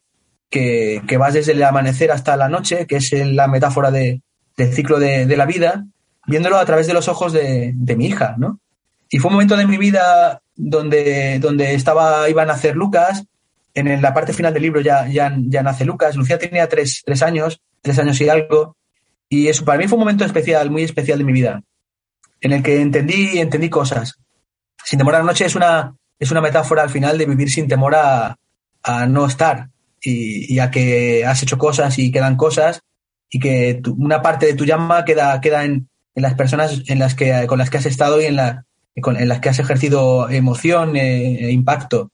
que, 0.49 1.03
que, 1.07 1.19
vas 1.19 1.35
desde 1.35 1.53
el 1.53 1.63
amanecer 1.63 2.11
hasta 2.11 2.39
la 2.39 2.49
noche, 2.49 2.87
que 2.87 2.97
es 2.97 3.13
la 3.13 3.49
metáfora 3.49 3.91
de, 3.91 4.23
del 4.57 4.73
ciclo 4.73 4.99
de, 4.99 5.27
la 5.37 5.45
vida, 5.45 5.85
viéndolo 6.27 6.57
a 6.57 6.65
través 6.65 6.87
de 6.87 6.95
los 6.95 7.09
ojos 7.09 7.35
de 7.35 7.97
mi 7.99 8.07
hija, 8.07 8.35
¿no? 8.39 8.62
Y 9.15 9.19
fue 9.19 9.29
un 9.29 9.35
momento 9.35 9.59
de 9.59 9.67
mi 9.67 9.77
vida 9.77 10.41
donde, 10.57 11.39
donde 11.39 11.75
estaba, 11.75 12.31
iba 12.31 12.43
a 12.43 12.47
nacer 12.47 12.75
Lucas. 12.75 13.23
En 13.75 14.01
la 14.01 14.15
parte 14.15 14.33
final 14.33 14.55
del 14.55 14.63
libro 14.63 14.81
ya, 14.81 15.07
ya, 15.07 15.37
ya 15.39 15.63
nace 15.63 15.85
Lucas. 15.85 16.17
Lucía 16.17 16.39
tenía 16.39 16.67
tres, 16.67 17.03
tres 17.05 17.23
años, 17.23 17.61
tres 17.83 17.99
años 17.99 18.19
y 18.23 18.31
algo. 18.31 18.75
Y 19.29 19.49
eso 19.49 19.67
para 19.67 19.79
mí 19.79 19.87
fue 19.87 19.97
un 19.97 20.05
momento 20.05 20.25
especial, 20.25 20.71
muy 20.71 20.83
especial 20.83 21.19
de 21.19 21.25
mi 21.25 21.33
vida, 21.35 21.63
en 22.41 22.53
el 22.53 22.63
que 22.63 22.81
entendí, 22.81 23.39
entendí 23.39 23.69
cosas. 23.69 24.15
Sin 24.83 24.99
temor 24.99 25.15
a 25.15 25.19
la 25.19 25.25
noche 25.25 25.45
es 25.45 25.55
una, 25.55 25.95
es 26.19 26.31
una 26.31 26.41
metáfora 26.41 26.83
al 26.83 26.91
final 26.91 27.19
de 27.19 27.27
vivir 27.27 27.51
sin 27.51 27.69
temor 27.69 27.95
a, 27.95 28.39
no 29.09 29.27
estar 29.27 29.69
y, 30.01 30.59
a 30.59 30.71
que 30.71 31.27
has 31.27 31.43
hecho 31.43 31.59
cosas 31.59 31.99
y 31.99 32.11
quedan 32.11 32.37
cosas 32.37 32.81
y 33.29 33.39
que 33.39 33.83
una 33.99 34.23
parte 34.23 34.47
de 34.47 34.55
tu 34.55 34.65
llama 34.65 35.05
queda, 35.05 35.39
queda 35.43 35.65
en, 35.65 35.91
en, 36.15 36.23
las 36.23 36.35
personas 36.35 36.83
en 36.89 36.99
las 36.99 37.15
que, 37.15 37.47
con 37.47 37.59
las 37.59 37.69
que 37.69 37.77
has 37.77 37.87
estado 37.87 38.21
y 38.21 38.25
en, 38.25 38.37
la, 38.37 38.65
en 38.95 39.29
las 39.29 39.41
que 39.41 39.49
has 39.49 39.59
ejercido 39.59 40.29
emoción 40.29 40.97
e, 40.97 41.51
impacto. 41.51 42.11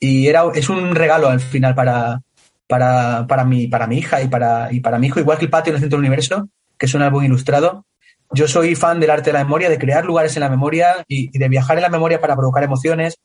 Y 0.00 0.28
era, 0.28 0.44
es 0.54 0.68
un 0.68 0.94
regalo 0.94 1.28
al 1.28 1.40
final 1.40 1.74
para, 1.74 2.20
para, 2.66 3.26
para, 3.26 3.44
mi, 3.44 3.66
para 3.66 3.86
mi 3.86 3.98
hija 3.98 4.22
y 4.22 4.28
para, 4.28 4.72
y 4.72 4.80
para 4.80 4.98
mi 4.98 5.08
hijo, 5.08 5.20
igual 5.20 5.38
que 5.38 5.46
el 5.46 5.50
patio 5.50 5.70
en 5.70 5.76
el 5.76 5.80
centro 5.80 5.98
del 5.98 6.06
universo, 6.06 6.48
que 6.76 6.86
es 6.86 6.94
un 6.94 7.02
álbum 7.02 7.24
ilustrado. 7.24 7.84
Yo 8.30 8.46
soy 8.46 8.74
fan 8.74 9.00
del 9.00 9.10
arte 9.10 9.30
de 9.30 9.38
la 9.38 9.44
memoria, 9.44 9.70
de 9.70 9.78
crear 9.78 10.04
lugares 10.04 10.36
en 10.36 10.40
la 10.40 10.50
memoria 10.50 11.04
y, 11.08 11.36
de 11.36 11.48
viajar 11.48 11.78
en 11.78 11.82
la 11.82 11.88
memoria 11.88 12.20
para 12.20 12.36
provocar 12.36 12.62
emociones 12.62 13.16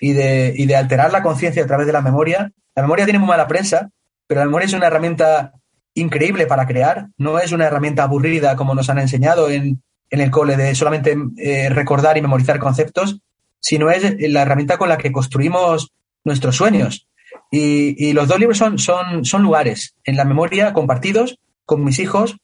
y 0.00 0.12
de, 0.12 0.54
y 0.56 0.66
de 0.66 0.76
alterar 0.76 1.12
la 1.12 1.22
conciencia 1.22 1.64
a 1.64 1.66
través 1.66 1.86
de 1.86 1.92
la 1.92 2.02
memoria. 2.02 2.52
La 2.74 2.82
memoria 2.82 3.04
tiene 3.04 3.18
muy 3.18 3.28
mala 3.28 3.48
prensa, 3.48 3.90
pero 4.26 4.40
la 4.40 4.46
memoria 4.46 4.66
es 4.66 4.72
una 4.72 4.86
herramienta 4.86 5.52
increíble 5.94 6.46
para 6.46 6.66
crear, 6.66 7.08
no 7.18 7.38
es 7.38 7.52
una 7.52 7.66
herramienta 7.66 8.02
aburrida 8.02 8.56
como 8.56 8.74
nos 8.74 8.90
han 8.90 8.98
enseñado 8.98 9.48
en, 9.48 9.80
en 10.14 10.20
el 10.20 10.30
cole 10.30 10.56
de 10.56 10.76
solamente 10.76 11.16
eh, 11.38 11.68
recordar 11.70 12.16
y 12.16 12.22
memorizar 12.22 12.60
conceptos, 12.60 13.18
sino 13.58 13.90
es 13.90 14.14
la 14.30 14.42
herramienta 14.42 14.78
con 14.78 14.88
la 14.88 14.96
que 14.96 15.10
construimos 15.10 15.92
nuestros 16.22 16.54
sueños. 16.54 17.08
Y, 17.50 18.12
los 18.12 18.28
dos 18.28 18.38
libros 18.38 18.58
son, 18.58 18.78
son, 18.78 19.24
son 19.24 19.42
lugares 19.42 19.96
en 20.04 20.16
la 20.16 20.24
memoria 20.24 20.72
compartidos 20.72 21.40
con 21.64 21.82
mis 21.82 21.98
hijos 21.98 22.36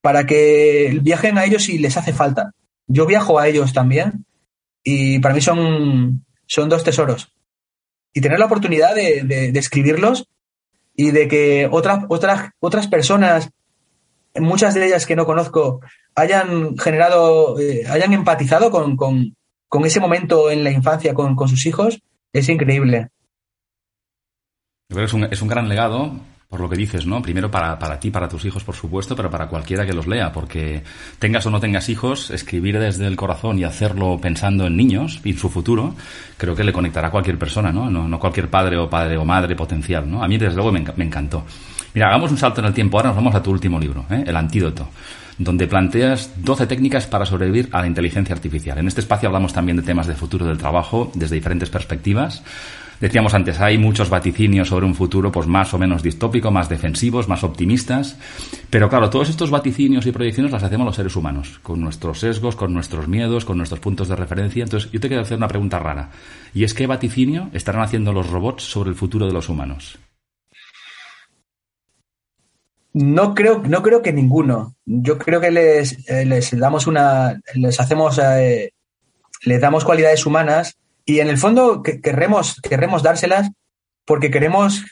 para 0.00 0.26
que 0.26 0.98
viajen 1.00 1.38
a 1.38 1.44
ellos 1.44 1.62
si 1.62 1.78
les 1.78 1.96
hace 1.96 2.12
falta. 2.12 2.50
Yo 2.88 3.06
viajo 3.06 3.38
a 3.38 3.46
ellos 3.46 3.72
también 3.72 4.26
y 4.82 5.20
para 5.20 5.34
mí 5.34 5.40
son, 5.40 6.24
son 6.46 6.68
dos 6.68 6.82
tesoros. 6.82 7.32
Y 8.12 8.20
tener 8.20 8.40
la 8.40 8.46
oportunidad 8.46 8.96
de, 8.96 9.22
de 9.22 9.58
escribirlos 9.58 10.26
y 10.96 11.12
de 11.12 11.28
que 11.28 11.68
otras, 11.70 12.04
otras, 12.08 12.50
otras 12.58 12.88
personas, 12.88 13.50
muchas 14.34 14.74
de 14.74 14.86
ellas 14.86 15.06
que 15.06 15.16
no 15.16 15.24
conozco, 15.24 15.80
hayan 16.14 16.76
generado, 16.78 17.58
eh, 17.58 17.84
hayan 17.88 18.12
empatizado 18.12 18.70
con, 18.70 18.96
con, 18.96 19.34
con, 19.68 19.84
ese 19.84 20.00
momento 20.00 20.50
en 20.50 20.64
la 20.64 20.70
infancia 20.70 21.14
con, 21.14 21.34
con 21.34 21.48
sus 21.48 21.64
hijos, 21.66 22.00
es 22.32 22.48
increíble. 22.48 23.08
Yo 24.88 24.96
creo 24.96 25.02
que 25.02 25.08
es 25.08 25.14
un, 25.14 25.24
es 25.24 25.42
un 25.42 25.48
gran 25.48 25.68
legado, 25.68 26.12
por 26.48 26.60
lo 26.60 26.68
que 26.68 26.76
dices, 26.76 27.06
¿no? 27.06 27.22
Primero 27.22 27.50
para, 27.50 27.78
para 27.78 27.98
ti, 27.98 28.10
para 28.10 28.28
tus 28.28 28.44
hijos, 28.44 28.62
por 28.62 28.74
supuesto, 28.74 29.16
pero 29.16 29.30
para 29.30 29.48
cualquiera 29.48 29.86
que 29.86 29.94
los 29.94 30.06
lea, 30.06 30.32
porque 30.32 30.82
tengas 31.18 31.46
o 31.46 31.50
no 31.50 31.60
tengas 31.60 31.88
hijos, 31.88 32.30
escribir 32.30 32.78
desde 32.78 33.06
el 33.06 33.16
corazón 33.16 33.58
y 33.58 33.64
hacerlo 33.64 34.18
pensando 34.20 34.66
en 34.66 34.76
niños 34.76 35.20
y 35.24 35.30
en 35.30 35.38
su 35.38 35.48
futuro, 35.48 35.94
creo 36.36 36.54
que 36.54 36.64
le 36.64 36.72
conectará 36.72 37.08
a 37.08 37.10
cualquier 37.10 37.38
persona, 37.38 37.72
¿no? 37.72 37.88
No, 37.88 38.06
no 38.06 38.18
cualquier 38.18 38.50
padre 38.50 38.76
o 38.76 38.90
padre 38.90 39.16
o 39.16 39.24
madre 39.24 39.56
potencial, 39.56 40.10
¿no? 40.10 40.22
A 40.22 40.28
mí, 40.28 40.36
desde 40.36 40.56
luego, 40.56 40.72
me, 40.72 40.84
me 40.96 41.04
encantó. 41.06 41.46
Mira, 41.94 42.08
hagamos 42.08 42.30
un 42.30 42.36
salto 42.36 42.60
en 42.60 42.66
el 42.66 42.74
tiempo. 42.74 42.98
Ahora 42.98 43.08
nos 43.08 43.16
vamos 43.16 43.34
a 43.34 43.42
tu 43.42 43.50
último 43.50 43.80
libro, 43.80 44.04
¿eh? 44.10 44.24
El 44.26 44.36
antídoto 44.36 44.88
donde 45.38 45.66
planteas 45.66 46.30
12 46.36 46.66
técnicas 46.66 47.06
para 47.06 47.26
sobrevivir 47.26 47.68
a 47.72 47.80
la 47.80 47.86
inteligencia 47.86 48.34
artificial. 48.34 48.78
En 48.78 48.88
este 48.88 49.00
espacio 49.00 49.28
hablamos 49.28 49.52
también 49.52 49.76
de 49.76 49.82
temas 49.82 50.06
de 50.06 50.14
futuro 50.14 50.46
del 50.46 50.58
trabajo 50.58 51.10
desde 51.14 51.36
diferentes 51.36 51.70
perspectivas. 51.70 52.42
Decíamos 53.02 53.34
antes, 53.34 53.60
hay 53.60 53.78
muchos 53.78 54.08
vaticinios 54.08 54.68
sobre 54.68 54.86
un 54.86 54.94
futuro 54.94 55.32
pues 55.32 55.48
más 55.48 55.74
o 55.74 55.78
menos 55.78 56.04
distópico, 56.04 56.52
más 56.52 56.68
defensivos, 56.68 57.28
más 57.28 57.42
optimistas, 57.42 58.16
pero 58.70 58.88
claro, 58.88 59.10
todos 59.10 59.28
estos 59.28 59.50
vaticinios 59.50 60.06
y 60.06 60.12
proyecciones 60.12 60.52
las 60.52 60.62
hacemos 60.62 60.86
los 60.86 60.94
seres 60.94 61.16
humanos, 61.16 61.58
con 61.64 61.80
nuestros 61.80 62.20
sesgos, 62.20 62.54
con 62.54 62.72
nuestros 62.72 63.08
miedos, 63.08 63.44
con 63.44 63.56
nuestros 63.56 63.80
puntos 63.80 64.06
de 64.06 64.14
referencia. 64.14 64.62
Entonces, 64.62 64.88
yo 64.92 65.00
te 65.00 65.08
quiero 65.08 65.22
hacer 65.22 65.36
una 65.36 65.48
pregunta 65.48 65.80
rara, 65.80 66.10
y 66.54 66.62
es 66.62 66.74
¿qué 66.74 66.86
vaticinio 66.86 67.50
estarán 67.52 67.82
haciendo 67.82 68.12
los 68.12 68.30
robots 68.30 68.62
sobre 68.62 68.90
el 68.90 68.96
futuro 68.96 69.26
de 69.26 69.32
los 69.32 69.48
humanos? 69.48 69.98
No 72.94 73.34
creo, 73.34 73.62
no 73.66 73.82
creo 73.82 74.02
que 74.02 74.12
ninguno. 74.12 74.74
Yo 74.84 75.18
creo 75.18 75.40
que 75.40 75.50
les, 75.50 76.08
eh, 76.08 76.24
les 76.26 76.58
damos 76.58 76.86
una, 76.86 77.40
les 77.54 77.80
hacemos, 77.80 78.18
eh, 78.18 78.72
les 79.44 79.60
damos 79.60 79.84
cualidades 79.84 80.26
humanas 80.26 80.76
y 81.04 81.20
en 81.20 81.28
el 81.28 81.38
fondo 81.38 81.82
querremos, 81.82 82.60
querremos 82.60 83.02
dárselas 83.02 83.50
porque 84.04 84.30
queremos 84.30 84.84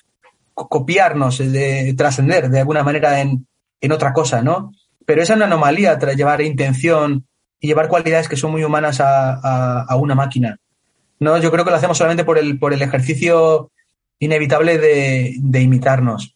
copiarnos, 0.55 1.39
de 1.39 1.95
trascender 1.97 2.51
de 2.51 2.61
alguna 2.61 2.83
manera 2.83 3.21
en, 3.21 3.47
en, 3.81 3.93
otra 3.93 4.13
cosa, 4.13 4.43
¿no? 4.43 4.73
Pero 5.07 5.23
es 5.23 5.31
una 5.31 5.47
anomalía 5.47 5.99
tras 5.99 6.17
llevar 6.17 6.43
intención 6.43 7.27
y 7.61 7.69
llevar 7.69 7.89
cualidades 7.89 8.29
que 8.29 8.37
son 8.37 8.53
muy 8.53 8.65
humanas 8.65 9.01
a, 9.01 9.83
a, 9.83 9.97
una 9.97 10.15
máquina. 10.15 10.59
No, 11.19 11.39
yo 11.39 11.51
creo 11.51 11.65
que 11.65 11.71
lo 11.71 11.77
hacemos 11.77 11.99
solamente 11.99 12.25
por 12.25 12.39
el, 12.39 12.59
por 12.59 12.73
el 12.73 12.83
ejercicio 12.83 13.71
inevitable 14.19 14.79
de, 14.79 15.35
de 15.39 15.61
imitarnos. 15.61 16.35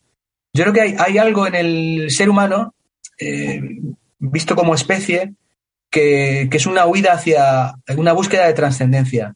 Yo 0.55 0.63
creo 0.63 0.73
que 0.73 0.97
hay, 0.97 1.19
algo 1.19 1.49
en 1.49 1.57
el 1.57 2.11
ser 2.13 2.31
humano, 2.31 2.75
eh, 3.19 3.61
visto 4.21 4.55
como 4.55 4.77
especie, 4.77 5.35
que, 5.91 6.49
es 6.51 6.67
una 6.67 6.87
huida 6.87 7.13
hacia 7.13 7.75
una 7.97 8.13
búsqueda 8.13 8.47
de 8.47 8.55
trascendencia. 8.55 9.35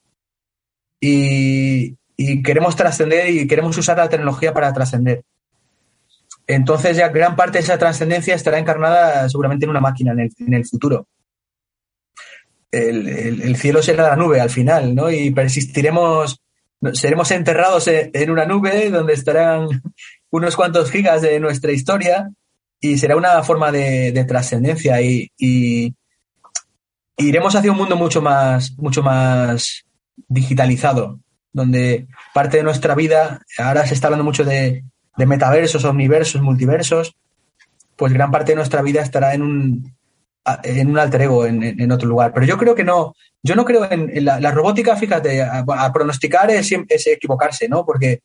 Y, 1.01 1.97
queremos 2.45 2.77
trascender 2.77 3.31
y 3.31 3.47
queremos 3.49 3.77
usar 3.77 3.97
la 3.97 4.09
tecnología 4.09 4.55
para 4.55 4.73
trascender. 4.73 5.25
Entonces 6.47 6.97
ya 6.97 7.09
gran 7.09 7.37
parte 7.37 7.59
de 7.59 7.65
esa 7.65 7.79
trascendencia 7.79 8.35
estará 8.35 8.59
encarnada 8.59 9.29
seguramente 9.29 9.67
en 9.67 9.71
una 9.71 9.81
máquina 9.81 10.13
en 10.13 10.55
el, 10.55 10.67
futuro. 10.67 11.07
El, 12.71 13.09
el, 13.09 13.43
el, 13.43 13.57
cielo 13.57 13.83
será 13.83 14.09
la 14.09 14.17
nube 14.17 14.41
al 14.41 14.51
final, 14.51 14.95
¿no? 14.95 15.11
Y 15.11 15.31
persistiremos, 15.31 16.41
seremos 16.93 17.31
enterrados 17.31 17.87
en, 17.89 18.11
en 18.13 18.31
una 18.31 18.47
nube 18.47 18.91
donde 18.91 19.13
estarán 19.13 19.69
unos 20.31 20.57
cuantos 20.57 20.91
gigas 20.91 21.23
de 21.23 21.41
nuestra 21.41 21.73
historia 21.73 22.31
y 22.81 22.99
será 22.99 23.17
una 23.17 23.43
forma 23.43 23.73
de, 23.73 24.13
de 24.13 24.25
trascendencia 24.25 25.01
y, 25.01 25.31
y, 25.37 25.95
iremos 27.17 27.55
hacia 27.57 27.73
un 27.73 27.79
mundo 27.79 27.97
mucho 27.97 28.23
más, 28.23 28.79
mucho 28.79 29.03
más 29.03 29.85
digitalizado, 30.29 31.19
donde 31.53 32.07
parte 32.33 32.59
de 32.59 32.63
nuestra 32.63 32.95
vida, 32.95 33.41
ahora 33.59 33.85
se 33.87 33.95
está 33.95 34.07
hablando 34.07 34.23
mucho 34.23 34.45
de, 34.45 34.85
de 35.17 35.27
metaversos, 35.27 35.85
omniversos, 35.85 36.41
multiversos, 36.41 37.17
pues 37.97 38.13
gran 38.13 38.31
parte 38.31 38.53
de 38.53 38.57
nuestra 38.57 38.83
vida 38.83 39.03
estará 39.03 39.35
en 39.35 39.43
un, 39.43 39.97
en 40.63 40.89
un 40.89 40.99
alter 40.99 41.23
ego 41.23 41.45
en, 41.45 41.63
en, 41.63 41.93
otro 41.93 42.09
lugar. 42.09 42.33
Pero 42.33 42.47
yo 42.47 42.57
creo 42.57 42.77
que 42.77 42.85
no, 42.85 43.15
yo 43.43 43.57
no 43.57 43.65
creo 43.65 43.91
en, 43.91 44.25
la, 44.25 44.51
robótica, 44.53 44.97
fíjate, 44.97 45.43
a, 45.43 45.65
a 45.67 45.93
pronosticar 45.93 46.51
es, 46.53 46.71
es, 46.89 47.07
equivocarse, 47.09 47.69
¿no? 47.69 47.85
Porque 47.85 48.21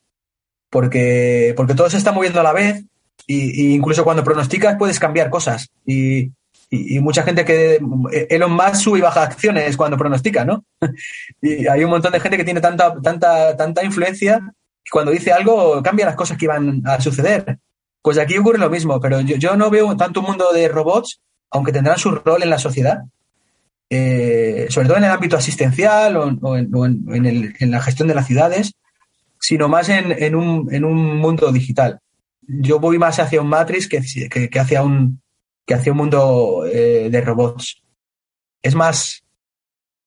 porque, 0.74 1.54
porque 1.56 1.76
todo 1.76 1.88
se 1.88 1.98
está 1.98 2.12
moviendo 2.12 2.40
a 2.40 2.44
la 2.44 2.52
vez 2.52 2.84
y, 3.28 3.62
y 3.62 3.76
incluso 3.76 4.04
cuando 4.04 4.24
pronosticas 4.24 4.76
puedes 4.76 5.00
cambiar 5.00 5.30
cosas. 5.30 5.70
Y, 5.86 6.32
y, 6.72 6.98
y, 6.98 7.00
mucha 7.00 7.22
gente 7.22 7.46
que 7.46 7.80
Elon 8.28 8.52
Musk 8.52 8.76
sube 8.78 8.98
y 8.98 9.02
baja 9.04 9.22
acciones 9.22 9.78
cuando 9.78 9.98
pronostica, 10.00 10.44
¿no? 10.44 10.66
y 11.44 11.68
hay 11.68 11.84
un 11.84 11.92
montón 11.92 12.12
de 12.12 12.20
gente 12.20 12.38
que 12.38 12.44
tiene 12.44 12.60
tanta, 12.60 13.00
tanta, 13.02 13.56
tanta 13.56 13.84
influencia 13.84 14.42
que 14.84 14.90
cuando 14.92 15.12
dice 15.12 15.32
algo 15.32 15.84
cambia 15.84 16.08
las 16.08 16.16
cosas 16.16 16.40
que 16.40 16.46
iban 16.46 16.82
a 16.86 17.00
suceder. 17.00 17.60
Pues 18.02 18.18
aquí 18.18 18.36
ocurre 18.40 18.58
lo 18.58 18.72
mismo, 18.72 19.00
pero 19.00 19.22
yo, 19.22 19.36
yo 19.36 19.56
no 19.56 19.70
veo 19.70 19.96
tanto 19.96 20.22
un 20.22 20.26
mundo 20.26 20.52
de 20.52 20.70
robots, 20.70 21.22
aunque 21.52 21.72
tendrán 21.72 22.00
su 22.00 22.10
rol 22.10 22.42
en 22.42 22.50
la 22.50 22.58
sociedad, 22.58 23.04
eh, 23.92 24.66
sobre 24.70 24.88
todo 24.88 24.98
en 24.98 25.04
el 25.04 25.12
ámbito 25.12 25.38
asistencial 25.38 26.18
o, 26.18 26.36
o, 26.42 26.58
en, 26.58 26.74
o 26.74 26.86
en, 26.88 27.26
el, 27.28 27.54
en, 27.60 27.70
la 27.70 27.80
gestión 27.80 28.08
de 28.08 28.16
las 28.16 28.26
ciudades, 28.26 28.74
sino 29.44 29.68
más 29.68 29.90
en, 29.90 30.14
en, 30.24 30.36
un, 30.36 30.74
en 30.74 30.86
un 30.86 31.18
mundo 31.18 31.52
digital. 31.52 32.00
Yo 32.48 32.80
voy 32.80 32.98
más 32.98 33.20
hacia 33.20 33.42
un 33.42 33.50
Matrix 33.50 33.90
que, 33.90 34.02
que, 34.30 34.50
que 34.50 34.60
hacia, 34.60 34.84
un, 34.84 35.22
que 35.66 35.74
hacia 35.74 35.92
un 35.92 35.98
mundo 35.98 36.64
eh, 36.66 37.10
de 37.12 37.22
robots. 37.22 37.84
Es 38.62 38.74
más, 38.74 39.22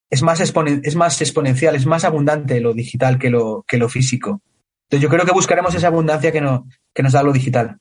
es 0.08 0.22
más, 0.22 0.40
exponen, 0.40 0.80
es 0.84 0.96
más 0.96 1.20
exponencial, 1.20 1.76
es 1.76 1.84
más 1.84 2.04
abundante 2.04 2.62
lo 2.62 2.72
digital 2.72 3.18
que 3.18 3.28
lo, 3.28 3.62
que 3.68 3.76
lo 3.76 3.90
físico. 3.90 4.40
Entonces 4.84 5.02
yo 5.02 5.10
creo 5.10 5.26
que 5.26 5.32
buscaremos 5.32 5.74
esa 5.74 5.88
abundancia 5.88 6.32
que, 6.32 6.40
no, 6.40 6.66
que 6.94 7.02
nos 7.02 7.12
da 7.12 7.22
lo 7.22 7.32
digital. 7.32 7.76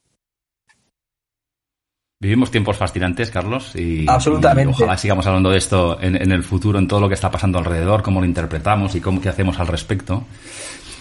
Vivimos 2.20 2.52
tiempos 2.52 2.76
fascinantes, 2.76 3.32
Carlos, 3.32 3.78
y, 3.78 4.06
Absolutamente. 4.10 4.72
y 4.72 4.74
ojalá 4.74 4.98
sigamos 4.98 5.26
hablando 5.26 5.52
de 5.52 5.58
esto 5.58 6.02
en, 6.02 6.22
en, 6.22 6.34
el 6.34 6.44
futuro, 6.44 6.80
en 6.80 6.88
todo 6.90 7.00
lo 7.00 7.08
que 7.08 7.14
está 7.14 7.32
pasando 7.32 7.60
alrededor, 7.60 8.04
cómo 8.04 8.20
lo 8.20 8.26
interpretamos 8.26 8.96
y 8.96 9.00
cómo 9.00 9.22
qué 9.22 9.30
hacemos 9.30 9.58
al 9.60 9.68
respecto. 9.68 10.26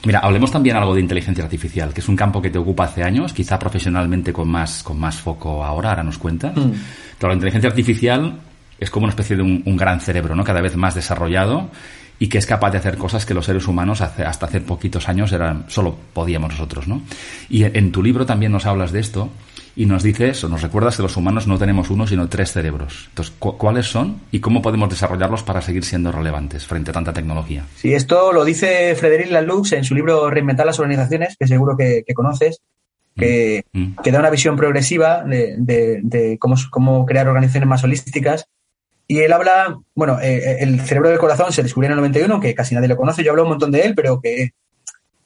Mira, 0.04 0.20
hablemos 0.20 0.50
también 0.50 0.76
algo 0.76 0.94
de 0.94 1.00
inteligencia 1.00 1.42
artificial, 1.44 1.92
que 1.94 2.00
es 2.00 2.08
un 2.08 2.16
campo 2.16 2.42
que 2.42 2.50
te 2.50 2.58
ocupa 2.58 2.84
hace 2.84 3.02
años, 3.02 3.32
quizá 3.32 3.58
profesionalmente 3.58 4.32
con 4.32 4.48
más, 4.48 4.82
con 4.82 4.98
más 4.98 5.16
foco 5.16 5.64
ahora, 5.64 5.90
ahora 5.90 6.02
nos 6.02 6.18
cuentas. 6.18 6.56
Mm. 6.56 6.72
Claro, 7.18 7.28
la 7.28 7.34
inteligencia 7.34 7.70
artificial 7.70 8.38
es 8.78 8.90
como 8.90 9.04
una 9.04 9.10
especie 9.10 9.36
de 9.36 9.42
un, 9.42 9.62
un, 9.64 9.76
gran 9.76 10.00
cerebro, 10.00 10.34
¿no? 10.34 10.44
Cada 10.44 10.60
vez 10.60 10.76
más 10.76 10.94
desarrollado 10.94 11.70
y 12.18 12.28
que 12.28 12.38
es 12.38 12.46
capaz 12.46 12.70
de 12.70 12.78
hacer 12.78 12.96
cosas 12.96 13.26
que 13.26 13.34
los 13.34 13.46
seres 13.46 13.66
humanos 13.66 14.00
hace, 14.00 14.24
hasta 14.24 14.46
hace 14.46 14.60
poquitos 14.60 15.08
años 15.08 15.32
eran, 15.32 15.64
solo 15.68 15.96
podíamos 16.12 16.52
nosotros, 16.52 16.86
¿no? 16.86 17.02
Y 17.48 17.64
en 17.64 17.92
tu 17.92 18.02
libro 18.02 18.24
también 18.26 18.52
nos 18.52 18.66
hablas 18.66 18.92
de 18.92 19.00
esto 19.00 19.30
y 19.76 19.86
nos 19.86 20.02
dices 20.02 20.42
o 20.44 20.48
nos 20.48 20.62
recuerdas 20.62 20.96
que 20.96 21.02
los 21.02 21.16
humanos 21.16 21.46
no 21.46 21.58
tenemos 21.58 21.90
uno, 21.90 22.06
sino 22.06 22.28
tres 22.28 22.52
cerebros. 22.52 23.06
Entonces, 23.08 23.34
¿cu 23.38 23.58
¿cuáles 23.58 23.86
son 23.86 24.20
y 24.30 24.40
cómo 24.40 24.62
podemos 24.62 24.88
desarrollarlos 24.88 25.42
para 25.42 25.60
seguir 25.60 25.84
siendo 25.84 26.12
relevantes 26.12 26.66
frente 26.66 26.90
a 26.90 26.94
tanta 26.94 27.12
tecnología? 27.12 27.64
Sí, 27.76 27.92
esto 27.92 28.32
lo 28.32 28.44
dice 28.44 28.94
Frederic 28.94 29.30
Laloux 29.30 29.72
en 29.72 29.84
su 29.84 29.94
libro 29.94 30.30
Reinventar 30.30 30.66
las 30.66 30.78
organizaciones, 30.78 31.36
que 31.38 31.48
seguro 31.48 31.76
que, 31.76 32.04
que 32.06 32.14
conoces, 32.14 32.60
que, 33.16 33.64
mm. 33.72 33.80
Mm. 33.80 33.96
que, 34.02 34.12
da 34.12 34.20
una 34.20 34.30
visión 34.30 34.56
progresiva 34.56 35.24
de, 35.24 35.56
de, 35.58 36.00
de 36.02 36.38
cómo, 36.38 36.56
cómo, 36.70 37.06
crear 37.06 37.28
organizaciones 37.28 37.68
más 37.68 37.84
holísticas. 37.84 38.46
Y 39.06 39.18
él 39.20 39.32
habla, 39.32 39.76
bueno, 39.94 40.18
eh, 40.20 40.58
el 40.60 40.80
cerebro 40.80 41.10
del 41.10 41.18
corazón 41.18 41.52
se 41.52 41.62
descubrió 41.62 41.88
en 41.88 41.92
el 41.92 41.98
91, 41.98 42.40
que 42.40 42.54
casi 42.54 42.74
nadie 42.74 42.88
lo 42.88 42.96
conoce, 42.96 43.22
yo 43.22 43.30
hablo 43.30 43.42
un 43.42 43.50
montón 43.50 43.70
de 43.70 43.82
él, 43.82 43.94
pero 43.94 44.20
que 44.20 44.52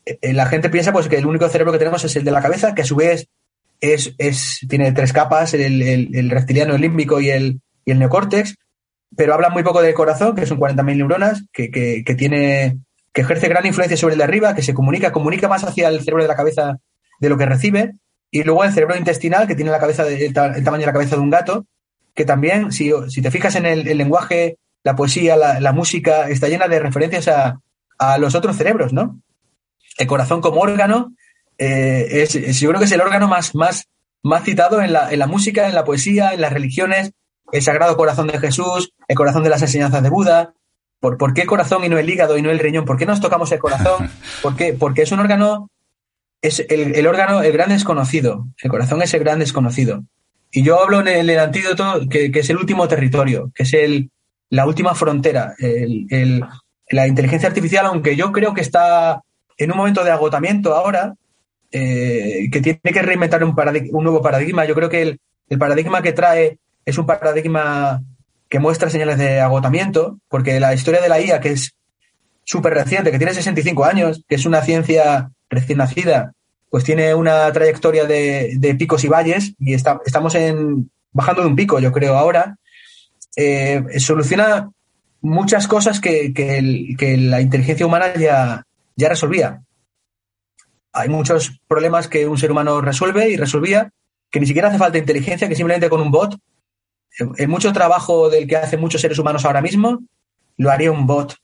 eh, 0.05 0.33
la 0.33 0.47
gente 0.47 0.71
piensa 0.71 0.93
pues 0.93 1.09
que 1.09 1.17
el 1.17 1.27
único 1.27 1.49
cerebro 1.49 1.73
que 1.73 1.79
tenemos 1.79 2.05
es 2.05 2.17
el 2.17 2.25
de 2.25 2.31
la 2.31 2.43
cabeza, 2.43 2.75
que 2.75 2.83
a 2.83 2.87
su 2.87 2.97
vez 2.97 3.29
es, 3.81 4.15
es, 4.19 4.61
tiene 4.69 4.93
tres 4.93 5.13
capas, 5.13 5.55
el, 5.55 5.83
el, 5.83 6.11
el 6.13 6.31
reptiliano, 6.31 6.75
el 6.75 6.81
límbico 6.81 7.21
y 7.21 7.31
el, 7.31 7.61
y 7.85 7.93
el 7.93 7.99
neocórtex, 7.99 8.57
pero 9.17 9.35
habla 9.35 9.51
muy 9.51 9.63
poco 9.63 9.81
del 9.81 9.95
corazón, 9.95 10.35
que 10.35 10.47
son 10.47 10.59
40.000 10.59 10.97
neuronas, 10.97 11.45
que, 11.53 11.71
que, 11.71 12.03
que, 12.05 12.15
tiene, 12.15 12.79
que 13.13 13.21
ejerce 13.21 13.49
gran 13.49 13.65
influencia 13.67 13.97
sobre 13.97 14.15
el 14.15 14.19
de 14.19 14.25
arriba, 14.25 14.55
que 14.55 14.63
se 14.63 14.75
comunica, 14.75 15.13
comunica 15.13 15.49
más 15.49 15.65
hacia 15.65 15.89
el 15.89 16.01
cerebro 16.01 16.23
de 16.23 16.29
la 16.29 16.37
cabeza 16.37 16.79
de 17.21 17.29
lo 17.29 17.39
que 17.39 17.47
recibe, 17.47 17.93
y 18.31 18.43
luego 18.43 18.65
el 18.65 18.73
cerebro 18.73 18.97
intestinal, 18.97 19.47
que 19.47 19.55
tiene 19.55 19.71
la 19.71 19.79
cabeza 19.79 20.05
de, 20.05 20.27
el, 20.27 20.37
el, 20.37 20.65
tamaño 20.65 20.81
de 20.81 20.87
la 20.87 20.93
cabeza 20.93 21.17
de 21.17 21.23
un 21.23 21.31
gato, 21.31 21.67
que 22.19 22.25
también, 22.25 22.73
si, 22.73 22.91
si 23.11 23.23
te 23.23 23.31
fijas 23.31 23.55
en 23.55 23.65
el, 23.65 23.87
el 23.87 23.97
lenguaje, 23.97 24.59
la 24.83 24.97
poesía, 24.97 25.37
la, 25.37 25.61
la, 25.61 25.73
música, 25.73 26.29
está 26.29 26.49
llena 26.49 26.67
de 26.67 26.81
referencias 26.81 27.29
a, 27.29 27.61
a 27.97 28.19
los 28.19 28.35
otros 28.35 28.57
cerebros, 28.57 28.93
¿no? 28.93 29.21
El 29.97 30.09
corazón 30.09 30.41
como 30.41 30.61
órgano 30.61 31.13
eh, 31.59 32.09
es, 32.11 32.35
es, 32.35 32.59
yo 32.59 32.71
creo 32.71 32.81
que 32.81 32.87
es 32.87 32.93
el 32.93 33.03
órgano 33.03 33.29
más, 33.29 33.55
más, 33.55 33.87
más 34.25 34.43
citado 34.43 34.83
en 34.83 34.93
la, 34.93 35.13
en 35.13 35.21
la 35.21 35.29
música, 35.29 35.69
en 35.69 35.77
la 35.77 35.85
poesía, 35.85 36.35
en 36.35 36.41
las 36.41 36.53
religiones, 36.53 37.13
el 37.53 37.63
Sagrado 37.63 37.97
Corazón 37.97 38.27
de 38.27 38.41
Jesús, 38.41 38.93
el 39.07 39.15
corazón 39.15 39.45
de 39.45 39.51
las 39.51 39.63
enseñanzas 39.63 40.03
de 40.03 40.11
Buda. 40.11 40.55
¿Por, 40.99 41.19
¿Por 41.19 41.35
qué 41.35 41.43
el 41.43 41.47
corazón 41.47 41.85
y 41.85 41.89
no 41.89 41.99
el 41.99 42.11
hígado 42.11 42.37
y 42.37 42.43
no 42.43 42.51
el 42.51 42.59
riñón? 42.59 42.85
¿Por 42.85 42.97
qué 42.97 43.07
nos 43.07 43.21
tocamos 43.21 43.53
el 43.53 43.61
corazón? 43.61 44.11
¿Por 44.43 44.57
qué? 44.57 44.73
Porque 44.73 45.03
es 45.03 45.13
un 45.13 45.21
órgano, 45.21 45.71
es 46.43 46.67
el, 46.69 46.97
el 46.97 47.07
órgano, 47.07 47.45
el 47.45 47.53
gran 47.53 47.69
desconocido. 47.69 48.49
El 48.61 48.71
corazón 48.71 49.03
es 49.03 49.15
el 49.15 49.21
gran 49.21 49.39
desconocido. 49.39 50.03
Y 50.51 50.63
yo 50.63 50.83
hablo 50.83 51.01
en 51.01 51.09
el, 51.09 51.39
antídoto 51.39 52.09
que, 52.09 52.31
es 52.35 52.51
el 52.51 52.57
último 52.57 52.89
territorio, 52.89 53.53
que 53.55 53.65
es 53.65 53.75
el, 53.75 54.11
la 54.51 54.67
última 54.67 54.95
frontera. 54.95 55.55
El, 55.59 56.43
la 56.91 57.07
inteligencia 57.07 57.49
artificial, 57.49 57.87
aunque 57.87 58.17
yo 58.17 58.33
creo 58.33 58.55
que 58.55 58.63
está 58.63 59.23
en 59.59 59.73
un 59.73 59.77
momento 59.77 60.05
de 60.05 60.11
agotamiento 60.11 60.75
ahora, 60.75 61.15
eh, 61.71 62.49
que 62.51 62.61
tiene 62.63 62.81
que 62.83 63.03
reinventar 63.03 63.45
un, 63.45 63.55
un, 63.93 64.05
nuevo 64.05 64.23
paradigma. 64.23 64.65
Yo 64.65 64.75
creo 64.75 64.89
que 64.89 65.03
el, 65.03 65.21
el, 65.51 65.59
paradigma 65.59 66.01
que 66.01 66.13
trae 66.13 66.59
es 66.87 66.97
un 66.97 67.05
paradigma 67.05 68.03
que 68.49 68.59
muestra 68.59 68.89
señales 68.89 69.19
de 69.19 69.41
agotamiento, 69.41 70.19
porque 70.29 70.61
la 70.61 70.73
historia 70.73 71.03
de 71.03 71.11
la 71.11 71.21
IA, 71.21 71.41
que 71.41 71.51
es 71.51 71.75
súper 72.45 72.73
reciente, 72.73 73.11
que 73.11 73.19
tiene 73.19 73.35
65 73.35 73.85
años, 73.85 74.25
que 74.27 74.37
es 74.37 74.47
una 74.47 74.63
ciencia 74.63 75.31
recién 75.51 75.79
nacida, 75.79 76.33
pues 76.71 76.85
tiene 76.85 77.15
una 77.15 77.51
trayectoria 77.53 78.05
de, 78.05 78.55
de 78.59 78.75
picos 78.75 79.05
y 79.05 79.09
valles 79.09 79.55
y 79.59 79.75
está, 79.75 80.01
estamos 80.05 80.35
en, 80.35 80.91
bajando 81.13 81.43
de 81.43 81.49
un 81.49 81.57
pico, 81.57 81.79
yo 81.81 81.93
creo, 81.93 82.17
ahora. 82.17 82.57
Eh, 83.37 83.83
soluciona 83.99 84.71
muchas 85.21 85.69
cosas 85.69 86.01
que, 86.01 86.33
que, 86.33 87.17
la 87.17 87.41
inteligencia 87.41 87.87
humana 87.87 88.15
ya, 88.15 88.65
ya 88.97 89.09
resolvía 89.09 89.63
hay 90.99 91.09
muchos 91.09 91.61
problemas 91.69 92.09
que 92.09 92.27
un 92.27 92.39
ser 92.39 92.51
humano 92.51 92.81
resuelve 92.81 93.31
y 93.31 93.37
resolvía, 93.37 93.91
que 94.31 94.41
ni 94.41 94.47
siquiera 94.47 94.69
hace 94.69 94.79
falta 94.79 94.99
inteligencia, 94.99 95.49
que 95.49 95.55
simplemente 95.55 95.89
con 95.89 96.01
un 96.01 96.11
bot, 96.11 96.37
en 97.19 97.51
mucho 97.51 97.73
trabajo 97.73 98.29
del 98.29 98.47
que 98.47 98.57
hacen 98.57 98.81
muchos 98.81 99.01
seres 99.01 99.19
humanos 99.19 99.45
ahora 99.45 99.63
mismo, 99.63 100.01
lo 100.57 100.71
haría 100.71 100.91
un 100.91 101.07
bot. 101.07 101.37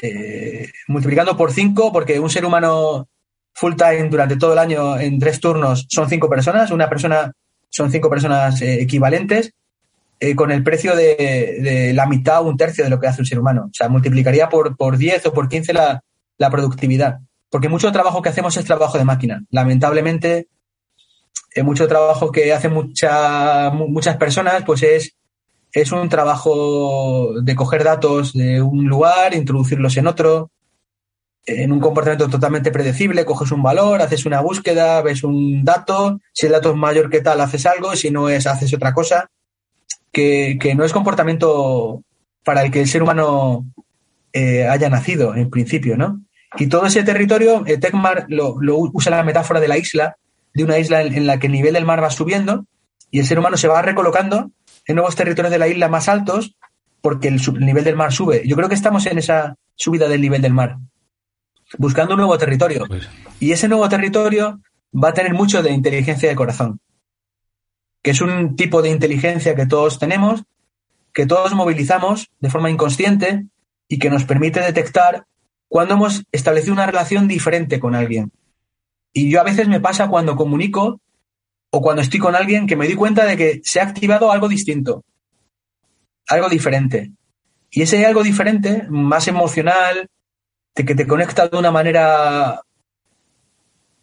Eh, 0.00 0.70
multiplicando 0.88 1.36
por 1.36 1.52
cinco, 1.52 1.92
porque 1.92 2.18
un 2.18 2.30
ser 2.30 2.44
humano 2.44 3.08
full 3.54 3.74
time 3.76 4.08
durante 4.08 4.36
todo 4.36 4.52
el 4.52 4.58
año 4.58 4.98
en 4.98 5.18
tres 5.18 5.40
turnos 5.40 5.86
son 5.88 6.08
cinco 6.08 6.28
personas, 6.28 6.70
una 6.70 6.88
persona 6.88 7.32
son 7.70 7.90
cinco 7.90 8.10
personas 8.10 8.60
eh, 8.62 8.82
equivalentes, 8.82 9.52
eh, 10.20 10.36
con 10.36 10.52
el 10.52 10.62
precio 10.62 10.94
de, 10.94 11.92
la 11.94 12.06
mitad 12.06 12.40
o 12.40 12.48
un 12.48 12.56
tercio 12.56 12.84
de 12.84 12.90
lo 12.90 13.00
que 13.00 13.08
hace 13.08 13.22
un 13.22 13.26
ser 13.26 13.38
humano. 13.38 13.66
O 13.66 13.74
sea, 13.74 13.88
multiplicaría 13.88 14.48
por, 14.48 14.76
por 14.76 14.96
10 14.96 15.26
o 15.26 15.32
por 15.32 15.48
15 15.48 15.72
la, 15.72 16.02
la 16.38 16.50
productividad. 16.50 17.18
Porque 17.50 17.68
mucho 17.68 17.90
trabajo 17.90 18.22
que 18.22 18.28
hacemos 18.28 18.56
es 18.56 18.64
trabajo 18.64 18.96
de 18.96 19.04
máquina. 19.04 19.42
Lamentablemente, 19.50 20.46
mucho 21.62 21.86
trabajo 21.86 22.32
que 22.32 22.52
hacen 22.52 22.72
mucha, 22.72 23.70
muchas 23.70 24.16
personas, 24.16 24.62
pues 24.64 24.82
es, 24.82 25.16
es 25.72 25.92
un 25.92 26.08
trabajo 26.08 27.40
de 27.42 27.54
coger 27.54 27.84
datos 27.84 28.32
de 28.32 28.60
un 28.62 28.86
lugar, 28.86 29.34
introducirlos 29.34 29.96
en 29.96 30.06
otro, 30.06 30.50
en 31.46 31.72
un 31.72 31.80
comportamiento 31.80 32.28
totalmente 32.28 32.70
predecible, 32.70 33.24
coges 33.24 33.52
un 33.52 33.62
valor, 33.62 34.00
haces 34.00 34.24
una 34.26 34.40
búsqueda, 34.40 35.02
ves 35.02 35.24
un 35.24 35.64
dato, 35.64 36.20
si 36.32 36.46
el 36.46 36.52
dato 36.52 36.70
es 36.70 36.76
mayor 36.76 37.10
que 37.10 37.20
tal, 37.20 37.40
haces 37.40 37.66
algo, 37.66 37.94
si 37.96 38.10
no 38.10 38.28
es, 38.28 38.46
haces 38.46 38.72
otra 38.72 38.94
cosa, 38.94 39.30
que, 40.10 40.74
no 40.76 40.84
es 40.84 40.92
comportamiento 40.92 42.02
para 42.44 42.62
el 42.62 42.70
que 42.70 42.80
el 42.80 42.88
ser 42.88 43.02
humano 43.02 43.66
eh, 44.32 44.66
haya 44.66 44.88
nacido 44.88 45.34
en 45.34 45.50
principio, 45.50 45.96
¿no? 45.96 46.20
Y 46.56 46.68
todo 46.68 46.86
ese 46.86 47.02
territorio, 47.02 47.64
eh, 47.66 47.78
Tecmar 47.78 48.26
lo, 48.28 48.56
usa 48.92 49.10
la 49.10 49.24
metáfora 49.24 49.60
de 49.60 49.68
la 49.68 49.76
isla, 49.76 50.16
de 50.52 50.64
una 50.64 50.78
isla 50.78 51.02
en, 51.02 51.26
la 51.26 51.38
que 51.38 51.48
el 51.48 51.52
nivel 51.52 51.74
del 51.74 51.84
mar 51.84 52.02
va 52.02 52.10
subiendo 52.10 52.64
y 53.10 53.18
el 53.18 53.26
ser 53.26 53.38
humano 53.38 53.56
se 53.56 53.66
va 53.66 53.82
recolocando 53.82 54.50
en 54.86 54.96
nuevos 54.96 55.16
territorios 55.16 55.50
de 55.50 55.58
la 55.58 55.66
isla 55.66 55.88
más 55.88 56.08
altos 56.08 56.56
porque 57.00 57.28
el, 57.28 57.40
nivel 57.58 57.84
del 57.84 57.96
mar 57.96 58.12
sube. 58.12 58.42
Yo 58.46 58.54
creo 58.54 58.68
que 58.68 58.76
estamos 58.76 59.04
en 59.06 59.18
esa 59.18 59.56
subida 59.74 60.08
del 60.08 60.20
nivel 60.20 60.42
del 60.42 60.52
mar, 60.52 60.76
buscando 61.78 62.14
un 62.14 62.18
nuevo 62.18 62.36
territorio. 62.38 62.84
Pues. 62.86 63.08
Y 63.40 63.52
ese 63.52 63.68
nuevo 63.68 63.88
territorio 63.88 64.60
va 64.92 65.08
a 65.08 65.14
tener 65.14 65.34
mucho 65.34 65.62
de 65.62 65.72
inteligencia 65.72 66.28
de 66.28 66.36
corazón, 66.36 66.80
que 68.02 68.12
es 68.12 68.20
un 68.20 68.56
tipo 68.56 68.82
de 68.82 68.90
inteligencia 68.90 69.54
que 69.54 69.66
todos 69.66 69.98
tenemos, 69.98 70.44
que 71.12 71.26
todos 71.26 71.54
movilizamos 71.54 72.30
de 72.40 72.50
forma 72.50 72.70
inconsciente 72.70 73.46
y 73.88 73.98
que 73.98 74.10
nos 74.10 74.24
permite 74.24 74.60
detectar 74.60 75.26
cuando 75.68 75.94
hemos 75.94 76.24
establecido 76.30 76.72
una 76.72 76.86
relación 76.86 77.26
diferente 77.28 77.80
con 77.80 77.94
alguien. 77.94 78.32
Y 79.12 79.30
yo 79.30 79.40
a 79.40 79.44
veces 79.44 79.68
me 79.68 79.80
pasa 79.80 80.08
cuando 80.08 80.36
comunico 80.36 81.00
o 81.70 81.80
cuando 81.80 82.02
estoy 82.02 82.20
con 82.20 82.36
alguien 82.36 82.66
que 82.66 82.76
me 82.76 82.86
doy 82.86 82.94
cuenta 82.94 83.24
de 83.24 83.36
que 83.36 83.60
se 83.64 83.80
ha 83.80 83.84
activado 83.84 84.30
algo 84.30 84.48
distinto, 84.48 85.04
algo 86.28 86.48
diferente. 86.48 87.12
Y 87.70 87.82
ese 87.82 88.04
algo 88.06 88.22
diferente, 88.22 88.86
más 88.88 89.26
emocional, 89.26 90.08
que 90.74 90.94
te 90.94 91.06
conecta 91.06 91.48
de 91.48 91.56
una 91.56 91.70
manera 91.70 92.60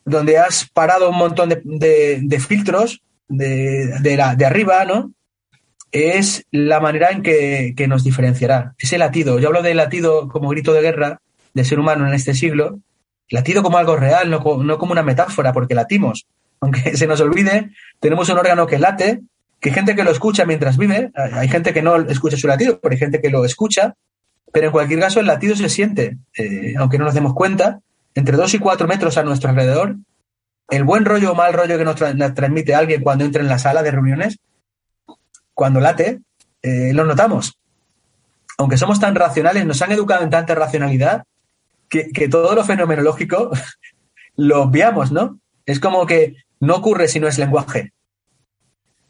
donde 0.05 0.37
has 0.37 0.69
parado 0.69 1.09
un 1.09 1.17
montón 1.17 1.49
de, 1.49 2.43
filtros 2.45 3.01
de, 3.27 4.45
arriba, 4.45 4.85
¿no? 4.85 5.11
Es 5.91 6.45
la 6.51 6.79
manera 6.79 7.09
en 7.09 7.21
que, 7.21 7.73
que, 7.75 7.87
nos 7.87 8.03
diferenciará. 8.03 8.73
Ese 8.77 8.97
latido. 8.97 9.39
Yo 9.39 9.49
hablo 9.49 9.61
de 9.61 9.73
latido 9.73 10.29
como 10.29 10.49
grito 10.49 10.71
de 10.73 10.81
guerra, 10.81 11.19
de 11.53 11.65
ser 11.65 11.79
humano 11.79 12.07
en 12.07 12.13
este 12.13 12.33
siglo, 12.33 12.79
latido 13.31 13.63
como 13.63 13.77
algo 13.77 13.95
real, 13.95 14.29
no, 14.29 14.41
como 14.41 14.91
una 14.91 15.03
metáfora, 15.03 15.53
porque 15.53 15.73
latimos. 15.73 16.27
Aunque 16.59 16.95
se 16.97 17.07
nos 17.07 17.19
olvide, 17.21 17.71
tenemos 17.99 18.29
un 18.29 18.37
órgano 18.37 18.67
que 18.67 18.77
late, 18.77 19.21
que 19.59 19.69
hay 19.69 19.75
gente 19.75 19.95
que 19.95 20.03
lo 20.03 20.11
escucha 20.11 20.45
mientras 20.45 20.77
vive, 20.77 21.11
hay 21.15 21.47
gente 21.47 21.73
que 21.73 21.81
no 21.81 21.95
escucha 21.97 22.37
su 22.37 22.47
latido, 22.47 22.79
pero 22.79 22.93
hay 22.93 22.99
gente 22.99 23.21
que 23.21 23.29
lo 23.29 23.45
escucha, 23.45 23.95
pero 24.51 24.67
en 24.67 24.71
cualquier 24.71 24.99
caso 24.99 25.19
el 25.19 25.27
latido 25.27 25.55
se 25.55 25.69
siente, 25.69 26.17
eh, 26.37 26.73
aunque 26.77 26.97
no 26.97 27.05
nos 27.05 27.13
demos 27.13 27.33
cuenta, 27.33 27.79
entre 28.15 28.35
dos 28.35 28.53
y 28.53 28.59
cuatro 28.59 28.87
metros 28.87 29.17
a 29.17 29.23
nuestro 29.23 29.49
alrededor. 29.49 29.95
El 30.69 30.83
buen 30.83 31.05
rollo 31.05 31.31
o 31.31 31.35
mal 31.35 31.53
rollo 31.53 31.77
que 31.77 31.85
nos, 31.85 31.95
transmite 31.95 32.75
alguien 32.75 33.03
cuando 33.03 33.25
entra 33.25 33.41
en 33.41 33.49
la 33.49 33.59
sala 33.59 33.83
de 33.83 33.91
reuniones, 33.91 34.39
cuando 35.53 35.79
late, 35.79 36.21
eh, 36.61 36.91
lo 36.93 37.05
notamos. 37.05 37.57
Aunque 38.57 38.77
somos 38.77 38.99
tan 38.99 39.15
racionales, 39.15 39.65
nos 39.65 39.81
han 39.81 39.91
educado 39.91 40.23
en 40.23 40.29
tanta 40.29 40.55
racionalidad 40.55 41.23
que, 41.89 42.27
todo 42.29 42.55
lo 42.55 42.63
fenomenológico 42.63 43.51
lo 44.37 44.63
obviamos, 44.63 45.11
¿no? 45.11 45.39
Es 45.65 45.79
como 45.79 46.05
que 46.05 46.35
no 46.59 46.75
ocurre 46.75 47.07
si 47.07 47.19
no 47.19 47.27
es 47.27 47.37
lenguaje. 47.37 47.91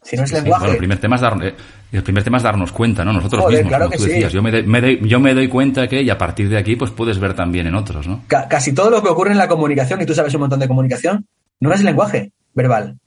Si 0.02 0.16
no 0.16 0.24
es 0.24 0.32
lenguaje. 0.32 0.70
el, 0.70 0.76
primer 0.76 0.98
tema 0.98 1.16
es 1.16 1.22
dar, 1.22 1.44
eh, 1.44 1.54
el 1.92 2.02
primer 2.02 2.24
tema 2.24 2.38
es 2.38 2.42
darnos 2.42 2.72
cuenta, 2.72 3.04
¿no? 3.04 3.12
Nosotros 3.12 3.48
mismos, 3.48 3.72
como 3.72 3.90
tú 3.90 4.02
decías. 4.02 4.32
Yo 4.32 4.42
me, 4.42 4.50
doy, 4.50 5.00
yo 5.08 5.20
me 5.20 5.32
doy 5.32 5.48
cuenta 5.48 5.86
que, 5.86 6.02
y 6.02 6.10
a 6.10 6.18
partir 6.18 6.48
de 6.48 6.58
aquí, 6.58 6.74
pues 6.74 6.90
puedes 6.90 7.18
ver 7.18 7.34
también 7.34 7.66
en 7.66 7.74
otros, 7.74 8.06
¿no? 8.06 8.24
casi 8.26 8.72
todo 8.72 8.90
lo 8.90 9.02
que 9.02 9.08
ocurre 9.08 9.30
en 9.30 9.38
la 9.38 9.48
comunicación, 9.48 10.00
y 10.00 10.06
tú 10.06 10.14
sabes 10.14 10.34
un 10.34 10.40
montón 10.40 10.60
de 10.60 10.68
comunicación, 10.68 11.26
no 11.60 11.72
es 11.72 11.82
lenguaje 11.82 12.32
verbal. 12.54 12.98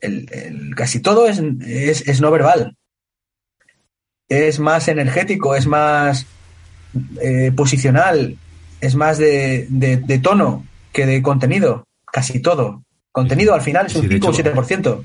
El, 0.00 0.74
casi 0.74 1.00
todo 1.00 1.26
es, 1.28 1.38
es, 1.38 2.20
no 2.20 2.30
verbal. 2.30 2.76
Es 4.28 4.58
más 4.58 4.88
energético, 4.88 5.54
es 5.54 5.66
más 5.66 6.26
eh, 7.20 7.52
posicional, 7.54 8.36
es 8.80 8.94
más 8.94 9.18
de, 9.18 9.66
de, 9.68 10.18
tono 10.18 10.66
que 10.92 11.06
de 11.06 11.22
contenido, 11.22 11.86
casi 12.10 12.40
todo. 12.40 12.82
Contenido 13.12 13.54
al 13.54 13.62
final 13.62 13.86
es 13.86 13.96
un 13.96 14.08
5 14.08 14.28
o 14.28 14.32
7%. 14.32 15.04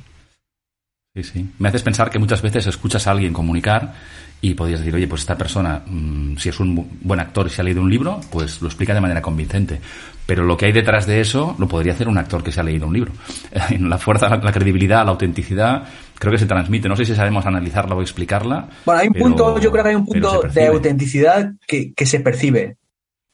Sí, 1.23 1.31
sí. 1.31 1.49
Me 1.59 1.69
haces 1.69 1.83
pensar 1.83 2.09
que 2.09 2.19
muchas 2.19 2.41
veces 2.41 2.67
escuchas 2.67 3.07
a 3.07 3.11
alguien 3.11 3.33
comunicar 3.33 3.93
y 4.41 4.53
podrías 4.53 4.79
decir, 4.79 4.95
oye, 4.95 5.07
pues 5.07 5.21
esta 5.21 5.37
persona, 5.37 5.83
mm, 5.85 6.37
si 6.37 6.49
es 6.49 6.59
un 6.59 6.99
buen 7.01 7.19
actor 7.19 7.47
y 7.47 7.49
se 7.49 7.61
ha 7.61 7.63
leído 7.63 7.81
un 7.81 7.89
libro, 7.89 8.21
pues 8.31 8.61
lo 8.61 8.67
explica 8.67 8.93
de 8.93 9.01
manera 9.01 9.21
convincente. 9.21 9.81
Pero 10.25 10.43
lo 10.43 10.55
que 10.55 10.67
hay 10.67 10.71
detrás 10.71 11.07
de 11.07 11.21
eso 11.21 11.55
lo 11.57 11.67
podría 11.67 11.93
hacer 11.93 12.07
un 12.07 12.17
actor 12.17 12.43
que 12.43 12.51
se 12.51 12.59
ha 12.59 12.63
leído 12.63 12.87
un 12.87 12.93
libro. 12.93 13.11
la 13.79 13.97
fuerza, 13.97 14.29
la, 14.29 14.51
credibilidad, 14.51 15.03
la 15.03 15.11
autenticidad, 15.11 15.83
creo 16.17 16.31
que 16.31 16.37
se 16.37 16.45
transmite. 16.45 16.87
No 16.87 16.95
sé 16.95 17.05
si 17.05 17.15
sabemos 17.15 17.45
analizarla 17.45 17.95
o 17.95 18.01
explicarla. 18.01 18.69
Bueno, 18.85 19.01
hay 19.01 19.07
un 19.07 19.13
punto, 19.13 19.59
yo 19.59 19.71
creo 19.71 19.83
que 19.83 19.89
hay 19.89 19.95
un 19.95 20.05
punto 20.05 20.43
de 20.43 20.67
autenticidad 20.67 21.51
que, 21.67 21.93
que 21.93 22.05
se 22.05 22.19
percibe 22.19 22.77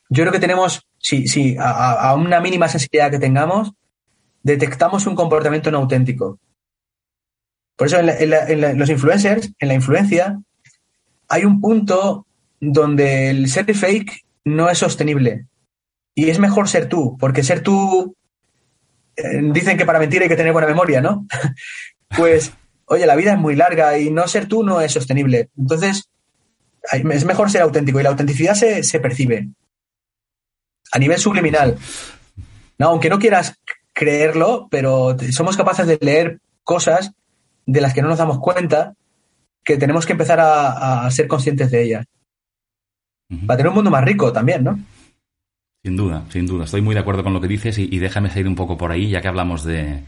yo 0.10 0.24
creo 0.24 0.32
que 0.32 0.40
tenemos, 0.40 0.86
si, 0.98 1.28
si 1.28 1.56
a, 1.60 2.14
una 2.16 2.40
mínima 2.40 2.68
sensibilidad 2.68 3.12
que 3.12 3.20
tengamos, 3.20 3.72
detectamos 4.44 5.08
un 5.08 5.16
comportamiento 5.16 5.72
no 5.72 5.80
auténtico. 5.80 6.40
Por 7.76 7.88
eso 7.88 8.00
en, 8.00 8.80
los 8.80 8.90
influencers, 8.90 9.52
en 9.60 9.68
la 9.68 9.74
influencia, 9.74 10.40
hay 11.28 11.46
un 11.46 11.60
punto 11.60 12.26
donde 12.60 13.30
el 13.30 13.50
ser 13.50 13.74
fake 13.74 14.26
no 14.46 14.70
es 14.70 14.78
sostenible. 14.78 15.48
Y 16.14 16.30
es 16.30 16.40
mejor 16.40 16.70
ser 16.70 16.88
tú, 16.88 17.18
porque 17.20 17.44
ser 17.44 17.62
tú, 17.62 18.16
eh, 19.18 19.42
dicen 19.52 19.78
que 19.78 19.86
para 19.86 20.00
mentir 20.00 20.22
hay 20.22 20.30
que 20.30 20.38
tener 20.38 20.54
buena 20.54 20.68
memoria, 20.68 21.02
¿no? 21.02 21.26
pues, 22.18 22.54
oye, 22.86 23.06
la 23.06 23.16
vida 23.16 23.34
es 23.34 23.40
muy 23.40 23.56
larga 23.56 23.98
y 23.98 24.10
no 24.10 24.26
ser 24.28 24.48
tú 24.48 24.64
no 24.64 24.80
es 24.80 24.94
sostenible. 24.94 25.50
Entonces, 25.58 26.10
es 26.92 27.26
mejor 27.26 27.52
ser 27.52 27.64
auténtico 27.64 28.00
y 28.00 28.04
la 28.04 28.10
autenticidad 28.10 28.54
se, 28.54 28.84
se 28.84 29.00
percibe 29.00 29.50
a 30.92 31.00
nivel 31.00 31.18
subliminal. 31.20 31.78
Aunque 32.80 33.10
no 33.10 33.20
quieras 33.20 33.56
creerlo, 33.92 34.68
pero 34.70 35.18
somos 35.32 35.58
capaces 35.58 35.88
de 35.88 35.98
leer 36.02 36.40
cosas 36.64 37.12
de 37.66 37.82
las 37.82 37.94
que 37.94 38.02
no 38.02 38.10
nos 38.10 38.18
damos 38.18 38.40
cuenta 38.40 38.94
que 39.64 39.78
tenemos 39.78 40.06
que 40.06 40.14
empezar 40.14 40.40
a, 40.40 41.10
ser 41.10 41.28
conscientes 41.28 41.72
de 41.72 41.84
ellas. 41.84 42.06
Para 43.48 43.58
tener 43.58 43.70
un 43.70 43.76
mundo 43.76 43.90
más 43.90 44.04
rico 44.04 44.32
también, 44.32 44.64
¿no? 44.64 44.80
Sin 45.84 45.98
duda, 45.98 46.24
sin 46.30 46.46
duda. 46.46 46.66
Estoy 46.66 46.82
muy 46.82 46.94
de 46.94 47.02
acuerdo 47.02 47.24
con 47.24 47.34
lo 47.34 47.42
que 47.42 47.48
dices 47.48 47.78
y, 47.78 48.00
déjame 48.00 48.30
seguir 48.30 48.48
un 48.48 48.56
poco 48.56 48.78
por 48.78 48.92
ahí, 48.92 49.10
ya 49.10 49.22
que 49.22 49.28
hablamos 49.28 49.64
de, 49.64 50.04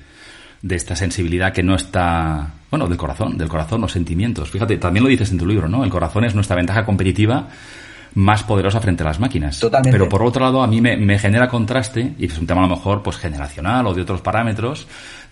de 0.62 0.76
esta 0.76 0.96
sensibilidad 0.96 1.54
que 1.54 1.64
no 1.64 1.76
está, 1.76 2.54
bueno, 2.70 2.88
del 2.88 2.98
corazón, 2.98 3.38
del 3.38 3.50
corazón, 3.50 3.82
los 3.82 3.92
sentimientos. 3.92 4.52
Fíjate, 4.52 4.78
también 4.78 5.04
lo 5.04 5.10
dices 5.10 5.32
en 5.32 5.40
tu 5.40 5.46
libro, 5.48 5.68
¿no? 5.68 5.84
El 5.84 5.90
corazón 5.90 6.26
es 6.26 6.36
nuestra 6.36 6.56
ventaja 6.56 6.86
competitiva 6.86 7.48
más 8.18 8.44
poderosa 8.44 8.80
frente 8.82 9.04
a 9.04 9.08
las 9.08 9.20
máquinas. 9.20 9.60
Totalmente. 9.60 9.92
Pero 9.92 10.10
por 10.10 10.24
otro 10.24 10.44
lado, 10.44 10.64
a 10.64 10.68
mí 10.68 10.82
me, 10.82 11.20
genera 11.20 11.48
contraste, 11.48 12.16
y 12.18 12.26
es 12.26 12.38
un 12.40 12.48
tema 12.48 12.64
a 12.64 12.68
lo 12.68 12.76
mejor 12.76 13.04
pues 13.04 13.18
generacional 13.18 13.86
o 13.86 13.94
de 13.94 14.02
otros 14.02 14.22
parámetros, 14.22 14.88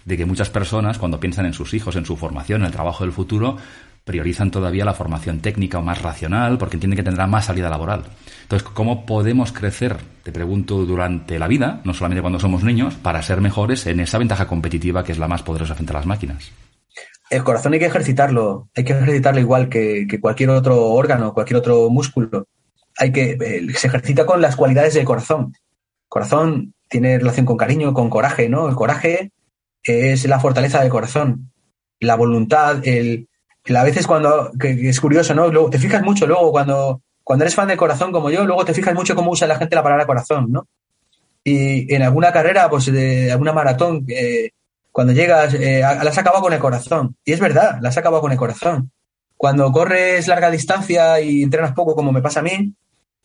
de 0.05 0.17
que 0.17 0.25
muchas 0.25 0.49
personas, 0.49 0.97
cuando 0.97 1.19
piensan 1.19 1.47
en 1.47 1.53
sus 1.53 1.73
hijos, 1.73 1.95
en 1.95 2.05
su 2.05 2.15
formación, 2.15 2.61
en 2.61 2.67
el 2.67 2.71
trabajo 2.71 3.03
del 3.03 3.11
futuro, 3.11 3.57
priorizan 4.03 4.51
todavía 4.51 4.85
la 4.85 4.93
formación 4.93 5.39
técnica 5.39 5.79
o 5.79 5.81
más 5.81 6.01
racional 6.01 6.59
porque 6.59 6.75
entienden 6.75 6.97
que 6.97 7.03
tendrá 7.03 7.25
más 7.25 7.45
salida 7.45 7.69
laboral. 7.69 8.03
Entonces, 8.43 8.69
¿cómo 8.69 9.05
podemos 9.07 9.51
crecer, 9.51 9.97
te 10.23 10.31
pregunto, 10.31 10.85
durante 10.85 11.39
la 11.39 11.47
vida, 11.47 11.81
no 11.83 11.93
solamente 11.95 12.21
cuando 12.21 12.39
somos 12.39 12.63
niños, 12.63 12.93
para 12.95 13.21
ser 13.23 13.41
mejores 13.41 13.87
en 13.87 13.99
esa 13.99 14.19
ventaja 14.19 14.47
competitiva 14.47 15.03
que 15.03 15.11
es 15.11 15.17
la 15.17 15.27
más 15.27 15.41
poderosa 15.41 15.73
frente 15.73 15.91
a 15.91 15.97
las 15.97 16.05
máquinas? 16.05 16.51
El 17.31 17.43
corazón 17.43 17.73
hay 17.73 17.79
que 17.79 17.87
ejercitarlo, 17.87 18.69
hay 18.75 18.83
que 18.83 18.93
ejercitarlo 18.93 19.41
igual 19.41 19.67
que, 19.67 20.07
cualquier 20.21 20.51
otro 20.51 20.91
órgano, 20.91 21.33
cualquier 21.33 21.57
otro 21.57 21.89
músculo 21.89 22.47
hay 22.97 23.11
que, 23.11 23.31
eh, 23.31 23.67
se 23.75 23.87
ejercita 23.87 24.25
con 24.25 24.41
las 24.41 24.55
cualidades 24.55 24.93
del 24.93 25.03
corazón. 25.03 25.53
Corazón 26.07 26.73
tiene 26.87 27.17
relación 27.17 27.45
con 27.45 27.57
cariño, 27.57 27.93
con 27.93 28.09
coraje, 28.09 28.47
¿no? 28.47 28.69
El 28.69 28.75
coraje 28.75 29.31
es 29.85 30.25
la 30.25 30.39
fortaleza 30.39 30.81
del 30.81 30.89
corazón, 30.89 31.51
la 31.99 32.15
voluntad, 32.15 32.85
el, 32.87 33.27
a 33.73 33.83
veces 33.83 34.05
cuando, 34.05 34.51
que, 34.59 34.89
es 34.89 34.99
curioso, 34.99 35.33
¿no? 35.33 35.47
Luego, 35.47 35.69
te 35.69 35.79
fijas 35.79 36.03
mucho 36.03 36.27
luego 36.27 36.51
cuando, 36.51 37.01
cuando 37.23 37.43
eres 37.43 37.55
fan 37.55 37.67
del 37.67 37.77
corazón 37.77 38.11
como 38.11 38.29
yo, 38.29 38.45
luego 38.45 38.65
te 38.65 38.73
fijas 38.73 38.93
mucho 38.93 39.15
cómo 39.15 39.31
usa 39.31 39.47
la 39.47 39.57
gente 39.57 39.75
la 39.75 39.83
palabra 39.83 40.05
corazón, 40.05 40.51
¿no? 40.51 40.67
Y 41.43 41.93
en 41.93 42.01
alguna 42.01 42.31
carrera, 42.31 42.69
pues 42.69 42.91
de 42.91 43.31
alguna 43.31 43.53
maratón, 43.53 44.05
eh, 44.07 44.51
Cuando 44.91 45.13
llegas, 45.13 45.53
eh, 45.53 45.81
las 45.81 46.17
acabado 46.17 46.41
con 46.41 46.53
el 46.53 46.59
corazón. 46.59 47.17
Y 47.23 47.33
es 47.33 47.39
verdad, 47.39 47.77
las 47.81 47.97
acabado 47.97 48.21
con 48.21 48.31
el 48.31 48.37
corazón. 48.37 48.91
Cuando 49.37 49.71
corres 49.71 50.27
larga 50.27 50.49
distancia 50.49 51.19
y 51.19 51.43
entrenas 51.43 51.73
poco, 51.73 51.95
como 51.95 52.11
me 52.11 52.21
pasa 52.21 52.39
a 52.39 52.43
mí, 52.43 52.73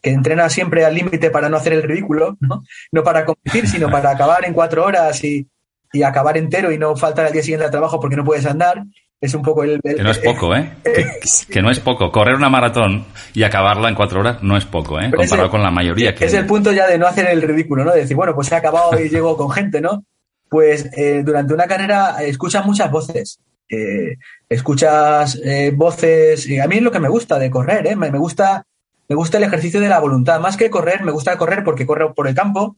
que 0.02 0.10
entrenas 0.10 0.52
siempre 0.52 0.84
al 0.84 0.94
límite 0.94 1.30
para 1.30 1.48
no 1.48 1.56
hacer 1.56 1.72
el 1.72 1.82
ridículo, 1.82 2.36
¿no? 2.40 2.62
No 2.92 3.02
para 3.02 3.24
competir, 3.24 3.68
sino 3.68 3.88
para 3.90 4.10
acabar 4.14 4.44
en 4.44 4.52
cuatro 4.52 4.84
horas 4.84 5.22
y, 5.24 5.46
y 5.92 6.02
acabar 6.02 6.36
entero 6.36 6.72
y 6.72 6.78
no 6.78 6.96
faltar 6.96 7.26
al 7.26 7.32
día 7.32 7.42
siguiente 7.42 7.64
al 7.64 7.70
trabajo 7.70 8.00
porque 8.00 8.16
no 8.16 8.24
puedes 8.24 8.46
andar, 8.46 8.84
es 9.20 9.34
un 9.34 9.42
poco 9.42 9.64
el... 9.64 9.80
que 9.82 10.02
no 10.02 10.10
es 10.10 10.18
poco, 10.18 10.56
¿eh? 10.56 10.78
que, 11.50 11.60
no 11.60 11.70
es 11.70 11.78
poco. 11.78 12.10
Correr 12.10 12.36
una 12.36 12.48
maratón 12.48 13.04
y 13.34 13.42
acabarla 13.42 13.88
en 13.88 13.94
cuatro 13.94 14.20
horas 14.20 14.42
no 14.42 14.56
es 14.56 14.64
poco, 14.64 14.98
¿eh? 14.98 15.10
Comparado 15.14 15.50
con 15.50 15.62
la 15.62 15.70
mayoría. 15.70 16.14
Que... 16.14 16.24
Es 16.24 16.32
el 16.32 16.46
punto 16.46 16.72
ya 16.72 16.86
de 16.86 16.98
no 16.98 17.06
hacer 17.06 17.26
el 17.28 17.42
ridículo, 17.42 17.84
¿no? 17.84 17.92
De 17.92 18.00
decir, 18.00 18.16
bueno, 18.16 18.34
pues 18.34 18.50
he 18.50 18.54
acabado 18.54 18.98
y 18.98 19.10
llego 19.10 19.36
con 19.36 19.50
gente, 19.50 19.80
¿no? 19.80 20.04
Pues 20.48 20.88
eh, 20.96 21.22
durante 21.24 21.52
una 21.52 21.66
carrera 21.66 22.22
escuchas 22.22 22.64
muchas 22.64 22.90
voces. 22.90 23.40
Eh, 23.68 24.16
escuchas 24.48 25.38
eh, 25.44 25.70
voces... 25.74 26.48
Y 26.48 26.58
a 26.58 26.66
mí 26.66 26.76
es 26.76 26.82
lo 26.82 26.90
que 26.90 26.98
me 26.98 27.08
gusta 27.08 27.38
de 27.38 27.50
correr, 27.50 27.86
¿eh? 27.86 27.96
Me, 27.96 28.10
me, 28.10 28.18
gusta, 28.18 28.64
me 29.06 29.16
gusta 29.16 29.36
el 29.36 29.44
ejercicio 29.44 29.80
de 29.80 29.90
la 29.90 30.00
voluntad. 30.00 30.40
Más 30.40 30.56
que 30.56 30.70
correr, 30.70 31.04
me 31.04 31.12
gusta 31.12 31.36
correr 31.36 31.62
porque 31.62 31.86
corro 31.86 32.14
por 32.14 32.26
el 32.26 32.34
campo 32.34 32.76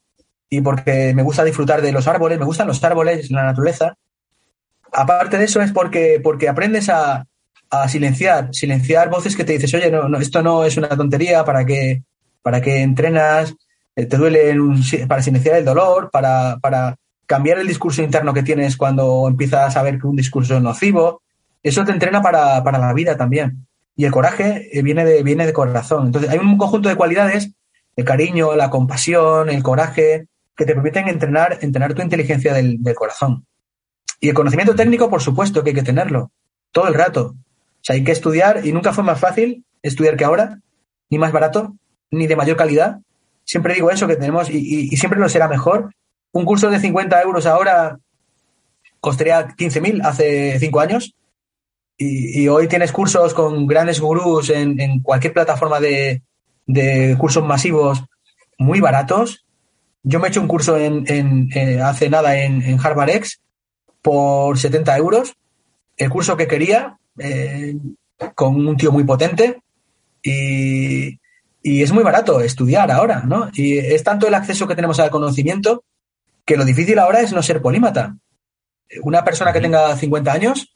y 0.52 0.60
porque 0.60 1.12
me 1.14 1.22
gusta 1.22 1.44
disfrutar 1.44 1.80
de 1.82 1.92
los 1.92 2.06
árboles, 2.06 2.38
me 2.38 2.44
gustan 2.44 2.66
los 2.66 2.82
árboles, 2.84 3.30
la 3.30 3.44
naturaleza 3.44 3.96
aparte 4.92 5.38
de 5.38 5.44
eso 5.44 5.60
es 5.60 5.72
porque, 5.72 6.20
porque 6.22 6.48
aprendes 6.48 6.88
a, 6.88 7.26
silenciar, 7.88 8.50
silenciar 8.52 9.08
voces 9.08 9.34
que 9.34 9.44
te 9.44 9.54
dices, 9.54 9.72
oye, 9.72 9.90
no, 9.90 10.18
esto 10.18 10.42
no 10.42 10.62
es 10.62 10.76
una 10.76 10.90
tontería, 10.90 11.42
¿para 11.42 11.64
que 11.64 12.02
para 12.42 12.60
que 12.60 12.82
entrenas? 12.82 13.54
Eh, 13.96 14.04
¿Te 14.04 14.18
duele 14.18 14.54
para 15.08 15.22
silenciar 15.22 15.56
el 15.56 15.64
dolor? 15.64 16.10
Para, 16.10 16.58
para 16.60 16.96
cambiar 17.24 17.60
el 17.60 17.66
discurso 17.66 18.02
interno 18.02 18.34
que 18.34 18.42
tienes 18.42 18.76
cuando 18.76 19.26
empiezas 19.26 19.74
a 19.74 19.82
ver 19.82 19.98
que 19.98 20.06
un 20.06 20.16
discurso 20.16 20.56
es 20.56 20.62
nocivo? 20.62 21.22
Eso 21.62 21.82
te 21.84 21.92
entrena 21.92 22.20
para, 22.20 22.62
para 22.62 22.78
la 22.78 22.92
vida 22.92 23.16
también. 23.16 23.66
Y 23.96 24.04
el 24.04 24.12
coraje 24.12 24.68
eh, 24.76 24.82
viene 24.82 25.06
de, 25.06 25.22
viene 25.22 25.46
de 25.46 25.52
corazón. 25.54 26.06
Entonces, 26.06 26.30
hay 26.30 26.38
un 26.38 26.58
conjunto 26.58 26.90
de 26.90 26.96
cualidades, 26.96 27.52
el 27.96 28.04
cariño, 28.04 28.54
la 28.54 28.68
compasión, 28.68 29.48
el 29.48 29.62
coraje, 29.62 30.26
que 30.56 30.64
te 30.64 30.74
permiten 30.74 31.08
entrenar, 31.08 31.58
entrenar 31.60 31.94
tu 31.94 32.02
inteligencia 32.02 32.52
del 32.54 32.80
corazón. 32.94 33.46
Y 34.22 34.28
el 34.28 34.34
conocimiento 34.34 34.76
técnico, 34.76 35.10
por 35.10 35.20
supuesto 35.20 35.64
que 35.64 35.70
hay 35.70 35.74
que 35.74 35.82
tenerlo, 35.82 36.30
todo 36.70 36.86
el 36.86 36.94
rato. 36.94 37.34
O 37.34 37.84
sea, 37.84 37.94
hay 37.94 38.04
que 38.04 38.12
estudiar 38.12 38.64
y 38.64 38.72
nunca 38.72 38.92
fue 38.92 39.02
más 39.02 39.18
fácil 39.18 39.64
estudiar 39.82 40.16
que 40.16 40.24
ahora, 40.24 40.60
ni 41.10 41.18
más 41.18 41.32
barato, 41.32 41.74
ni 42.12 42.28
de 42.28 42.36
mayor 42.36 42.56
calidad. 42.56 43.00
Siempre 43.44 43.74
digo 43.74 43.90
eso, 43.90 44.06
que 44.06 44.14
tenemos, 44.14 44.48
y, 44.48 44.96
siempre 44.96 45.18
lo 45.18 45.28
será 45.28 45.48
mejor. 45.48 45.92
Un 46.30 46.44
curso 46.44 46.70
de 46.70 46.78
50 46.78 47.20
euros 47.20 47.46
ahora 47.46 47.98
costaría 49.00 49.48
15.000 49.48 50.04
hace 50.04 50.58
cinco 50.60 50.78
años. 50.78 51.16
Y, 51.98 52.46
hoy 52.46 52.68
tienes 52.68 52.92
cursos 52.92 53.34
con 53.34 53.66
grandes 53.66 54.00
gurús 54.00 54.50
en, 54.50 55.00
cualquier 55.02 55.32
plataforma 55.32 55.80
de, 55.80 56.22
cursos 57.18 57.44
masivos 57.44 58.04
muy 58.56 58.78
baratos. 58.78 59.44
Yo 60.02 60.18
me 60.18 60.26
he 60.26 60.30
hecho 60.30 60.40
un 60.40 60.48
curso 60.48 60.76
en, 60.76 61.48
eh, 61.54 61.80
hace 61.80 62.10
nada 62.10 62.36
en, 62.36 62.62
en 62.62 62.78
Harvard 62.80 63.10
X 63.10 63.40
por 64.00 64.58
70 64.58 64.96
euros, 64.96 65.34
el 65.96 66.10
curso 66.10 66.36
que 66.36 66.48
quería, 66.48 66.98
eh, 67.18 67.76
con 68.34 68.66
un 68.66 68.76
tío 68.76 68.92
muy 68.92 69.04
potente 69.04 69.62
y, 70.22 71.18
es 71.64 71.92
muy 71.92 72.02
barato 72.02 72.40
estudiar 72.40 72.90
ahora, 72.90 73.22
¿no? 73.24 73.48
Y 73.54 73.78
es 73.78 74.02
tanto 74.02 74.26
el 74.26 74.34
acceso 74.34 74.66
que 74.66 74.74
tenemos 74.74 74.98
al 74.98 75.10
conocimiento 75.10 75.84
que 76.44 76.56
lo 76.56 76.64
difícil 76.64 76.98
ahora 76.98 77.20
es 77.20 77.32
no 77.32 77.40
ser 77.40 77.62
polímata. 77.62 78.16
Una 79.02 79.22
persona 79.22 79.52
que 79.52 79.60
tenga 79.60 79.96
50 79.96 80.32
años, 80.32 80.74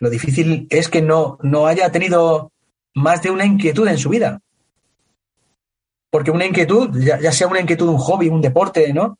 lo 0.00 0.10
difícil 0.10 0.66
es 0.68 0.88
que 0.88 1.00
no, 1.00 1.38
no 1.42 1.68
haya 1.68 1.92
tenido 1.92 2.50
más 2.92 3.22
de 3.22 3.30
una 3.30 3.44
inquietud 3.44 3.86
en 3.86 3.98
su 3.98 4.08
vida. 4.08 4.40
Porque 6.10 6.30
una 6.30 6.44
inquietud, 6.44 6.90
ya, 7.00 7.20
ya 7.20 7.32
sea 7.32 7.46
una 7.46 7.60
inquietud, 7.60 7.88
un 7.88 7.98
hobby, 7.98 8.28
un 8.28 8.40
deporte, 8.40 8.92
¿no? 8.92 9.18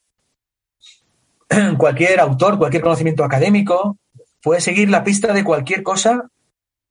cualquier 1.79 2.21
autor, 2.21 2.59
cualquier 2.59 2.83
conocimiento 2.83 3.25
académico, 3.25 3.99
puede 4.43 4.61
seguir 4.61 4.91
la 4.91 5.05
pista 5.05 5.33
de 5.33 5.45
cualquier 5.45 5.83
cosa 5.83 6.29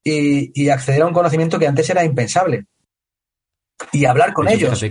y, 0.04 0.70
acceder 0.70 1.02
a 1.02 1.08
un 1.08 1.14
conocimiento 1.14 1.60
que 1.60 1.68
antes 1.68 1.90
era 1.90 2.04
impensable. 2.04 2.66
Y 3.92 4.06
hablar 4.06 4.34
con 4.34 4.48
ellos. 4.48 4.84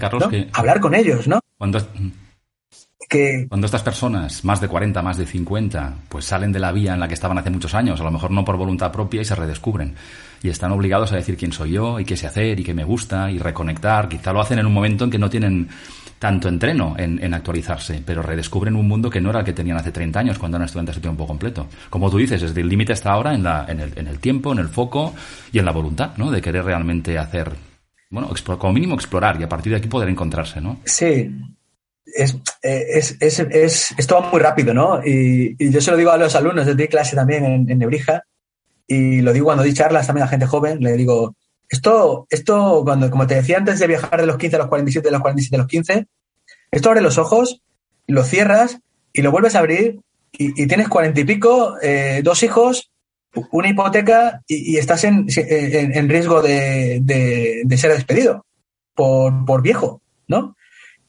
hablar 0.53 0.81
con 0.81 0.94
ellos, 0.94 1.29
¿no? 1.29 1.40
Cuando, 1.57 1.79
cuando 3.49 3.66
estas 3.66 3.83
personas, 3.83 4.44
más 4.44 4.61
de 4.61 4.68
40, 4.68 5.01
más 5.01 5.16
de 5.16 5.25
50, 5.25 5.94
pues 6.09 6.27
salen 6.27 6.53
de 6.53 6.59
la 6.59 6.73
vía 6.73 6.92
en 6.92 7.01
la 7.01 7.09
que 7.09 7.14
estaban 7.14 7.38
hace 7.38 7.49
muchos 7.49 7.75
años, 7.75 8.01
a 8.01 8.05
lo 8.05 8.11
mejor 8.11 8.31
no 8.31 8.44
por 8.44 8.57
voluntad 8.57 8.92
propia 8.92 9.23
y 9.23 9.25
se 9.25 9.35
redescubren. 9.35 9.94
Y 10.42 10.51
están 10.51 10.73
obligados 10.73 11.11
a 11.12 11.16
decir 11.16 11.37
quién 11.37 11.53
soy 11.53 11.73
yo 11.73 11.99
y 11.99 12.05
qué 12.05 12.16
sé 12.16 12.27
hacer 12.27 12.61
y 12.61 12.64
qué 12.64 12.75
me 12.75 12.85
gusta 12.85 13.31
y 13.31 13.38
reconectar. 13.38 14.09
Quizá 14.09 14.33
lo 14.33 14.40
hacen 14.40 14.59
en 14.59 14.66
un 14.66 14.75
momento 14.75 15.05
en 15.05 15.11
que 15.11 15.18
no 15.18 15.31
tienen 15.31 15.68
tanto 16.18 16.49
entreno 16.49 16.97
en, 16.99 17.23
en, 17.23 17.33
actualizarse, 17.33 18.03
pero 18.05 18.23
redescubren 18.23 18.77
un 18.77 18.87
mundo 18.87 19.09
que 19.09 19.21
no 19.21 19.31
era 19.31 19.40
el 19.40 19.44
que 19.44 19.53
tenían 19.53 19.79
hace 19.79 19.92
30 19.92 20.18
años 20.18 20.38
cuando 20.38 20.57
eran 20.57 20.66
estudiantes 20.66 20.97
de 20.97 21.01
tiempo 21.01 21.27
completo. 21.27 21.66
Como 21.88 22.11
tú 22.11 22.18
dices, 22.18 22.42
desde 22.42 22.61
el 22.61 22.68
límite 22.68 22.92
está 22.92 23.12
ahora 23.12 23.35
en, 23.35 23.42
la, 23.42 23.64
en, 23.68 23.81
el, 23.81 23.92
en 23.97 24.07
el 24.09 24.18
tiempo, 24.18 24.53
en 24.53 24.59
el 24.59 24.68
foco 24.68 25.14
y 25.53 25.59
en 25.59 25.64
la 25.64 25.73
voluntad, 25.73 26.12
¿no? 26.16 26.31
De 26.31 26.42
querer 26.42 26.64
realmente 26.64 27.16
hacer, 27.18 27.53
bueno, 28.11 28.31
como 28.59 28.73
mínimo 28.73 28.97
explorar 28.97 29.40
y 29.40 29.44
a 29.44 29.49
partir 29.49 29.73
de 29.73 29.79
aquí 29.79 29.88
poder 29.88 30.09
encontrarse, 30.09 30.61
¿no? 30.61 30.81
Sí. 30.85 31.31
Es, 32.14 32.37
es, 32.62 33.16
es, 33.21 33.40
es, 33.40 33.94
es 33.97 34.09
muy 34.33 34.40
rápido, 34.40 34.75
¿no? 34.75 35.01
Y, 35.05 35.57
y, 35.59 35.71
yo 35.71 35.81
se 35.81 35.90
lo 35.90 35.97
digo 35.97 36.11
a 36.11 36.16
los 36.16 36.35
alumnos, 36.35 36.66
yo 36.66 36.88
clase 36.88 37.14
también 37.14 37.44
en, 37.44 37.71
en 37.71 37.79
Nebrija 37.79 38.25
y 38.87 39.21
lo 39.21 39.33
digo 39.33 39.44
cuando 39.44 39.62
doy 39.62 39.75
charlas 39.75 40.07
también 40.07 40.25
a 40.25 40.29
gente 40.29 40.47
joven, 40.47 40.81
le 40.81 40.97
digo, 40.97 41.37
esto, 41.68 42.27
esto, 42.31 42.81
cuando, 42.85 43.11
como 43.11 43.27
te 43.27 43.35
decía 43.35 43.59
antes 43.59 43.79
de 43.79 43.87
viajar 43.87 44.21
de 44.21 44.27
los 44.27 44.38
15 44.38 44.57
a 44.57 44.59
los 44.61 44.68
47, 44.68 45.07
de 45.07 45.12
los 45.12 45.21
47 45.21 45.57
a 45.57 45.59
los 45.59 45.68
15, 45.68 46.07
esto 46.71 46.88
abre 46.88 47.03
los 47.03 47.18
ojos, 47.18 47.61
lo 48.07 48.25
cierras 48.25 48.79
y 49.12 49.21
lo 49.21 49.31
vuelves 49.31 49.55
a 49.55 49.59
abrir 49.59 50.01
y, 50.33 50.66
tienes 50.66 50.88
cuarenta 50.88 51.21
y 51.21 51.25
pico, 51.25 51.77
eh, 51.83 52.21
dos 52.25 52.42
hijos, 52.42 52.90
una 53.51 53.68
hipoteca 53.68 54.42
y, 54.47 54.77
estás 54.79 55.05
en, 55.05 55.27
en, 55.37 56.09
riesgo 56.09 56.40
de, 56.40 57.01
de, 57.03 57.77
ser 57.77 57.92
despedido 57.92 58.47
por, 58.94 59.44
por, 59.44 59.62
viejo, 59.62 60.01
¿no? 60.27 60.57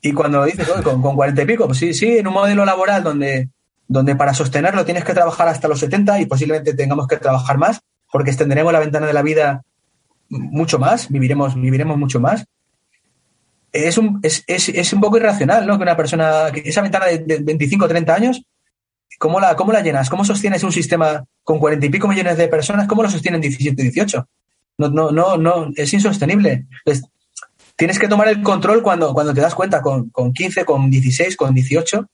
Y 0.02 0.14
cuando 0.14 0.46
dices, 0.46 0.68
con, 0.84 1.02
con 1.02 1.16
cuarenta 1.16 1.42
y 1.42 1.46
pico, 1.46 1.66
pues 1.66 1.80
sí, 1.80 1.94
sí, 1.94 2.18
en 2.18 2.28
un 2.28 2.34
modelo 2.34 2.66
laboral 2.66 3.04
donde, 3.04 3.50
donde 3.88 4.16
para 4.16 4.34
sostenerlo 4.34 4.86
tienes 4.86 5.04
que 5.04 5.14
trabajar 5.14 5.48
hasta 5.48 5.68
los 5.68 5.80
70 5.80 6.22
y 6.22 6.26
posiblemente 6.26 6.74
tengamos 6.74 7.08
que 7.08 7.18
trabajar 7.18 7.58
más, 7.58 7.82
porque 8.12 8.30
extenderemos 8.30 8.72
la 8.72 8.80
ventana 8.80 9.08
de 9.08 9.14
la 9.14 9.22
vida 9.22 9.64
mucho 10.30 10.80
más, 10.80 11.10
viviremos, 11.10 11.56
viviremos 11.56 11.98
mucho 11.98 12.20
más. 12.20 12.46
Es 13.72 13.98
un, 13.98 14.20
es, 14.24 14.44
es, 14.48 14.70
es 14.70 14.94
un 14.94 15.02
poco 15.02 15.18
irracional, 15.18 15.68
¿no? 15.68 15.78
Que 15.78 15.84
una 15.84 15.98
persona, 15.98 16.52
que 16.52 16.62
esa 16.66 16.82
ventana 16.82 17.08
de, 17.08 17.20
de 17.20 17.40
25 17.40 17.86
o 17.86 17.88
30 17.88 18.16
años, 18.16 18.42
¿cómo 19.18 19.40
la, 19.40 19.56
¿cómo 19.56 19.72
la 19.74 19.82
llenas? 19.82 20.10
¿Cómo 20.10 20.24
sostienes 20.24 20.64
un 20.64 20.72
sistema 20.72 21.24
con 21.44 21.60
cuarenta 21.60 21.86
y 21.86 21.90
pico 21.90 22.08
millones 22.08 22.38
de 22.38 22.48
personas? 22.48 22.88
¿Cómo 22.88 23.04
lo 23.04 23.10
sostienen 23.10 23.42
17, 23.42 23.82
18? 23.82 24.28
No, 24.80 24.90
no, 24.90 25.12
no, 25.12 25.38
no, 25.38 25.72
es 25.76 25.94
insostenible. 25.94 26.66
Tienes 27.80 27.98
que 27.98 28.10
tomar 28.10 28.28
el 28.28 28.44
control 28.44 28.84
cuando, 28.84 29.13
cuando 29.13 29.34
te 29.34 29.39
das 29.39 29.56
cuenta 29.56 29.82
con, 29.82 30.10
con 30.10 30.34
15, 30.34 30.65
con 30.65 30.89
16, 30.89 31.38
con 31.38 31.54
18, 31.56 32.08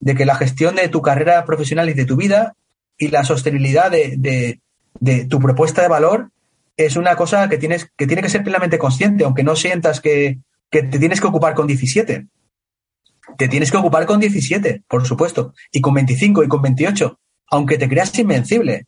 de 0.00 0.14
que 0.16 0.26
la 0.26 0.34
gestión 0.34 0.74
de 0.74 0.88
tu 0.88 1.00
carrera 1.00 1.44
profesional 1.44 1.88
y 1.88 1.94
de 1.94 2.04
tu 2.04 2.16
vida 2.16 2.56
y 2.98 3.06
la 3.06 3.22
sostenibilidad 3.22 3.88
de, 3.88 4.58
de, 4.98 5.24
tu 5.26 5.38
propuesta 5.38 5.80
de 5.80 5.86
valor 5.86 6.32
es 6.76 6.96
una 6.96 7.14
cosa 7.14 7.48
que 7.48 7.56
tienes 7.56 7.88
que 7.96 8.08
tiene 8.08 8.20
que 8.20 8.30
ser 8.30 8.42
plenamente 8.42 8.78
consciente, 8.78 9.22
aunque 9.22 9.44
no 9.44 9.54
sientas 9.54 10.00
que, 10.00 10.40
que 10.68 10.82
te 10.82 10.98
tienes 10.98 11.20
que 11.20 11.28
ocupar 11.28 11.54
con 11.54 11.68
17. 11.68 12.26
Te 13.38 13.48
tienes 13.48 13.70
que 13.70 13.76
ocupar 13.76 14.06
con 14.06 14.18
17, 14.18 14.82
por 14.88 15.06
supuesto, 15.06 15.54
y 15.70 15.80
con 15.80 15.94
25 15.94 16.42
y 16.42 16.48
con 16.48 16.62
28, 16.62 17.20
aunque 17.52 17.78
te 17.78 17.88
creas 17.88 18.18
invencible. 18.18 18.86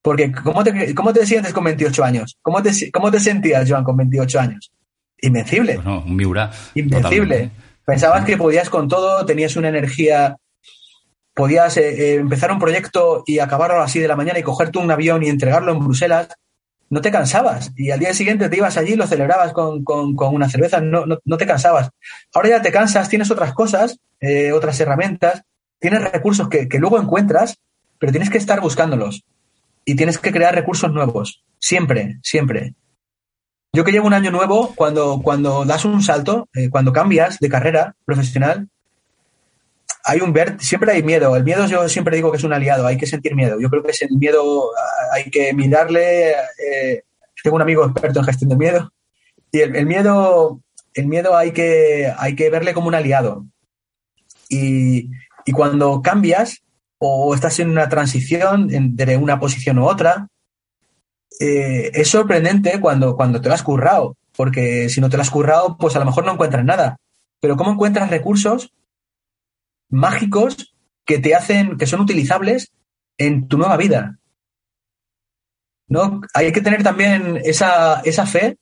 Porque 0.00 0.30
¿cómo 0.30 0.62
te, 0.62 0.94
cómo 0.94 1.12
te 1.12 1.26
sientes 1.26 1.52
con 1.52 1.64
28 1.64 2.04
años? 2.04 2.38
¿Cómo 2.40 2.62
te, 2.62 2.70
¿Cómo 2.92 3.10
te 3.10 3.18
sentías, 3.18 3.68
Joan, 3.68 3.82
con 3.82 3.96
28 3.96 4.38
años? 4.38 4.72
Invencible. 5.22 5.76
Bueno, 5.76 6.02
un 6.06 6.16
Miura. 6.16 6.50
Invencible. 6.74 7.50
Pensabas 7.84 8.24
que 8.24 8.36
podías 8.36 8.70
con 8.70 8.88
todo, 8.88 9.24
tenías 9.26 9.56
una 9.56 9.68
energía, 9.68 10.36
podías 11.34 11.76
eh, 11.76 11.88
eh, 11.88 12.14
empezar 12.14 12.52
un 12.52 12.58
proyecto 12.58 13.24
y 13.26 13.38
acabarlo 13.38 13.80
así 13.80 13.98
de 13.98 14.08
la 14.08 14.16
mañana 14.16 14.38
y 14.38 14.42
cogerte 14.42 14.78
un 14.78 14.90
avión 14.90 15.22
y 15.22 15.28
entregarlo 15.28 15.72
en 15.72 15.80
Bruselas 15.80 16.28
no 16.90 17.00
te 17.00 17.12
cansabas 17.12 17.72
y 17.76 17.92
al 17.92 18.00
día 18.00 18.12
siguiente 18.12 18.48
te 18.48 18.56
ibas 18.56 18.76
allí 18.76 18.92
y 18.92 18.96
lo 18.96 19.06
celebrabas 19.06 19.52
con, 19.52 19.84
una 19.86 20.50
cerveza, 20.50 20.80
no, 20.80 21.04
no, 21.06 21.36
te 21.36 21.46
cansabas. 21.46 21.90
Ahora 22.34 22.48
ya 22.48 22.62
te 22.62 22.72
cansas, 22.72 23.08
tienes 23.08 23.30
otras 23.30 23.54
cosas, 23.54 24.00
eh, 24.20 24.50
otras 24.52 24.78
herramientas, 24.80 25.42
tienes 25.78 26.02
recursos 26.10 26.48
que, 26.48 26.68
luego 26.78 27.00
encuentras, 27.00 27.58
pero 27.98 28.10
tienes 28.10 28.28
que 28.28 28.38
estar 28.38 28.60
buscándolos 28.60 29.24
y 29.84 29.94
tienes 29.94 30.18
que 30.18 30.32
crear 30.32 30.52
recursos 30.52 30.92
nuevos, 30.92 31.44
siempre, 31.60 32.18
siempre. 32.22 32.74
Yo 33.72 33.84
que 33.84 33.92
llevo 33.92 34.08
un 34.08 34.14
año 34.14 34.30
nuevo, 34.30 34.74
cuando, 34.74 35.20
cuando 35.22 35.64
das 35.64 35.84
un 35.84 36.02
salto, 36.02 36.48
eh, 36.54 36.68
cuando 36.70 36.92
cambias 36.92 37.38
de 37.38 37.48
carrera 37.48 37.94
profesional, 38.04 38.68
hay 40.04 40.20
un 40.20 40.34
siempre 40.58 40.92
hay 40.92 41.02
miedo. 41.02 41.36
El 41.36 41.44
miedo 41.44 41.66
yo 41.66 41.88
siempre 41.88 42.16
digo 42.16 42.30
que 42.30 42.38
es 42.38 42.44
un 42.44 42.52
aliado, 42.52 42.86
hay 42.86 42.96
que 42.96 43.06
sentir 43.06 43.36
miedo. 43.36 43.60
Yo 43.60 43.70
creo 43.70 43.82
que 43.82 43.92
es 43.92 44.02
el 44.02 44.10
miedo, 44.18 44.70
hay 45.12 45.30
que 45.30 45.54
mirarle. 45.54 46.30
Eh, 46.32 47.04
tengo 47.42 47.56
un 47.56 47.62
amigo 47.62 47.84
experto 47.84 48.18
en 48.18 48.24
gestión 48.24 48.48
del 48.50 48.58
miedo 48.58 48.92
y 49.52 49.60
el, 49.60 49.86
miedo, 49.86 50.60
el 50.94 51.06
miedo 51.06 51.36
hay 51.36 51.52
que, 51.52 52.12
hay 52.16 52.36
que 52.36 52.50
verle 52.50 52.74
como 52.74 52.88
un 52.88 52.94
aliado. 52.94 53.46
Y, 54.48 55.10
y 55.44 55.52
cuando 55.52 56.02
cambias 56.02 56.62
o 56.98 57.34
estás 57.34 57.58
en 57.60 57.70
una 57.70 57.88
transición 57.88 58.68
de 58.68 59.16
una 59.16 59.40
posición 59.40 59.78
u 59.78 59.86
otra, 59.86 60.28
eh, 61.40 61.90
es 61.94 62.08
sorprendente 62.08 62.78
cuando, 62.80 63.16
cuando 63.16 63.40
te 63.40 63.48
lo 63.48 63.54
has 63.54 63.62
currado, 63.62 64.18
porque 64.36 64.90
si 64.90 65.00
no 65.00 65.08
te 65.08 65.16
lo 65.16 65.22
has 65.22 65.30
currado, 65.30 65.78
pues 65.78 65.96
a 65.96 65.98
lo 65.98 66.04
mejor 66.04 66.26
no 66.26 66.32
encuentras 66.32 66.64
nada. 66.66 66.98
Pero 67.40 67.56
¿cómo 67.56 67.72
encuentras 67.72 68.10
recursos 68.10 68.74
mágicos 69.88 70.74
que 71.06 71.18
te 71.18 71.34
hacen, 71.34 71.78
que 71.78 71.86
son 71.86 72.00
utilizables 72.00 72.72
en 73.16 73.48
tu 73.48 73.56
nueva 73.56 73.78
vida? 73.78 74.18
¿No? 75.88 76.20
Hay 76.34 76.52
que 76.52 76.60
tener 76.60 76.82
también 76.82 77.40
esa, 77.42 78.02
esa 78.02 78.26
fe, 78.26 78.58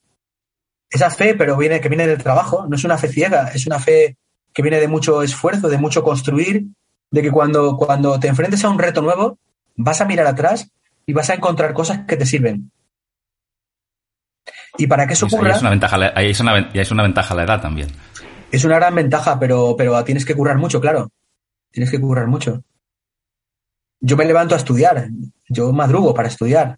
esa 0.89 1.11
fe, 1.11 1.35
pero 1.35 1.57
viene, 1.57 1.81
que 1.81 1.89
viene 1.89 2.07
del 2.07 2.22
trabajo, 2.22 2.66
no 2.68 2.76
es 2.76 2.85
una 2.85 2.97
fe 2.97 3.09
ciega, 3.09 3.49
es 3.49 3.66
una 3.66 3.81
fe 3.81 4.16
que 4.55 4.62
viene 4.62 4.79
de 4.79 4.89
mucho 4.89 5.22
esfuerzo, 5.24 5.68
de 5.68 5.79
mucho 5.79 6.05
construir, 6.05 6.68
de 7.11 7.22
que 7.22 7.33
cuando, 7.33 7.76
cuando 7.76 8.20
te 8.20 8.29
enfrentes 8.29 8.64
a 8.64 8.70
un 8.70 8.79
reto 8.79 9.03
nuevo, 9.03 9.37
vas 9.74 10.01
a 10.01 10.05
mirar 10.05 10.29
atrás 10.29 10.70
y 11.09 11.14
vas 11.14 11.30
a 11.30 11.34
encontrar 11.34 11.72
cosas 11.72 12.04
que 12.06 12.18
te 12.18 12.26
sirven. 12.26 12.70
Y 14.76 14.86
para 14.86 15.06
que 15.06 15.14
eso 15.14 15.24
ocurra. 15.24 15.48
Ahí 15.48 15.56
es 15.56 15.61
una 15.62 15.70
ventaja, 15.70 15.96
ahí 16.14 16.30
es 16.30 16.40
una, 16.40 16.59
es 16.59 16.90
una 16.90 17.02
ventaja 17.02 17.34
la 17.34 17.44
edad 17.44 17.62
también. 17.62 17.88
Es 18.52 18.62
una 18.64 18.76
gran 18.76 18.94
ventaja, 18.94 19.40
pero, 19.40 19.74
pero 19.74 20.04
tienes 20.04 20.26
que 20.26 20.34
currar 20.34 20.59
mucho, 20.59 20.82
claro. 20.82 21.11
Tienes 21.70 21.90
que 21.90 21.98
currar 21.98 22.26
mucho. 22.26 22.62
Yo 24.00 24.18
me 24.18 24.26
levanto 24.26 24.54
a 24.54 24.59
estudiar. 24.59 25.09
Yo 25.48 25.72
madrugo 25.72 26.12
para 26.12 26.28
estudiar. 26.28 26.76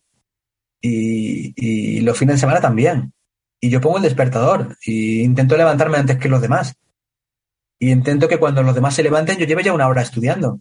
Y, 0.81 1.53
y 1.57 2.01
los 2.03 2.17
fines 2.17 2.37
de 2.37 2.41
semana 2.41 2.61
también. 2.61 3.13
Y 3.59 3.69
yo 3.69 3.81
pongo 3.81 3.97
el 3.97 4.05
despertador. 4.05 4.79
Y 4.87 5.23
intento 5.23 5.57
levantarme 5.57 5.99
antes 5.99 6.19
que 6.19 6.29
los 6.29 6.41
demás. 6.41 6.77
Y 7.81 7.91
intento 7.91 8.29
que 8.29 8.39
cuando 8.39 8.63
los 8.63 8.77
demás 8.77 8.95
se 8.95 9.03
levanten, 9.03 9.39
yo 9.39 9.47
lleve 9.47 9.65
ya 9.65 9.73
una 9.73 9.89
hora 9.89 10.03
estudiando. 10.03 10.61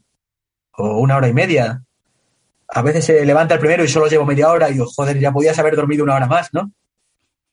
O 0.76 0.98
una 0.98 1.18
hora 1.18 1.28
y 1.28 1.34
media 1.34 1.84
a 2.72 2.82
veces 2.82 3.06
se 3.06 3.26
levanta 3.26 3.56
el 3.56 3.60
primero 3.60 3.84
y 3.84 3.88
solo 3.88 4.08
llevo 4.08 4.26
media 4.26 4.50
hora 4.50 4.70
y 4.70 4.74
digo, 4.74 4.86
joder, 4.86 5.20
ya 5.20 5.32
podías 5.32 5.58
haber 5.58 5.76
dormido 5.76 6.04
una 6.04 6.16
hora 6.16 6.28
más, 6.28 6.54
¿no? 6.54 6.72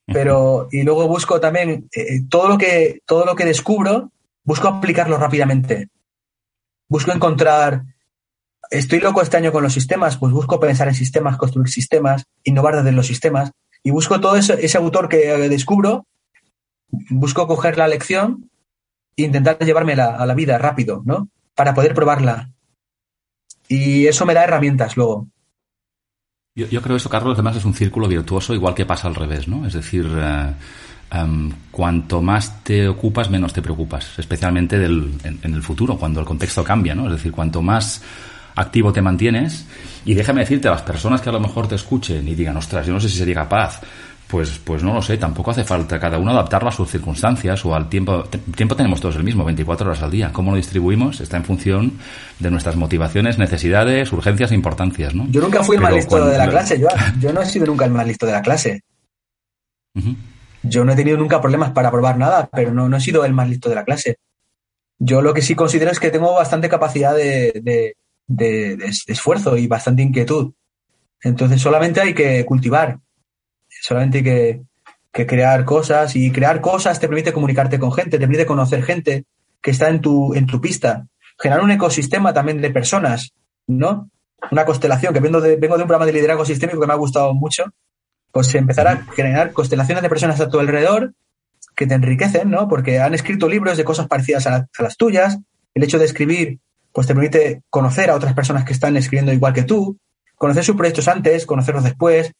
Pero, 0.05 0.69
y 0.71 0.83
luego 0.83 1.07
busco 1.07 1.39
también 1.39 1.89
eh, 1.93 2.21
todo, 2.29 2.47
lo 2.47 2.57
que, 2.57 3.01
todo 3.05 3.25
lo 3.25 3.35
que 3.35 3.43
descubro, 3.43 4.11
busco 4.43 4.67
aplicarlo 4.67 5.17
rápidamente. 5.17 5.89
Busco 6.87 7.11
encontrar, 7.11 7.83
estoy 8.69 8.99
loco 8.99 9.21
este 9.21 9.35
año 9.35 9.51
con 9.51 9.63
los 9.63 9.73
sistemas, 9.73 10.17
pues 10.17 10.31
busco 10.31 10.59
pensar 10.59 10.87
en 10.87 10.95
sistemas, 10.95 11.35
construir 11.35 11.67
sistemas, 11.67 12.23
innovar 12.43 12.77
desde 12.77 12.93
los 12.93 13.07
sistemas, 13.07 13.51
y 13.83 13.91
busco 13.91 14.21
todo 14.21 14.37
ese, 14.37 14.65
ese 14.65 14.77
autor 14.77 15.09
que 15.09 15.17
descubro, 15.49 16.05
busco 17.09 17.47
coger 17.47 17.77
la 17.77 17.89
lección 17.89 18.49
e 19.17 19.23
intentar 19.23 19.57
llevármela 19.59 20.15
a 20.15 20.25
la 20.25 20.35
vida 20.35 20.57
rápido, 20.57 21.01
¿no? 21.05 21.27
Para 21.53 21.73
poder 21.73 21.93
probarla, 21.93 22.51
y 23.67 24.07
eso 24.07 24.25
me 24.25 24.33
da 24.33 24.43
herramientas 24.43 24.97
luego. 24.97 25.27
Yo, 26.55 26.81
creo 26.81 26.95
que 26.95 26.95
eso, 26.95 27.09
Carlos, 27.09 27.35
además 27.35 27.57
es 27.57 27.65
un 27.65 27.75
círculo 27.75 28.07
virtuoso, 28.07 28.53
igual 28.55 28.73
que 28.73 28.85
pasa 28.85 29.07
al 29.07 29.13
revés, 29.13 29.47
¿no? 29.47 29.67
Es 29.67 29.73
decir, 29.73 30.07
em, 31.11 31.51
cuanto 31.69 32.19
más 32.23 32.63
te 32.63 32.87
ocupas, 32.87 33.29
menos 33.29 33.53
te 33.53 33.61
preocupas, 33.61 34.17
especialmente 34.17 34.79
del, 34.79 35.13
en, 35.23 35.53
el 35.53 35.61
futuro, 35.61 35.97
cuando 35.97 36.19
el 36.19 36.25
contexto 36.25 36.63
cambia, 36.63 36.95
¿no? 36.95 37.05
Es 37.05 37.11
decir, 37.11 37.31
cuanto 37.31 37.61
más 37.61 38.01
activo 38.55 38.91
te 38.91 39.03
mantienes, 39.03 39.67
y 40.03 40.15
déjame 40.15 40.41
decirte, 40.41 40.67
a 40.67 40.71
las 40.71 40.81
personas 40.81 41.21
que 41.21 41.29
a 41.29 41.33
lo 41.33 41.39
mejor 41.39 41.67
te 41.67 41.75
escuchen 41.75 42.27
y 42.27 42.33
digan, 42.33 42.57
ostras, 42.57 42.87
yo 42.87 42.93
no 42.93 42.99
sé 42.99 43.07
si 43.07 43.19
sería 43.19 43.35
capaz 43.35 43.79
pues, 44.27 44.59
pues 44.59 44.83
no 44.83 44.93
lo 44.93 45.01
sé, 45.01 45.17
tampoco 45.17 45.51
hace 45.51 45.63
falta 45.63 45.99
cada 45.99 46.17
uno 46.17 46.31
adaptarlo 46.31 46.67
a 46.67 46.71
sus 46.71 46.89
circunstancias 46.89 47.63
o 47.65 47.73
al 47.73 47.87
tiempo. 47.87 48.25
Tiempo 48.55 48.75
tenemos 48.75 48.99
todos 48.99 49.15
el 49.15 49.23
mismo, 49.23 49.45
24 49.45 49.87
horas 49.87 50.03
al 50.03 50.11
día. 50.11 50.33
¿Cómo 50.33 50.51
lo 50.51 50.57
distribuimos? 50.57 51.21
Está 51.21 51.37
en 51.37 51.45
función 51.45 51.93
de 52.37 52.51
nuestras 52.51 52.75
motivaciones, 52.75 53.37
necesidades, 53.37 54.11
urgencias 54.11 54.51
e 54.51 54.55
importancias, 54.55 55.15
¿no? 55.15 55.27
Yo 55.29 55.39
nunca 55.39 55.63
fui 55.63 55.77
el 55.77 55.81
más 55.81 55.93
listo 55.93 56.25
de 56.25 56.37
la 56.37 56.49
clase, 56.49 56.77
yo, 56.77 56.87
yo 57.19 57.31
no 57.31 57.41
he 57.41 57.45
sido 57.45 57.65
nunca 57.67 57.85
el 57.85 57.91
más 57.91 58.05
listo 58.05 58.25
de 58.25 58.31
la 58.33 58.41
clase. 58.41 58.81
Yo 60.61 60.83
no 60.83 60.91
he 60.91 60.95
tenido 60.95 61.17
nunca 61.17 61.39
problemas 61.39 61.71
para 61.71 61.89
probar 61.89 62.17
nada, 62.17 62.49
pero 62.51 62.73
no, 62.73 62.89
no 62.89 62.97
he 62.97 63.01
sido 63.01 63.23
el 63.23 63.33
más 63.33 63.49
listo 63.49 63.69
de 63.69 63.75
la 63.75 63.85
clase. 63.85 64.17
Yo 64.99 65.21
lo 65.21 65.33
que 65.33 65.41
sí 65.41 65.55
considero 65.55 65.91
es 65.91 65.99
que 65.99 66.11
tengo 66.11 66.33
bastante 66.33 66.67
capacidad 66.67 67.15
de, 67.15 67.95
de 68.27 68.77
esfuerzo 69.07 69.55
y 69.55 69.67
bastante 69.67 70.01
inquietud. 70.01 70.51
Entonces 71.21 71.61
solamente 71.61 72.01
hay 72.01 72.13
que 72.13 72.45
cultivar 72.45 72.99
solamente 73.87 74.17
hay 74.17 74.23
que, 74.23 75.25
crear 75.25 75.65
cosas 75.65 76.15
y 76.15 76.31
crear 76.31 76.61
cosas 76.61 76.99
te 76.99 77.07
permite 77.07 77.33
comunicarte 77.33 77.79
con 77.79 77.91
gente, 77.91 78.11
te 78.11 78.19
permite 78.19 78.45
conocer 78.45 78.83
gente 78.83 79.23
que 79.61 79.71
está 79.71 79.89
en 79.89 80.01
tu, 80.01 80.35
en 80.35 80.45
tu 80.45 80.61
pista, 80.61 81.07
generar 81.39 81.63
un 81.63 81.71
ecosistema 81.71 82.33
también 82.33 82.61
de 82.61 82.69
personas, 82.69 83.31
¿no? 83.65 84.11
Una 84.51 84.65
constelación, 84.65 85.13
que 85.13 85.19
vengo 85.19 85.41
de, 85.41 85.55
vengo 85.55 85.75
de 85.77 85.83
un 85.83 85.87
programa 85.87 86.05
de 86.05 86.13
liderazgo 86.13 86.45
sistémico 86.45 86.79
que 86.79 86.85
me 86.85 86.93
ha 86.93 86.97
gustado 86.97 87.33
mucho, 87.33 87.63
pues 88.31 88.53
empezar 88.53 88.87
a 88.87 89.05
generar 89.15 89.53
constelaciones 89.53 90.03
de 90.03 90.09
personas 90.09 90.39
a 90.39 90.49
tu 90.49 90.59
alrededor 90.59 91.13
que 91.75 91.87
te 91.87 91.95
enriquecen, 91.95 92.51
¿no? 92.51 92.67
Porque 92.67 92.99
han 92.99 93.15
escrito 93.15 93.49
libros 93.49 93.77
de 93.77 93.85
cosas 93.85 94.07
parecidas 94.07 94.45
a, 94.45 94.67
a 94.77 94.83
las 94.83 94.97
tuyas, 94.97 95.39
el 95.73 95.83
hecho 95.83 95.97
de 95.97 96.05
escribir 96.05 96.59
pues 96.91 97.07
te 97.07 97.15
permite 97.15 97.63
conocer 97.69 98.09
a 98.09 98.15
otras 98.15 98.33
personas 98.33 98.65
que 98.65 98.73
están 98.73 98.97
escribiendo 98.97 99.31
igual 99.31 99.53
que 99.53 99.63
tú, 99.63 99.97
conocer 100.35 100.63
sus 100.63 100.75
proyectos 100.75 101.07
antes, 101.07 101.45
conocerlos 101.45 101.83
después, 101.83 102.33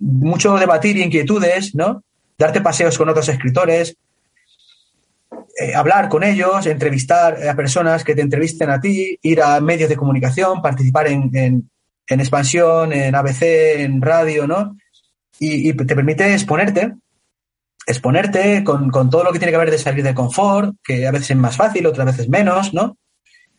mucho 0.00 0.56
debatir 0.56 0.96
inquietudes, 0.98 1.74
¿no? 1.74 2.02
Darte 2.38 2.60
paseos 2.60 2.98
con 2.98 3.08
otros 3.08 3.28
escritores, 3.28 3.96
eh, 5.58 5.74
hablar 5.74 6.10
con 6.10 6.22
ellos, 6.22 6.66
entrevistar 6.66 7.48
a 7.48 7.56
personas 7.56 8.04
que 8.04 8.14
te 8.14 8.20
entrevisten 8.20 8.68
a 8.68 8.78
ti, 8.78 9.18
ir 9.22 9.40
a 9.40 9.58
medios 9.60 9.88
de 9.88 9.96
comunicación, 9.96 10.60
participar 10.60 11.08
en, 11.08 11.70
expansión, 12.08 12.92
en 12.92 13.14
ABC, 13.14 13.80
en 13.80 14.02
radio, 14.02 14.46
¿no? 14.46 14.76
Y, 15.38 15.72
te 15.72 15.96
permite 15.96 16.32
exponerte, 16.32 16.94
exponerte 17.86 18.64
con, 18.64 18.90
todo 19.10 19.24
lo 19.24 19.32
que 19.32 19.38
tiene 19.38 19.52
que 19.52 19.58
ver 19.58 19.70
de 19.70 19.78
salir 19.78 20.04
de 20.04 20.14
confort, 20.14 20.74
que 20.84 21.06
a 21.06 21.10
veces 21.10 21.30
es 21.30 21.36
más 21.36 21.56
fácil, 21.56 21.86
otras 21.86 22.06
veces 22.06 22.28
menos, 22.28 22.74
¿no? 22.74 22.98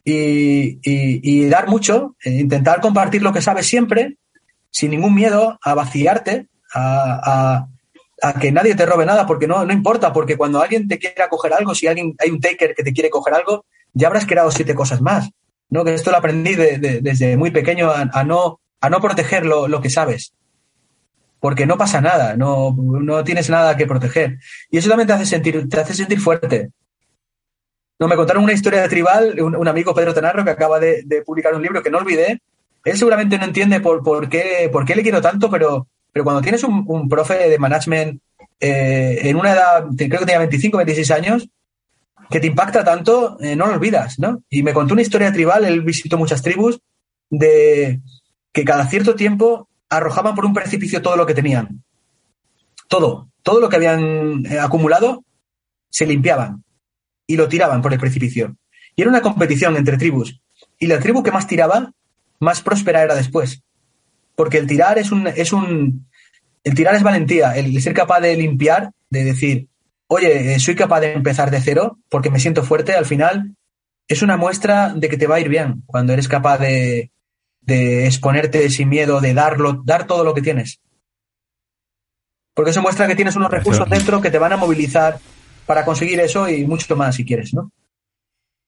Y, 0.03 0.79
y 0.83 1.49
dar 1.49 1.67
mucho, 1.67 2.15
e 2.23 2.29
intentar 2.31 2.79
compartir 2.79 3.23
lo 3.23 3.33
que 3.33 3.41
sabes 3.41 3.65
siempre, 3.65 4.17
sin 4.77 4.91
ningún 4.91 5.15
miedo 5.15 5.57
a 5.63 5.73
vaciarte, 5.73 6.49
a, 6.71 7.65
que 8.39 8.51
nadie 8.51 8.75
te 8.75 8.85
robe 8.85 9.07
nada, 9.07 9.25
porque 9.25 9.47
no, 9.47 9.65
no 9.65 9.73
importa, 9.73 10.13
porque 10.13 10.37
cuando 10.37 10.61
alguien 10.61 10.87
te 10.87 10.99
quiera 10.99 11.29
coger 11.29 11.51
algo, 11.55 11.73
si 11.73 11.87
alguien 11.87 12.15
hay 12.19 12.29
un 12.29 12.39
taker 12.39 12.75
que 12.75 12.83
te 12.83 12.93
quiere 12.93 13.09
coger 13.09 13.33
algo, 13.33 13.65
ya 13.93 14.05
habrás 14.05 14.27
creado 14.27 14.51
siete 14.51 14.75
cosas 14.75 15.01
más. 15.01 15.31
¿no? 15.71 15.83
Que 15.83 15.95
esto 15.95 16.11
lo 16.11 16.17
aprendí 16.17 16.53
desde 16.53 17.37
muy 17.37 17.49
pequeño 17.49 17.89
a, 17.91 18.23
no, 18.23 18.59
a 18.79 18.89
no 18.91 19.01
proteger 19.01 19.47
lo, 19.47 19.81
que 19.81 19.89
sabes. 19.89 20.35
Porque 21.39 21.65
no 21.65 21.79
pasa 21.79 21.99
nada, 21.99 22.37
no, 22.37 22.75
no 22.77 23.23
tienes 23.23 23.49
nada 23.49 23.77
que 23.77 23.87
proteger. 23.87 24.37
Y 24.69 24.77
eso 24.77 24.89
también 24.89 25.07
te 25.07 25.13
hace 25.13 25.25
sentir, 25.25 25.67
te 25.67 25.79
hace 25.79 25.95
sentir 25.95 26.19
fuerte. 26.19 26.69
No, 27.97 28.07
me 28.07 28.15
contaron 28.15 28.43
una 28.43 28.53
historia 28.53 28.83
de 28.83 28.89
tribal, 28.89 29.41
un, 29.41 29.67
amigo 29.67 29.95
Pedro 29.95 30.13
Tenarro 30.13 30.45
que 30.45 30.51
acaba 30.51 30.79
de, 30.79 31.01
de, 31.03 31.23
publicar 31.23 31.55
un 31.55 31.63
libro 31.63 31.81
que 31.81 31.89
no 31.89 31.97
olvidé, 31.97 32.41
él 32.87 32.97
seguramente 32.97 33.37
no 33.37 33.43
entiende 33.43 33.81
por, 33.81 34.01
por, 34.01 34.29
qué, 34.29 34.69
por 34.71 34.85
qué 34.85 34.95
le 34.95 35.03
quiero 35.03 35.21
tanto, 35.21 35.49
pero, 35.49 35.87
pero 36.13 36.23
cuando 36.23 36.41
tienes 36.41 36.63
un, 36.63 37.09
profe 37.09 37.49
de 37.49 37.59
management 37.59 38.21
eh, 38.61 39.19
en 39.23 39.35
una 39.35 39.51
edad, 39.51 39.85
creo 39.97 40.19
que 40.19 40.25
tenía 40.25 40.39
25, 40.39 40.77
26 40.77 41.11
años, 41.11 41.49
que 42.29 42.39
te 42.39 42.47
impacta 42.47 42.85
tanto, 42.85 43.37
eh, 43.41 43.57
no 43.57 43.67
lo 43.67 43.73
olvidas, 43.73 44.19
¿no? 44.19 44.41
Y 44.49 44.63
me 44.63 44.71
contó 44.71 44.93
una 44.93 45.01
historia 45.01 45.33
tribal, 45.33 45.65
él 45.65 45.81
visitó 45.81 46.17
muchas 46.17 46.41
tribus, 46.41 46.79
de 47.29 47.99
que 48.53 48.63
cada 48.63 48.87
cierto 48.87 49.15
tiempo 49.15 49.67
arrojaban 49.89 50.33
por 50.33 50.45
un 50.45 50.53
precipicio 50.53 51.01
todo 51.01 51.17
lo 51.17 51.25
que 51.25 51.33
tenían. 51.33 51.83
Todo, 52.87 53.27
todo 53.43 53.59
lo 53.59 53.67
que 53.67 53.75
habían 53.75 54.45
eh, 54.45 54.59
acumulado, 54.59 55.25
se 55.89 56.05
limpiaban 56.05 56.63
y 57.25 57.35
lo 57.35 57.49
tiraban 57.49 57.81
por 57.81 57.91
el 57.91 57.99
precipicio. 57.99 58.55
Y 58.95 59.01
era 59.01 59.09
una 59.09 59.21
competición 59.21 59.75
entre 59.75 59.97
tribus. 59.97 60.39
Y 60.79 60.87
la 60.87 60.99
tribu 60.99 61.21
que 61.21 61.33
más 61.33 61.47
tiraba 61.47 61.91
más 62.39 62.61
próspera 62.61 63.03
era 63.03 63.15
después. 63.15 63.61
Porque 64.35 64.57
el 64.57 64.67
tirar 64.67 64.97
es 64.97 65.11
un, 65.11 65.27
es 65.27 65.53
un, 65.53 66.07
el 66.63 66.75
tirar 66.75 66.95
es 66.95 67.03
valentía, 67.03 67.57
el 67.57 67.81
ser 67.81 67.93
capaz 67.93 68.19
de 68.19 68.35
limpiar, 68.35 68.91
de 69.09 69.23
decir, 69.23 69.67
oye, 70.07 70.53
eh, 70.53 70.59
soy 70.59 70.75
capaz 70.75 71.01
de 71.01 71.13
empezar 71.13 71.51
de 71.51 71.61
cero 71.61 71.99
porque 72.09 72.29
me 72.29 72.39
siento 72.39 72.63
fuerte, 72.63 72.93
al 72.93 73.05
final 73.05 73.55
es 74.07 74.21
una 74.21 74.37
muestra 74.37 74.93
de 74.93 75.09
que 75.09 75.17
te 75.17 75.27
va 75.27 75.35
a 75.35 75.39
ir 75.39 75.49
bien 75.49 75.83
cuando 75.85 76.13
eres 76.13 76.27
capaz 76.27 76.59
de, 76.59 77.11
de 77.61 78.05
exponerte 78.05 78.69
sin 78.69 78.89
miedo, 78.89 79.19
de 79.19 79.33
darlo, 79.33 79.81
dar 79.85 80.07
todo 80.07 80.23
lo 80.23 80.33
que 80.33 80.41
tienes. 80.41 80.79
Porque 82.53 82.71
eso 82.71 82.81
muestra 82.81 83.07
que 83.07 83.15
tienes 83.15 83.35
unos 83.35 83.51
recursos 83.51 83.87
dentro 83.89 84.21
que 84.21 84.31
te 84.31 84.39
van 84.39 84.53
a 84.53 84.57
movilizar 84.57 85.19
para 85.65 85.85
conseguir 85.85 86.19
eso 86.21 86.49
y 86.49 86.65
mucho 86.65 86.95
más 86.95 87.15
si 87.15 87.25
quieres, 87.25 87.53
¿no? 87.53 87.71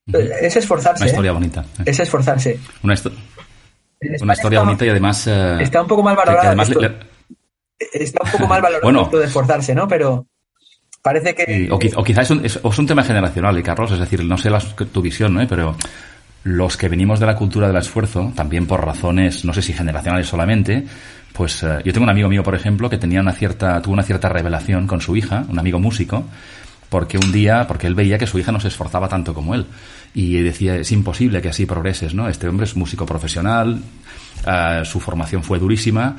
Es 0.06 0.56
esforzarse. 0.56 1.04
Una 1.04 1.10
historia 1.12 1.32
bonita. 1.32 1.66
Es 1.86 2.00
esforzarse. 2.00 2.60
Una, 2.84 2.96
una 4.22 4.34
historia 4.34 4.62
bonita 4.62 4.86
y 4.86 4.90
además... 4.90 5.28
está 5.28 5.82
un 5.82 5.88
poco 5.88 6.04
mal 6.04 6.16
valorado. 6.16 6.62
Está 7.80 8.20
un 8.24 8.32
poco 8.32 8.48
mal 8.48 8.62
valorado 8.62 8.84
bueno, 8.84 9.04
esto 9.04 9.20
de 9.20 9.26
esforzarse, 9.26 9.74
¿no? 9.74 9.88
Pero 9.88 10.28
parece 11.02 11.34
que... 11.34 11.70
o, 11.72 12.04
quizás 12.04 12.32
es 12.32 12.80
un, 12.80 12.88
tema 12.88 13.04
generacional, 13.04 13.58
y 13.58 13.64
Carlos, 13.64 13.92
es 13.92 14.00
decir, 14.00 14.24
no 14.24 14.38
sé 14.38 14.50
tu 14.92 15.02
visión, 15.02 15.34
¿no? 15.34 15.48
Pero 15.48 15.76
los 16.44 16.78
que 16.78 16.88
venimos 16.88 17.20
de 17.20 17.26
la 17.26 17.36
cultura 17.36 17.68
del 17.68 17.78
esfuerzo, 17.78 18.32
también 18.36 18.66
por 18.66 18.86
razones, 18.86 19.44
no 19.44 19.54
sé 19.54 19.62
si 19.62 19.74
generacionales 19.74 20.28
solamente, 20.28 20.86
pues 21.34 21.64
eh, 21.64 21.80
yo 21.84 21.94
tengo 21.94 22.06
un 22.06 22.10
amigo 22.10 22.30
mío, 22.30 22.44
por 22.44 22.56
ejemplo, 22.56 22.90
que 22.90 22.98
tenía 22.98 23.22
una 23.22 23.34
cierta, 23.34 23.82
tuvo 23.82 23.94
una 23.94 24.04
cierta 24.04 24.30
revelación 24.30 24.88
con 24.88 25.02
su 25.02 25.16
hija, 25.16 25.46
un 25.50 25.60
amigo 25.60 25.80
músico, 25.80 26.26
porque 26.90 27.18
un 27.18 27.32
día, 27.32 27.66
porque 27.68 27.88
él 27.88 27.96
veía 27.96 28.18
que 28.18 28.28
su 28.28 28.40
hija 28.40 28.52
no 28.52 28.60
se 28.60 28.68
esforzaba 28.68 29.08
tanto 29.08 29.34
como 29.34 29.56
él. 29.56 29.66
Y 30.14 30.42
decía, 30.42 30.76
es 30.76 30.92
imposible 30.92 31.42
que 31.42 31.50
así 31.50 31.66
progreses, 31.66 32.14
¿no? 32.14 32.28
Este 32.28 32.48
hombre 32.48 32.66
es 32.66 32.76
músico 32.76 33.06
profesional, 33.06 33.82
eh, 34.46 34.82
su 34.84 35.00
formación 35.00 35.44
fue 35.44 35.60
durísima, 35.60 36.18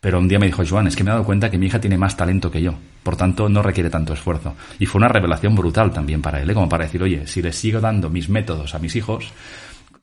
pero 0.00 0.18
un 0.18 0.28
día 0.28 0.38
me 0.38 0.46
dijo, 0.46 0.62
Joan, 0.66 0.86
es 0.86 0.96
que 0.96 1.04
me 1.04 1.10
he 1.10 1.12
dado 1.12 1.24
cuenta 1.24 1.50
que 1.50 1.58
mi 1.58 1.66
hija 1.66 1.80
tiene 1.80 1.98
más 1.98 2.16
talento 2.16 2.50
que 2.50 2.62
yo, 2.62 2.74
por 3.02 3.16
tanto 3.16 3.48
no 3.48 3.62
requiere 3.62 3.88
tanto 3.88 4.12
esfuerzo. 4.12 4.54
Y 4.78 4.86
fue 4.86 4.98
una 4.98 5.08
revelación 5.08 5.54
brutal 5.54 5.92
también 5.92 6.20
para 6.20 6.40
él, 6.40 6.50
¿eh? 6.50 6.54
como 6.54 6.68
para 6.68 6.84
decir, 6.84 7.02
oye, 7.02 7.26
si 7.26 7.42
le 7.42 7.52
sigo 7.52 7.80
dando 7.80 8.10
mis 8.10 8.28
métodos 8.28 8.74
a 8.74 8.78
mis 8.78 8.96
hijos, 8.96 9.32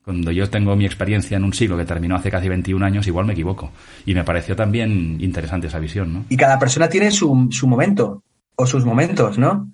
cuando 0.04 0.32
yo 0.32 0.50
tengo 0.50 0.76
mi 0.76 0.86
experiencia 0.86 1.36
en 1.36 1.44
un 1.44 1.54
siglo 1.54 1.78
que 1.78 1.84
terminó 1.84 2.16
hace 2.16 2.32
casi 2.32 2.48
21 2.48 2.86
años, 2.86 3.08
igual 3.08 3.26
me 3.26 3.34
equivoco. 3.34 3.72
Y 4.06 4.14
me 4.14 4.24
pareció 4.24 4.56
también 4.56 5.18
interesante 5.20 5.68
esa 5.68 5.80
visión, 5.80 6.14
¿no? 6.14 6.26
Y 6.30 6.38
cada 6.38 6.58
persona 6.58 6.88
tiene 6.88 7.12
su, 7.12 7.50
su 7.52 7.68
momento, 7.68 8.24
o 8.56 8.66
sus 8.66 8.86
momentos, 8.86 9.38
¿no? 9.38 9.70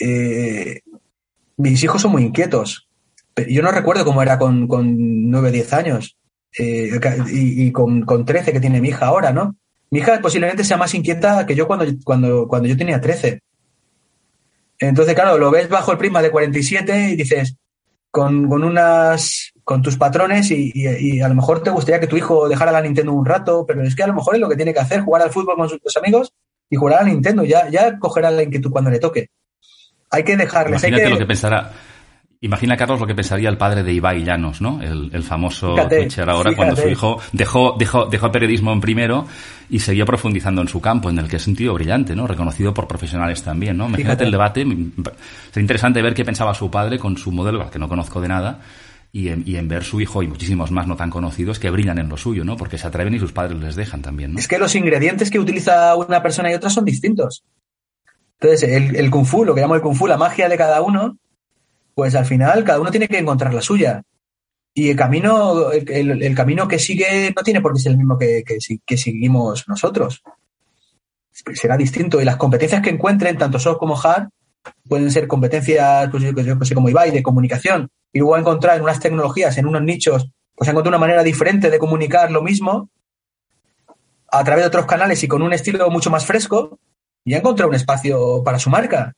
Eh, 0.00 0.80
mis 1.56 1.82
hijos 1.82 2.02
son 2.02 2.12
muy 2.12 2.22
inquietos. 2.22 2.88
Yo 3.48 3.62
no 3.62 3.70
recuerdo 3.70 4.04
cómo 4.04 4.22
era 4.22 4.38
con, 4.38 4.66
con 4.66 5.30
9 5.30 5.48
o 5.48 5.52
10 5.52 5.72
años. 5.72 6.16
Eh, 6.58 6.98
y, 7.30 7.70
con, 7.70 8.02
con 8.02 8.24
13 8.24 8.52
que 8.52 8.60
tiene 8.60 8.80
mi 8.80 8.88
hija 8.88 9.06
ahora, 9.06 9.32
¿no? 9.32 9.56
Mi 9.90 9.98
hija 9.98 10.20
posiblemente 10.20 10.64
sea 10.64 10.78
más 10.78 10.94
inquieta 10.94 11.44
que 11.44 11.54
yo 11.54 11.66
cuando, 11.66 11.84
cuando, 12.02 12.48
cuando 12.48 12.68
yo 12.68 12.76
tenía 12.76 13.00
13. 13.00 13.40
Entonces, 14.78 15.14
claro, 15.14 15.38
lo 15.38 15.50
ves 15.50 15.68
bajo 15.68 15.92
el 15.92 15.98
prisma 15.98 16.22
de 16.22 16.30
47 16.30 17.10
y 17.10 17.16
dices, 17.16 17.56
con, 18.10 18.48
con 18.48 18.64
unas 18.64 19.52
con 19.66 19.82
tus 19.82 19.96
patrones 19.96 20.48
y, 20.52 21.20
a 21.20 21.28
lo 21.28 21.34
mejor 21.34 21.60
te 21.60 21.70
gustaría 21.70 21.98
que 21.98 22.06
tu 22.06 22.16
hijo 22.16 22.48
dejara 22.48 22.70
la 22.70 22.80
Nintendo 22.80 23.12
un 23.12 23.26
rato, 23.26 23.66
pero 23.66 23.82
es 23.82 23.96
que 23.96 24.04
a 24.04 24.06
lo 24.06 24.14
mejor 24.14 24.36
es 24.36 24.40
lo 24.40 24.48
que 24.48 24.54
tiene 24.54 24.72
que 24.72 24.78
hacer, 24.78 25.00
jugar 25.00 25.22
al 25.22 25.30
fútbol 25.30 25.56
con 25.56 25.68
sus 25.68 25.96
amigos 25.96 26.32
y 26.70 26.76
jugar 26.76 27.00
a 27.00 27.02
la 27.02 27.08
Nintendo, 27.08 27.42
ya, 27.42 27.68
ya 27.68 27.98
cogerá 27.98 28.30
la 28.30 28.44
inquietud 28.44 28.70
cuando 28.70 28.90
le 28.90 29.00
toque. 29.00 29.30
Hay 30.16 30.24
que 30.24 30.36
dejarles. 30.36 30.82
Imagínate 30.82 31.04
que... 31.04 31.10
lo 31.10 31.18
que 31.18 31.26
pensará. 31.26 31.72
Imagina, 32.40 32.76
Carlos, 32.76 33.00
lo 33.00 33.06
que 33.06 33.14
pensaría 33.14 33.48
el 33.48 33.56
padre 33.56 33.82
de 33.82 33.92
Ibai 33.92 34.22
Llanos, 34.22 34.60
¿no? 34.60 34.80
El, 34.82 35.22
famoso 35.22 35.74
Twitcher 35.88 36.28
ahora, 36.28 36.54
cuando 36.54 36.76
su 36.76 36.86
hijo 36.86 37.18
dejó, 37.32 37.76
dejó, 37.78 38.06
dejó 38.06 38.26
el 38.26 38.32
periodismo 38.32 38.72
en 38.72 38.80
primero 38.80 39.26
y 39.70 39.78
seguía 39.78 40.04
profundizando 40.04 40.60
en 40.60 40.68
su 40.68 40.80
campo, 40.80 41.08
en 41.08 41.18
el 41.18 41.28
que 41.28 41.36
es 41.36 41.46
un 41.46 41.56
tío 41.56 41.72
brillante, 41.72 42.14
¿no? 42.14 42.26
Reconocido 42.26 42.74
por 42.74 42.86
profesionales 42.86 43.42
también, 43.42 43.78
¿no? 43.78 43.88
Imagínate 43.88 44.24
el 44.24 44.30
debate. 44.30 44.64
Sería 44.64 45.62
interesante 45.62 46.02
ver 46.02 46.12
qué 46.12 46.24
pensaba 46.24 46.52
su 46.52 46.70
padre 46.70 46.98
con 46.98 47.16
su 47.16 47.32
modelo, 47.32 47.62
al 47.62 47.70
que 47.70 47.78
no 47.78 47.88
conozco 47.88 48.20
de 48.20 48.28
nada, 48.28 48.60
y 49.12 49.28
en, 49.28 49.42
y 49.46 49.56
en, 49.56 49.66
ver 49.66 49.82
su 49.82 50.00
hijo 50.02 50.22
y 50.22 50.28
muchísimos 50.28 50.70
más 50.70 50.86
no 50.86 50.94
tan 50.94 51.08
conocidos 51.08 51.58
que 51.58 51.70
brillan 51.70 51.98
en 51.98 52.10
lo 52.10 52.18
suyo, 52.18 52.44
¿no? 52.44 52.56
Porque 52.56 52.76
se 52.76 52.86
atreven 52.86 53.14
y 53.14 53.18
sus 53.18 53.32
padres 53.32 53.58
les 53.58 53.76
dejan 53.76 54.02
también, 54.02 54.34
¿no? 54.34 54.38
Es 54.38 54.46
que 54.46 54.58
los 54.58 54.74
ingredientes 54.74 55.30
que 55.30 55.38
utiliza 55.38 55.96
una 55.96 56.22
persona 56.22 56.50
y 56.50 56.54
otra 56.54 56.68
son 56.68 56.84
distintos. 56.84 57.42
Entonces, 58.40 58.70
el, 58.70 58.96
el 58.96 59.10
kung 59.10 59.24
fu, 59.24 59.44
lo 59.44 59.54
que 59.54 59.60
llamo 59.60 59.74
el 59.74 59.80
kung 59.80 59.96
fu, 59.96 60.06
la 60.06 60.16
magia 60.16 60.48
de 60.48 60.56
cada 60.56 60.82
uno, 60.82 61.18
pues 61.94 62.14
al 62.14 62.26
final 62.26 62.62
cada 62.62 62.78
uno 62.78 62.90
tiene 62.90 63.08
que 63.08 63.18
encontrar 63.18 63.54
la 63.54 63.62
suya. 63.62 64.02
Y 64.74 64.90
el 64.90 64.96
camino, 64.96 65.72
el, 65.72 66.34
camino 66.34 66.68
que 66.68 66.78
sigue 66.78 67.32
no 67.34 67.42
tiene 67.42 67.62
por 67.62 67.72
qué 67.72 67.80
ser 67.80 67.92
el 67.92 67.98
mismo 67.98 68.18
que, 68.18 68.44
que, 68.44 68.96
seguimos 68.98 69.66
nosotros. 69.66 70.22
Será 71.32 71.78
distinto. 71.78 72.20
Y 72.20 72.26
las 72.26 72.36
competencias 72.36 72.82
que 72.82 72.90
encuentren, 72.90 73.38
tanto 73.38 73.58
soft 73.58 73.78
como 73.78 73.98
hard, 73.98 74.28
pueden 74.86 75.10
ser 75.10 75.26
competencias, 75.26 76.10
pues 76.10 76.22
yo, 76.22 76.64
sé, 76.66 76.74
como 76.74 76.90
Ibai, 76.90 77.10
de 77.10 77.22
comunicación. 77.22 77.88
Y 78.12 78.18
luego 78.18 78.36
encontrar 78.36 78.76
en 78.76 78.82
unas 78.82 79.00
tecnologías, 79.00 79.56
en 79.56 79.64
unos 79.64 79.80
nichos, 79.80 80.30
pues 80.54 80.68
encontrar 80.68 80.90
una 80.90 80.98
manera 80.98 81.22
diferente 81.22 81.70
de 81.70 81.78
comunicar 81.78 82.30
lo 82.30 82.42
mismo 82.42 82.90
a 84.30 84.44
través 84.44 84.64
de 84.64 84.68
otros 84.68 84.84
canales 84.84 85.22
y 85.24 85.28
con 85.28 85.40
un 85.40 85.54
estilo 85.54 85.88
mucho 85.88 86.10
más 86.10 86.26
fresco, 86.26 86.78
y 87.26 87.34
encontrar 87.34 87.68
un 87.68 87.74
espacio 87.74 88.42
para 88.42 88.58
su 88.58 88.70
marca, 88.70 89.12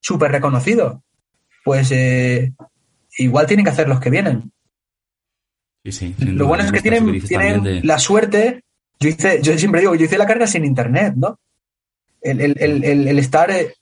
súper 0.00 0.30
reconocido 0.32 1.02
pues 1.66 1.90
eh, 1.90 2.52
igual 3.18 3.48
tienen 3.48 3.64
que 3.64 3.72
hacer 3.72 3.88
los 3.88 3.98
que 3.98 4.08
vienen. 4.08 4.52
Lo 6.18 6.46
bueno 6.46 6.62
es 6.62 6.70
que 6.70 6.80
tienen, 6.80 7.20
tienen 7.26 7.84
la 7.84 7.98
suerte. 7.98 8.62
Yo 9.00 9.08
hice, 9.08 9.42
yo 9.42 9.58
siempre 9.58 9.80
digo, 9.80 9.96
yo 9.96 10.04
hice 10.04 10.16
la 10.16 10.28
carrera 10.28 10.46
sin 10.46 10.64
internet, 10.64 11.14
¿no? 11.16 11.40
El, 12.22 13.18
estar 13.18 13.50
eh, 13.50 13.74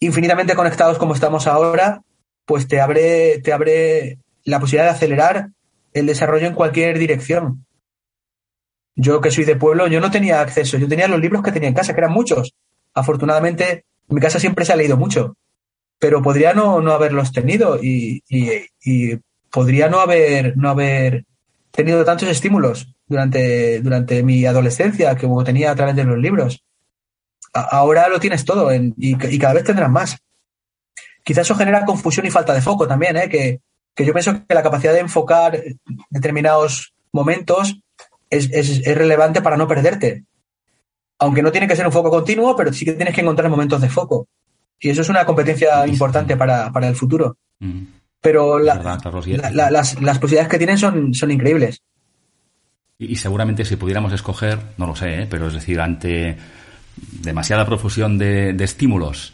infinitamente 0.00 0.54
conectados 0.54 0.98
como 0.98 1.14
estamos 1.14 1.46
ahora, 1.46 2.02
pues 2.44 2.68
te 2.68 2.78
abre, 2.78 3.40
te 3.40 3.54
abre 3.54 4.18
la 4.44 4.60
posibilidad 4.60 4.90
de 4.90 4.96
acelerar 4.96 5.48
el 5.94 6.04
desarrollo 6.04 6.46
en 6.46 6.54
cualquier 6.54 6.98
dirección. 6.98 7.64
Yo 8.96 9.22
que 9.22 9.30
soy 9.30 9.44
de 9.44 9.56
pueblo, 9.56 9.86
yo 9.86 9.98
no 9.98 10.10
tenía 10.10 10.42
acceso, 10.42 10.76
yo 10.76 10.88
tenía 10.88 11.08
los 11.08 11.20
libros 11.20 11.42
que 11.42 11.52
tenía 11.52 11.70
en 11.70 11.74
casa, 11.74 11.94
que 11.94 12.00
eran 12.00 12.12
muchos. 12.12 12.54
Afortunadamente, 12.98 13.84
en 14.08 14.14
mi 14.14 14.20
casa 14.20 14.38
siempre 14.38 14.64
se 14.64 14.72
ha 14.72 14.76
leído 14.76 14.96
mucho 14.96 15.36
pero 15.98 16.22
podría 16.22 16.54
no, 16.54 16.80
no 16.80 16.92
haberlos 16.92 17.32
tenido 17.32 17.78
y, 17.82 18.22
podría 19.50 19.88
no 19.88 20.00
haber, 20.00 20.56
no 20.56 20.68
haber 20.68 21.24
tenido 21.70 22.04
tantos 22.04 22.28
estímulos 22.28 22.94
durante, 23.06 24.22
mi 24.22 24.44
adolescencia 24.46 25.14
que 25.14 25.26
como 25.26 25.44
tenía 25.44 25.70
a 25.70 25.74
través 25.74 25.96
de 25.96 26.04
los 26.04 26.18
libros. 26.18 26.64
ahora 27.52 28.08
lo 28.08 28.20
tienes 28.20 28.44
todo 28.44 28.70
y, 28.72 29.38
cada 29.38 29.54
vez 29.54 29.64
tendrás 29.64 29.90
más. 29.90 30.18
Quizás 31.24 31.46
eso 31.46 31.56
genera 31.56 31.84
confusión 31.84 32.26
y 32.26 32.30
falta 32.30 32.54
de 32.54 32.62
foco 32.62 32.86
también, 32.86 33.16
¿eh? 33.16 33.28
que, 33.28 33.60
yo 33.96 34.12
pienso 34.12 34.46
que 34.46 34.54
la 34.54 34.62
capacidad 34.62 34.92
de 34.92 35.00
enfocar 35.00 35.60
determinados 36.10 36.94
momentos 37.10 37.80
es, 38.30 38.50
es 38.52 38.94
relevante 38.96 39.42
para 39.42 39.56
no 39.56 39.66
perderte. 39.66 40.24
Aunque 41.20 41.42
no 41.42 41.50
tiene 41.50 41.66
que 41.66 41.76
ser 41.76 41.86
un 41.86 41.92
foco 41.92 42.10
continuo, 42.10 42.54
pero 42.56 42.72
sí 42.72 42.84
que 42.84 42.92
tienes 42.92 43.14
que 43.14 43.20
encontrar 43.20 43.50
momentos 43.50 43.80
de 43.80 43.88
foco. 43.88 44.28
Y 44.80 44.90
eso 44.90 45.02
es 45.02 45.08
una 45.08 45.24
competencia 45.24 45.86
importante 45.86 46.36
para, 46.36 46.70
el 46.82 46.94
futuro. 46.94 47.36
Pero 48.20 48.58
las, 48.58 48.78
posibilidades 50.20 50.48
que 50.48 50.58
tienen 50.58 50.78
son, 50.78 51.14
son 51.14 51.30
increíbles. 51.30 51.82
Y, 52.98 53.14
seguramente 53.16 53.64
si 53.64 53.76
pudiéramos 53.76 54.12
escoger, 54.12 54.58
no 54.76 54.86
lo 54.86 54.96
sé, 54.96 55.22
¿eh? 55.22 55.26
pero 55.30 55.46
es 55.46 55.54
decir, 55.54 55.80
ante 55.80 56.36
demasiada 57.22 57.64
profusión 57.64 58.18
de, 58.18 58.50
estímulos 58.58 59.32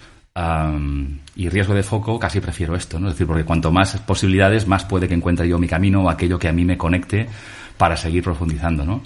y 1.35 1.49
riesgo 1.49 1.75
de 1.75 1.83
foco, 1.83 2.19
casi 2.19 2.41
prefiero 2.41 2.77
esto, 2.77 2.99
¿no? 2.99 3.09
Es 3.09 3.15
decir, 3.15 3.27
porque 3.27 3.45
cuanto 3.45 3.73
más 3.73 3.97
posibilidades, 4.01 4.67
más 4.67 4.85
puede 4.85 5.09
que 5.09 5.15
encuentre 5.15 5.49
yo 5.49 5.59
mi 5.59 5.69
camino 5.69 6.03
o 6.03 6.11
aquello 6.11 6.39
que 6.39 6.49
a 6.49 6.53
mí 6.53 6.65
me 6.65 6.77
conecte 6.77 7.29
para 7.77 7.97
seguir 7.97 8.23
profundizando, 8.23 8.85
¿no? 8.85 9.03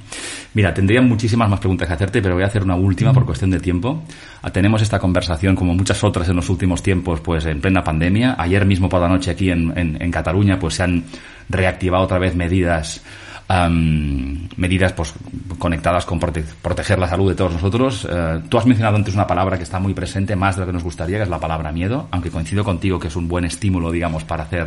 Mira, 0.55 0.75
tendría 0.75 1.01
muchísimas 1.01 1.49
más 1.49 1.61
preguntas 1.61 1.89
que 1.89 1.95
hacerte, 1.95 2.21
pero 2.21 2.35
voy 2.35 2.45
a 2.45 2.47
hacer 2.47 2.63
una 2.63 2.77
última 2.77 3.13
por 3.13 3.25
cuestión 3.25 3.51
de 3.51 3.61
tiempo. 3.61 4.03
Ah, 4.43 4.51
tenemos 4.51 4.83
esta 4.83 4.99
conversación, 4.99 5.57
como 5.57 5.75
muchas 5.75 6.03
otras 6.05 6.29
en 6.29 6.37
los 6.37 6.49
últimos 6.51 6.83
tiempos, 6.83 7.21
pues 7.21 7.47
en 7.47 7.61
plena 7.61 7.83
pandemia. 7.83 8.37
Ayer 8.39 8.67
mismo 8.67 8.89
por 8.89 9.01
la 9.01 9.09
noche 9.09 9.31
aquí 9.31 9.51
en, 9.51 9.73
en, 9.77 10.11
Cataluña, 10.11 10.59
pues 10.59 10.75
se 10.75 10.83
han 10.83 11.05
reactivado 11.49 12.05
otra 12.05 12.19
vez 12.19 12.35
medidas 12.35 13.03
medidas 14.59 14.93
pues 14.93 15.15
conectadas 15.59 16.05
con 16.05 16.21
proteger 16.21 16.99
la 16.99 17.09
salud 17.09 17.31
de 17.31 17.35
todos 17.35 17.55
nosotros. 17.55 18.07
Eh, 18.11 18.43
tú 18.47 18.59
has 18.59 18.67
mencionado 18.67 18.97
antes 18.97 19.15
una 19.15 19.27
palabra 19.27 19.57
que 19.57 19.63
está 19.63 19.79
muy 19.79 19.95
presente, 19.95 20.37
más 20.37 20.57
de 20.57 20.61
lo 20.61 20.67
que 20.67 20.75
nos 20.75 20.85
gustaría, 20.85 21.17
que 21.17 21.23
es 21.23 21.31
la 21.31 21.41
palabra 21.41 21.73
miedo, 21.73 22.09
aunque 22.11 22.31
coincido 22.31 22.63
contigo 22.63 22.99
que 22.99 23.09
es 23.09 23.17
un 23.17 23.27
buen 23.27 23.47
estímulo, 23.47 23.91
digamos, 23.91 24.25
para 24.25 24.43
hacer 24.43 24.67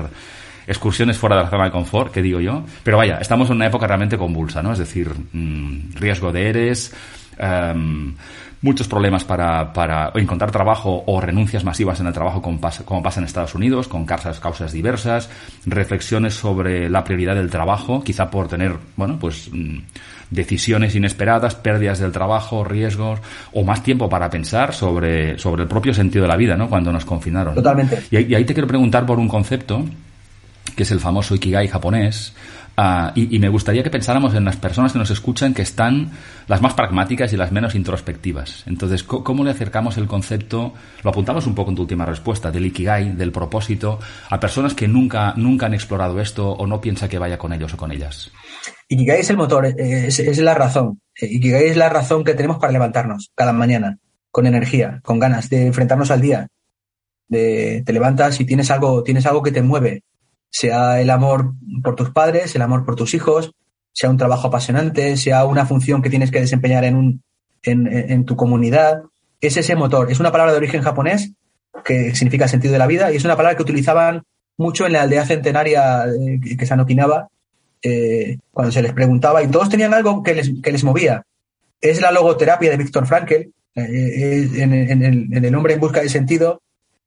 excursiones 0.71 1.17
fuera 1.17 1.35
de 1.37 1.43
la 1.43 1.49
zona 1.49 1.65
de 1.65 1.71
confort, 1.71 2.11
que 2.11 2.21
digo 2.21 2.39
yo. 2.39 2.63
Pero 2.83 2.97
vaya, 2.97 3.17
estamos 3.19 3.49
en 3.49 3.57
una 3.57 3.67
época 3.67 3.87
realmente 3.87 4.17
convulsa, 4.17 4.63
¿no? 4.63 4.73
Es 4.73 4.79
decir, 4.79 5.09
mm, 5.33 5.95
riesgo 5.95 6.31
de 6.31 6.49
eres, 6.49 6.93
em, 7.37 8.15
muchos 8.61 8.87
problemas 8.87 9.23
para, 9.23 9.73
para, 9.73 10.11
encontrar 10.15 10.51
trabajo 10.51 11.03
o 11.07 11.19
renuncias 11.19 11.63
masivas 11.63 11.99
en 11.99 12.07
el 12.07 12.13
trabajo 12.13 12.41
como 12.41 12.59
pasa, 12.61 12.85
como 12.85 13.01
pasa 13.01 13.19
en 13.19 13.25
Estados 13.25 13.55
Unidos, 13.55 13.87
con 13.87 14.05
causas, 14.05 14.39
causas 14.39 14.71
diversas, 14.71 15.29
reflexiones 15.65 16.35
sobre 16.35 16.89
la 16.89 17.03
prioridad 17.03 17.35
del 17.35 17.49
trabajo, 17.49 18.03
quizá 18.03 18.29
por 18.29 18.47
tener, 18.47 18.75
bueno, 18.95 19.17
pues 19.19 19.49
mm, 19.51 19.79
decisiones 20.29 20.95
inesperadas, 20.95 21.55
pérdidas 21.55 21.99
del 21.99 22.11
trabajo, 22.11 22.63
riesgos, 22.63 23.19
o 23.51 23.63
más 23.63 23.81
tiempo 23.83 24.07
para 24.07 24.29
pensar 24.29 24.73
sobre, 24.73 25.37
sobre 25.39 25.63
el 25.63 25.67
propio 25.67 25.93
sentido 25.93 26.23
de 26.23 26.29
la 26.29 26.37
vida, 26.37 26.55
¿no? 26.55 26.69
Cuando 26.69 26.91
nos 26.91 27.03
confinaron. 27.03 27.55
Totalmente. 27.55 28.03
y 28.11 28.35
ahí 28.35 28.45
te 28.45 28.53
quiero 28.53 28.67
preguntar 28.67 29.05
por 29.05 29.19
un 29.19 29.27
concepto 29.27 29.83
que 30.75 30.83
es 30.83 30.91
el 30.91 30.99
famoso 30.99 31.35
Ikigai 31.35 31.67
japonés, 31.67 32.33
Ah, 32.77 33.11
y, 33.15 33.37
me 33.37 33.49
gustaría 33.49 33.83
que 33.83 33.89
pensáramos 33.89 34.33
en 34.33 34.45
las 34.45 34.55
personas 34.55 34.93
que 34.93 34.99
nos 34.99 35.11
escuchan 35.11 35.53
que 35.53 35.61
están 35.61 36.11
las 36.47 36.61
más 36.61 36.73
pragmáticas 36.73 37.33
y 37.33 37.37
las 37.37 37.51
menos 37.51 37.75
introspectivas. 37.75 38.63
Entonces, 38.65 39.03
¿cómo 39.03 39.43
le 39.43 39.51
acercamos 39.51 39.97
el 39.97 40.07
concepto, 40.07 40.73
lo 41.03 41.09
apuntamos 41.09 41.45
un 41.47 41.53
poco 41.53 41.69
en 41.71 41.75
tu 41.75 41.81
última 41.81 42.05
respuesta, 42.05 42.49
del 42.49 42.65
ikigai, 42.65 43.13
del 43.15 43.31
propósito, 43.31 43.99
a 44.29 44.39
personas 44.39 44.73
que 44.73 44.87
nunca, 44.87 45.33
nunca 45.35 45.65
han 45.65 45.73
explorado 45.73 46.19
esto 46.21 46.49
o 46.49 46.65
no 46.65 46.79
piensa 46.79 47.09
que 47.09 47.19
vaya 47.19 47.37
con 47.37 47.51
ellos 47.51 47.73
o 47.73 47.77
con 47.77 47.91
ellas? 47.91 48.31
Ikigai 48.87 49.19
es 49.19 49.29
el 49.29 49.37
motor, 49.37 49.65
es, 49.65 50.19
es 50.19 50.39
la 50.39 50.53
razón. 50.53 51.01
Ikigai 51.15 51.65
es 51.65 51.77
la 51.77 51.89
razón 51.89 52.23
que 52.23 52.33
tenemos 52.33 52.57
para 52.57 52.71
levantarnos 52.71 53.31
cada 53.35 53.51
mañana, 53.51 53.97
con 54.31 54.47
energía, 54.47 55.01
con 55.03 55.19
ganas 55.19 55.49
de 55.49 55.67
enfrentarnos 55.67 56.09
al 56.09 56.21
día. 56.21 56.47
Te 57.29 57.83
levantas 57.87 58.39
y 58.39 58.45
tienes 58.45 58.71
algo, 58.71 59.03
tienes 59.03 59.25
algo 59.25 59.43
que 59.43 59.51
te 59.51 59.61
mueve, 59.61 60.03
sea 60.51 61.01
el 61.01 61.09
amor 61.09 61.53
por 61.81 61.95
tus 61.95 62.11
padres, 62.11 62.53
el 62.55 62.61
amor 62.61 62.85
por 62.85 62.95
tus 62.95 63.13
hijos, 63.13 63.53
sea 63.93 64.09
un 64.09 64.17
trabajo 64.17 64.49
apasionante, 64.49 65.17
sea 65.17 65.45
una 65.45 65.65
función 65.65 66.01
que 66.01 66.09
tienes 66.09 66.29
que 66.29 66.41
desempeñar 66.41 66.83
en, 66.83 66.95
un, 66.95 67.23
en, 67.63 68.25
tu 68.25 68.35
comunidad. 68.35 69.01
Es 69.39 69.57
ese 69.57 69.75
motor. 69.75 70.11
Es 70.11 70.19
una 70.19 70.31
palabra 70.31 70.51
de 70.51 70.57
origen 70.57 70.81
japonés 70.81 71.31
que 71.85 72.13
significa 72.13 72.47
sentido 72.47 72.73
de 72.73 72.79
la 72.79 72.87
vida 72.87 73.11
y 73.11 73.15
es 73.15 73.25
una 73.25 73.35
palabra 73.35 73.55
que 73.55 73.63
utilizaban 73.63 74.23
mucho 74.57 74.85
en 74.85 74.93
la 74.93 75.01
aldea 75.01 75.25
centenaria 75.25 76.05
eh, 76.05 76.39
que 76.57 76.65
se 76.65 76.73
anoquinaba 76.73 77.29
eh, 77.81 78.37
cuando 78.51 78.71
se 78.71 78.81
les 78.81 78.93
preguntaba 78.93 79.41
y 79.41 79.47
todos 79.47 79.69
tenían 79.69 79.93
algo 79.93 80.21
que 80.21 80.35
les, 80.35 80.51
que 80.61 80.71
les 80.71 80.83
movía. 80.83 81.23
Es 81.79 82.01
la 82.01 82.11
logoterapia 82.11 82.69
de 82.69 82.77
Víctor 82.77 83.07
Frankl, 83.07 83.33
eh, 83.33 84.49
en, 84.55 84.73
el, 84.73 85.45
en, 85.45 85.55
hombre 85.55 85.73
en 85.73 85.79
busca 85.79 86.01
de 86.01 86.09
sentido. 86.09 86.61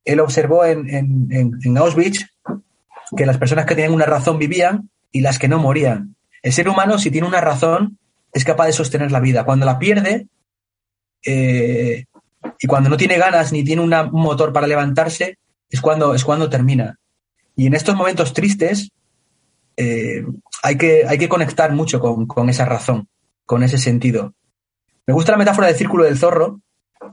Él 0.05 0.19
observó 0.21 0.65
en, 0.65 0.91
en 0.91 1.79
Auschwitz 1.79 2.34
que 3.17 3.27
las 3.27 3.39
personas 3.39 3.67
que 3.67 3.75
tenían 3.75 3.93
una 3.93 4.07
razón 4.07 4.39
vivían 4.39 4.91
y 5.13 5.21
las 5.21 5.39
que 5.39 5.49
no 5.49 5.59
morían. 5.59 6.17
El 6.43 6.53
ser 6.53 6.69
humano, 6.69 6.99
si 6.99 7.11
tiene 7.11 7.27
una 7.27 7.41
razón, 7.41 7.99
es 8.33 8.45
capaz 8.45 8.67
de 8.67 8.73
sostener 8.73 9.13
la 9.13 9.21
vida. 9.21 9.45
Cuando 9.45 9.65
la 9.65 9.79
pierde 9.79 10.27
eh, 11.25 12.05
y 12.59 12.67
cuando 12.67 12.91
no 12.91 12.97
tiene 12.97 13.17
ganas 13.17 13.53
ni 13.53 13.65
tiene 13.65 13.83
un 13.83 14.11
motor 14.13 14.53
para 14.53 14.67
levantarse, 14.67 15.39
es 15.71 15.81
cuando, 15.81 16.15
es 16.15 16.25
cuando 16.25 16.51
termina. 16.51 16.99
Y 17.57 17.67
en 17.67 17.75
estos 17.75 17.95
momentos 17.95 18.33
tristes 18.33 18.91
eh, 19.77 20.25
hay, 20.63 20.77
que, 20.77 21.05
hay 21.07 21.19
que 21.19 21.29
conectar 21.29 21.73
mucho 21.73 22.01
con, 22.01 22.49
esa 22.49 22.65
razón, 22.65 23.09
con 23.47 23.63
ese 23.63 23.79
sentido. 23.79 24.35
Me 25.07 25.15
gusta 25.15 25.33
la 25.33 25.39
metáfora 25.39 25.69
del 25.69 25.77
círculo 25.77 26.05
del 26.05 26.19
zorro, 26.19 26.61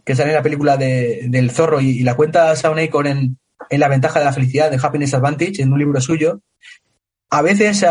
que 0.06 0.16
sale 0.16 0.30
en 0.30 0.36
la 0.36 0.44
película 0.44 0.78
del 0.78 1.52
zorro 1.52 1.82
y, 1.82 2.04
la 2.04 2.16
cuenta 2.16 2.52
Acon 2.52 3.08
en, 3.08 3.38
en 3.70 3.80
La 3.80 3.88
ventaja 3.88 4.20
de 4.20 4.26
la 4.26 4.34
felicidad, 4.34 4.72
de 4.72 4.80
Happiness 4.82 5.14
Advantage, 5.14 5.62
en 5.62 5.72
un 5.72 5.80
libro 5.80 6.00
suyo, 6.02 6.42
a 7.32 7.42
veces 7.42 7.86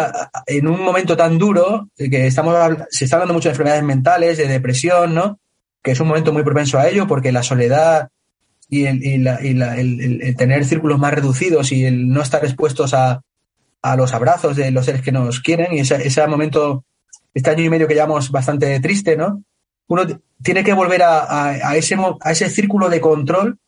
en 0.47 0.69
un 0.69 0.83
momento 0.83 1.17
tan 1.17 1.39
duro, 1.39 1.89
que 1.97 2.27
estamos, 2.27 2.55
se 2.91 3.07
está 3.07 3.17
hablando 3.17 3.33
mucho 3.33 3.49
de 3.49 3.53
enfermedades 3.53 3.85
mentales, 3.85 4.37
de 4.37 4.47
depresión, 4.47 5.15
¿no? 5.15 5.41
Que 5.83 5.93
es 5.93 6.01
un 6.01 6.09
momento 6.09 6.31
muy 6.31 6.43
propenso 6.43 6.79
a 6.79 6.87
ello 6.87 7.07
porque 7.07 7.33
la 7.33 7.43
soledad 7.43 8.11
y 8.69 8.85
el, 8.85 10.37
tener 10.37 10.65
círculos 10.67 10.99
más 10.99 11.15
reducidos 11.15 11.73
y 11.73 11.87
el 11.87 12.09
no 12.09 12.21
estar 12.21 12.45
expuestos 12.45 12.93
a, 12.93 13.23
los 13.97 14.13
abrazos 14.13 14.57
de 14.57 14.71
los 14.71 14.85
seres 14.85 15.01
que 15.01 15.11
nos 15.11 15.41
quieren 15.41 15.73
y 15.73 15.81
ese, 15.81 16.07
ese 16.07 16.27
momento, 16.27 16.85
este 17.33 17.49
año 17.49 17.65
y 17.65 17.71
medio 17.71 17.89
que 17.89 17.95
llevamos 17.95 18.31
bastante 18.31 18.79
triste, 18.81 19.17
¿no? 19.17 19.43
Uno 19.87 20.03
tiene 20.43 20.63
que 20.63 20.75
volver 20.75 21.03
a, 21.03 21.77
ese, 21.77 21.97
a 22.21 22.31
ese 22.31 22.51
círculo 22.51 22.91
de 22.91 23.01
control 23.01 23.59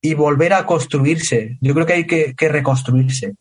y 0.00 0.14
volver 0.14 0.52
a 0.54 0.66
construirse. 0.66 1.58
Yo 1.60 1.74
creo 1.74 1.86
que 1.86 1.92
hay 1.92 2.06
que, 2.06 2.48
reconstruirse. 2.48 3.34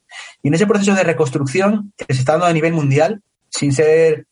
Y 0.44 0.50
en 0.50 0.54
ese 0.54 0.68
proceso 0.68 0.94
de 0.94 1.04
reconstrucción 1.04 1.94
que 1.98 2.14
se 2.14 2.20
está 2.20 2.34
dando 2.34 2.48
a 2.48 2.54
nivel 2.54 2.74
mundial, 2.74 3.22
sin 3.50 3.72
ser 3.72 4.26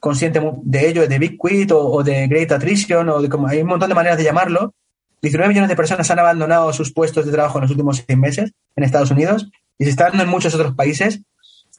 consciente 0.00 0.40
de 0.62 0.88
ello, 0.88 1.08
de 1.08 1.18
Big 1.18 1.38
Quit 1.38 1.72
o, 1.72 2.02
de 2.04 2.28
Great 2.28 2.52
Attrition, 2.52 3.08
o 3.08 3.20
de 3.20 3.28
como 3.28 3.48
hay 3.48 3.60
un 3.62 3.68
montón 3.68 3.88
de 3.88 3.94
maneras 3.94 4.18
de 4.18 4.24
llamarlo. 4.24 4.74
19 5.20 5.48
millones 5.48 5.68
de 5.68 5.76
personas 5.76 6.08
han 6.10 6.20
abandonado 6.20 6.72
sus 6.72 6.92
puestos 6.92 7.26
de 7.26 7.32
trabajo 7.32 7.58
en 7.58 7.62
los 7.62 7.70
últimos 7.72 8.04
seis 8.06 8.18
meses 8.18 8.52
en 8.76 8.84
Estados 8.84 9.10
Unidos 9.10 9.50
y 9.76 9.84
se 9.84 9.90
está 9.90 10.04
dando 10.04 10.22
en 10.22 10.28
muchos 10.28 10.54
otros 10.54 10.74
países. 10.74 11.20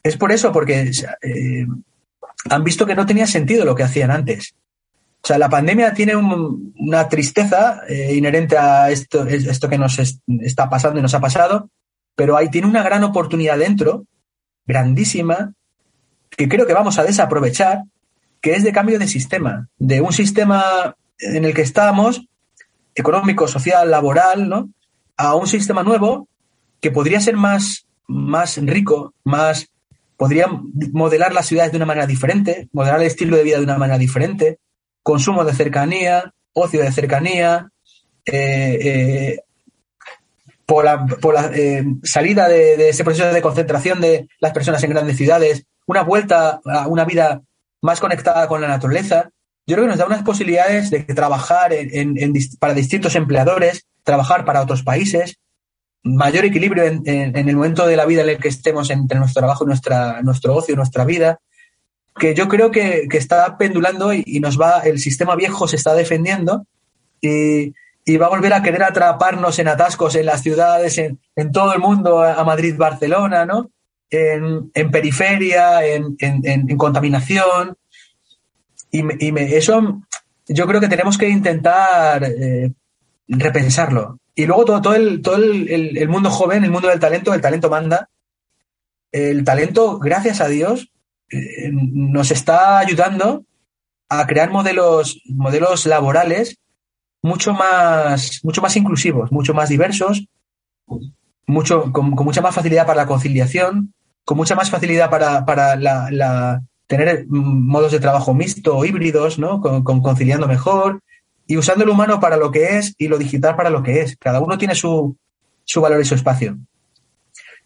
Es 0.02 0.18
por 0.18 0.30
eso, 0.30 0.52
porque 0.52 0.90
eh, 1.22 1.66
han 2.50 2.64
visto 2.64 2.84
que 2.84 2.94
no 2.94 3.06
tenía 3.06 3.26
sentido 3.26 3.64
lo 3.64 3.74
que 3.74 3.82
hacían 3.82 4.10
antes. 4.10 4.54
O 5.22 5.26
sea, 5.26 5.38
la 5.38 5.50
pandemia 5.50 5.92
tiene 5.92 6.16
una 6.16 7.08
tristeza 7.08 7.82
eh, 7.88 8.14
inherente 8.14 8.56
a 8.56 8.90
esto, 8.90 9.26
esto 9.26 9.68
que 9.68 9.78
nos 9.78 9.98
está 9.98 10.70
pasando 10.70 10.98
y 10.98 11.02
nos 11.02 11.14
ha 11.14 11.20
pasado, 11.20 11.68
pero 12.16 12.36
ahí 12.36 12.48
tiene 12.48 12.66
una 12.66 12.82
gran 12.82 13.04
oportunidad 13.04 13.58
dentro, 13.58 14.06
grandísima, 14.66 15.52
que 16.30 16.48
creo 16.48 16.66
que 16.66 16.72
vamos 16.72 16.98
a 16.98 17.04
desaprovechar, 17.04 17.82
que 18.40 18.54
es 18.54 18.64
de 18.64 18.72
cambio 18.72 18.98
de 18.98 19.06
sistema, 19.06 19.68
de 19.78 20.00
un 20.00 20.12
sistema 20.12 20.96
en 21.18 21.44
el 21.44 21.52
que 21.52 21.62
estamos, 21.62 22.26
económico, 22.94 23.46
social, 23.46 23.90
laboral, 23.90 24.48
¿no? 24.48 24.70
a 25.16 25.34
un 25.34 25.46
sistema 25.46 25.82
nuevo 25.82 26.28
que 26.80 26.90
podría 26.90 27.20
ser 27.20 27.36
más, 27.36 27.86
más 28.06 28.56
rico, 28.56 29.12
más 29.22 29.68
podría 30.16 30.46
modelar 30.92 31.34
las 31.34 31.46
ciudades 31.46 31.72
de 31.72 31.76
una 31.76 31.86
manera 31.86 32.06
diferente, 32.06 32.68
modelar 32.72 33.00
el 33.00 33.06
estilo 33.06 33.36
de 33.36 33.42
vida 33.42 33.58
de 33.58 33.64
una 33.64 33.76
manera 33.76 33.98
diferente, 33.98 34.58
consumo 35.02 35.44
de 35.44 35.54
cercanía, 35.54 36.32
ocio 36.52 36.82
de 36.82 36.92
cercanía, 36.92 37.70
eh, 38.26 38.78
eh, 38.82 39.40
por 40.66 40.84
la, 40.84 41.50
eh, 41.52 41.84
salida 42.04 42.48
de, 42.48 42.88
ese 42.88 43.02
proceso 43.02 43.32
de 43.32 43.42
concentración 43.42 44.00
de 44.00 44.28
las 44.38 44.52
personas 44.52 44.82
en 44.84 44.90
grandes 44.90 45.16
ciudades, 45.16 45.64
una 45.86 46.02
vuelta 46.02 46.60
a 46.64 46.86
una 46.86 47.04
vida 47.04 47.42
más 47.82 47.98
conectada 47.98 48.46
con 48.46 48.60
la 48.60 48.68
naturaleza, 48.68 49.30
yo 49.66 49.74
creo 49.74 49.84
que 49.84 49.90
nos 49.90 49.98
da 49.98 50.06
unas 50.06 50.22
posibilidades 50.22 50.90
de 50.90 51.00
trabajar 51.02 51.72
para 52.60 52.74
distintos 52.74 53.16
empleadores, 53.16 53.86
trabajar 54.04 54.44
para 54.44 54.62
otros 54.62 54.82
países, 54.82 55.38
mayor 56.02 56.44
equilibrio 56.44 56.84
en, 56.84 57.04
el 57.36 57.56
momento 57.56 57.86
de 57.86 57.96
la 57.96 58.06
vida 58.06 58.22
en 58.22 58.30
el 58.30 58.38
que 58.38 58.48
estemos 58.48 58.90
entre 58.90 59.18
nuestro 59.18 59.40
trabajo 59.40 59.66
nuestra, 59.66 60.22
nuestro 60.22 60.54
ocio, 60.54 60.76
nuestra 60.76 61.04
vida, 61.04 61.40
que 62.20 62.34
yo 62.34 62.46
creo 62.48 62.70
que, 62.70 63.08
está 63.10 63.56
pendulando 63.56 64.12
y, 64.12 64.38
nos 64.38 64.60
va, 64.60 64.80
el 64.80 65.00
sistema 65.00 65.34
viejo 65.34 65.66
se 65.66 65.76
está 65.76 65.94
defendiendo 65.94 66.66
y, 67.20 67.72
va 68.16 68.26
a 68.26 68.30
volver 68.30 68.52
a 68.52 68.62
querer 68.62 68.82
atraparnos 68.82 69.58
en 69.58 69.68
atascos 69.68 70.16
en 70.16 70.26
las 70.26 70.42
ciudades, 70.42 70.98
en, 70.98 71.52
todo 71.52 71.72
el 71.72 71.80
mundo, 71.80 72.22
a 72.22 72.44
Madrid, 72.44 72.74
Barcelona, 72.76 73.46
¿no? 73.46 73.70
En, 74.10 74.90
periferia, 74.90 75.84
en, 75.84 76.76
contaminación. 76.76 77.76
Y, 78.90 79.02
eso 79.54 80.02
yo 80.46 80.66
creo 80.66 80.80
que 80.80 80.88
tenemos 80.88 81.16
que 81.16 81.28
intentar 81.28 82.24
eh, 82.24 82.72
repensarlo. 83.28 84.18
Y 84.34 84.46
luego 84.46 84.64
todo, 84.64 84.82
todo, 84.82 84.94
el, 84.94 85.22
todo 85.22 85.36
el 85.36 86.08
mundo 86.08 86.30
joven, 86.30 86.64
el 86.64 86.70
mundo 86.70 86.88
del 86.88 87.00
talento, 87.00 87.32
el 87.32 87.40
talento 87.40 87.70
manda. 87.70 88.10
El 89.12 89.44
talento, 89.44 89.98
gracias 89.98 90.40
a 90.40 90.48
Dios, 90.48 90.90
eh, 91.30 91.70
nos 91.72 92.30
está 92.30 92.78
ayudando 92.78 93.44
a 94.08 94.26
crear 94.26 94.50
modelos, 94.50 95.20
modelos 95.26 95.86
laborales 95.86 96.58
mucho 97.22 97.52
más, 97.52 98.40
mucho 98.42 98.62
más 98.62 98.76
inclusivos, 98.76 99.30
mucho 99.30 99.54
más 99.54 99.68
diversos, 99.68 100.26
mucho, 101.46 101.92
con, 101.92 102.10
mucha 102.10 102.40
más 102.40 102.54
facilidad 102.54 102.86
para 102.86 103.02
la 103.02 103.06
conciliación, 103.06 103.92
con 104.24 104.36
mucha 104.36 104.54
más 104.54 104.70
facilidad 104.70 105.10
para, 105.10 105.44
para 105.44 106.62
tener 106.86 107.26
modos 107.28 107.92
de 107.92 108.00
trabajo 108.00 108.34
mixto 108.34 108.76
o 108.76 108.84
híbridos, 108.84 109.38
¿no? 109.38 109.60
Con, 109.60 109.82
conciliando 110.02 110.48
mejor 110.48 111.00
y 111.46 111.56
usando 111.56 111.84
el 111.84 111.90
humano 111.90 112.18
para 112.18 112.36
lo 112.36 112.50
que 112.50 112.78
es 112.78 112.94
y 112.98 113.08
lo 113.08 113.18
digital 113.18 113.54
para 113.54 113.70
lo 113.70 113.82
que 113.82 114.00
es. 114.00 114.16
Cada 114.16 114.40
uno 114.40 114.58
tiene 114.58 114.74
su, 114.74 115.16
su 115.64 115.80
valor 115.80 116.00
y 116.00 116.04
su 116.04 116.14
espacio. 116.14 116.58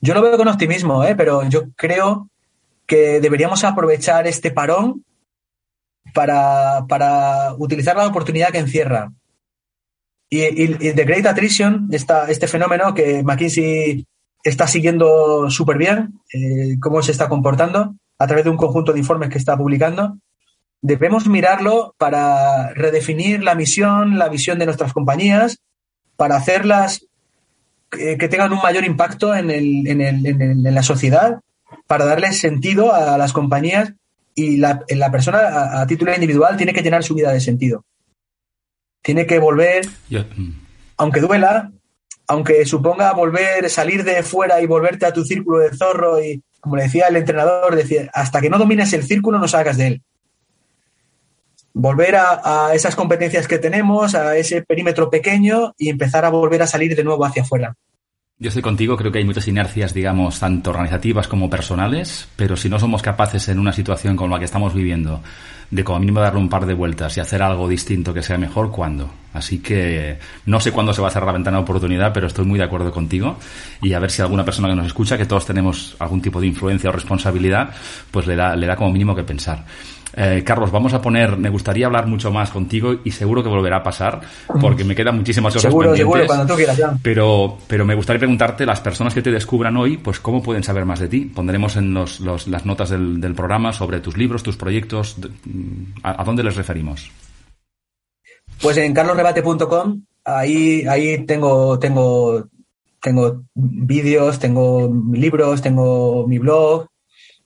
Yo 0.00 0.12
lo 0.12 0.20
veo 0.20 0.36
con 0.36 0.48
optimismo, 0.48 1.04
¿eh? 1.04 1.14
pero 1.14 1.48
yo 1.48 1.70
creo 1.76 2.28
que 2.86 3.20
deberíamos 3.20 3.64
aprovechar 3.64 4.26
este 4.26 4.50
parón 4.50 5.04
para, 6.12 6.86
para 6.88 7.54
utilizar 7.54 7.96
la 7.96 8.06
oportunidad 8.06 8.50
que 8.50 8.58
encierra. 8.58 9.12
Y, 10.28 10.42
y, 10.42 10.92
The 10.92 11.04
Great 11.04 11.26
Attrition, 11.26 11.88
esta, 11.92 12.30
este 12.30 12.48
fenómeno 12.48 12.94
que 12.94 13.22
McKinsey 13.22 14.06
está 14.42 14.66
siguiendo 14.66 15.48
súper 15.50 15.78
bien, 15.78 16.20
eh, 16.32 16.76
cómo 16.80 17.02
se 17.02 17.12
está 17.12 17.28
comportando 17.28 17.94
a 18.18 18.26
través 18.26 18.44
de 18.44 18.50
un 18.50 18.56
conjunto 18.56 18.92
de 18.92 18.98
informes 18.98 19.30
que 19.30 19.38
está 19.38 19.56
publicando, 19.56 20.18
debemos 20.82 21.26
mirarlo 21.26 21.94
para 21.98 22.72
redefinir 22.74 23.42
la 23.42 23.54
misión, 23.54 24.18
la 24.18 24.28
visión 24.28 24.58
de 24.58 24.66
nuestras 24.66 24.92
compañías, 24.92 25.58
para 26.16 26.36
hacerlas 26.36 27.06
que, 27.90 28.16
tengan 28.28 28.52
un 28.52 28.60
mayor 28.62 28.84
impacto 28.84 29.34
en, 29.34 29.50
el, 29.50 29.86
en, 29.86 30.00
el, 30.00 30.26
en 30.26 30.74
la 30.74 30.82
sociedad 30.82 31.40
para 31.86 32.04
darle 32.04 32.32
sentido 32.32 32.94
a 32.94 33.16
las 33.18 33.32
compañías 33.32 33.92
y 34.34 34.56
la, 34.56 34.84
persona 35.12 35.80
a, 35.80 35.86
título 35.86 36.12
individual 36.12 36.56
tiene 36.56 36.72
que 36.72 36.82
llenar 36.82 37.04
su 37.04 37.14
vida 37.14 37.32
de 37.32 37.40
sentido. 37.40 37.84
Tiene 39.02 39.26
que 39.26 39.38
volver, 39.38 39.86
mm. 40.10 40.50
aunque 40.96 41.20
duela, 41.20 41.70
aunque 42.26 42.64
suponga 42.66 43.12
volver, 43.12 43.68
salir 43.70 44.02
de 44.02 44.22
fuera 44.22 44.60
y 44.60 44.66
volverte 44.66 45.06
a 45.06 45.12
tu 45.12 45.24
círculo 45.24 45.58
de 45.58 45.76
zorro 45.76 46.22
y, 46.22 46.42
como 46.60 46.76
le 46.76 46.84
decía 46.84 47.06
el 47.08 47.16
entrenador, 47.16 47.76
decía, 47.76 48.10
hasta 48.12 48.40
que 48.40 48.50
no 48.50 48.58
domines 48.58 48.92
el 48.92 49.04
círculo 49.04 49.38
no 49.38 49.46
salgas 49.46 49.76
de 49.76 49.86
él. 49.86 50.02
Volver 51.74 52.16
a, 52.16 52.68
a 52.68 52.74
esas 52.74 52.96
competencias 52.96 53.46
que 53.46 53.58
tenemos, 53.58 54.14
a 54.14 54.36
ese 54.36 54.62
perímetro 54.62 55.10
pequeño 55.10 55.74
y 55.76 55.90
empezar 55.90 56.24
a 56.24 56.30
volver 56.30 56.62
a 56.62 56.66
salir 56.66 56.96
de 56.96 57.04
nuevo 57.04 57.24
hacia 57.24 57.42
afuera. 57.42 57.76
Yo 58.36 58.48
estoy 58.48 58.62
contigo, 58.62 58.96
creo 58.96 59.12
que 59.12 59.18
hay 59.18 59.24
muchas 59.24 59.46
inercias, 59.46 59.94
digamos, 59.94 60.40
tanto 60.40 60.70
organizativas 60.70 61.28
como 61.28 61.48
personales, 61.48 62.26
pero 62.34 62.56
si 62.56 62.68
no 62.68 62.80
somos 62.80 63.00
capaces 63.00 63.48
en 63.48 63.60
una 63.60 63.72
situación 63.72 64.16
como 64.16 64.34
la 64.34 64.40
que 64.40 64.44
estamos 64.46 64.74
viviendo 64.74 65.22
de 65.70 65.84
como 65.84 66.00
mínimo 66.00 66.18
darle 66.18 66.40
un 66.40 66.48
par 66.48 66.66
de 66.66 66.74
vueltas 66.74 67.16
y 67.16 67.20
hacer 67.20 67.44
algo 67.44 67.68
distinto 67.68 68.12
que 68.12 68.24
sea 68.24 68.36
mejor, 68.36 68.72
¿cuándo? 68.72 69.08
Así 69.32 69.60
que 69.60 70.18
no 70.46 70.58
sé 70.58 70.72
cuándo 70.72 70.92
se 70.92 71.00
va 71.00 71.08
a 71.08 71.10
cerrar 71.12 71.28
la 71.28 71.32
ventana 71.34 71.58
de 71.58 71.62
oportunidad, 71.62 72.12
pero 72.12 72.26
estoy 72.26 72.44
muy 72.44 72.58
de 72.58 72.64
acuerdo 72.64 72.90
contigo 72.90 73.38
y 73.80 73.92
a 73.92 74.00
ver 74.00 74.10
si 74.10 74.20
alguna 74.20 74.44
persona 74.44 74.68
que 74.68 74.74
nos 74.74 74.86
escucha, 74.88 75.16
que 75.16 75.26
todos 75.26 75.46
tenemos 75.46 75.94
algún 76.00 76.20
tipo 76.20 76.40
de 76.40 76.48
influencia 76.48 76.90
o 76.90 76.92
responsabilidad, 76.92 77.70
pues 78.10 78.26
le 78.26 78.34
da, 78.34 78.56
le 78.56 78.66
da 78.66 78.74
como 78.74 78.90
mínimo 78.90 79.14
que 79.14 79.22
pensar. 79.22 79.64
Eh, 80.16 80.42
Carlos, 80.44 80.70
vamos 80.70 80.94
a 80.94 81.02
poner, 81.02 81.36
me 81.36 81.50
gustaría 81.50 81.86
hablar 81.86 82.06
mucho 82.06 82.30
más 82.30 82.50
contigo 82.50 82.96
y 83.02 83.10
seguro 83.10 83.42
que 83.42 83.48
volverá 83.48 83.78
a 83.78 83.82
pasar 83.82 84.20
porque 84.60 84.84
me 84.84 84.94
quedan 84.94 85.16
muchísimas 85.16 85.52
cosas 85.52 85.70
seguro, 85.70 85.88
pendientes. 85.88 86.14
Seguro, 86.14 86.26
cuando 86.26 86.46
tú 86.46 86.56
quieras, 86.56 86.76
ya. 86.76 86.96
Pero, 87.02 87.58
pero 87.66 87.84
me 87.84 87.94
gustaría 87.96 88.20
preguntarte, 88.20 88.64
las 88.64 88.80
personas 88.80 89.12
que 89.12 89.22
te 89.22 89.32
descubran 89.32 89.76
hoy, 89.76 89.96
pues 89.96 90.20
cómo 90.20 90.42
pueden 90.42 90.62
saber 90.62 90.84
más 90.84 91.00
de 91.00 91.08
ti. 91.08 91.22
Pondremos 91.22 91.76
en 91.76 91.92
los, 91.92 92.20
los, 92.20 92.46
las 92.46 92.64
notas 92.64 92.90
del, 92.90 93.20
del, 93.20 93.34
programa 93.34 93.72
sobre 93.72 94.00
tus 94.00 94.16
libros, 94.16 94.42
tus 94.42 94.56
proyectos. 94.56 95.16
¿A, 96.02 96.22
a 96.22 96.24
dónde 96.24 96.44
les 96.44 96.54
referimos? 96.54 97.10
Pues 98.62 98.76
en 98.76 98.94
carlosrebate.com, 98.94 100.02
ahí, 100.24 100.86
ahí 100.88 101.24
tengo, 101.26 101.78
tengo, 101.78 102.46
tengo 103.02 103.42
vídeos, 103.54 104.38
tengo 104.38 104.90
libros, 105.12 105.60
tengo 105.60 106.26
mi 106.28 106.38
blog, 106.38 106.86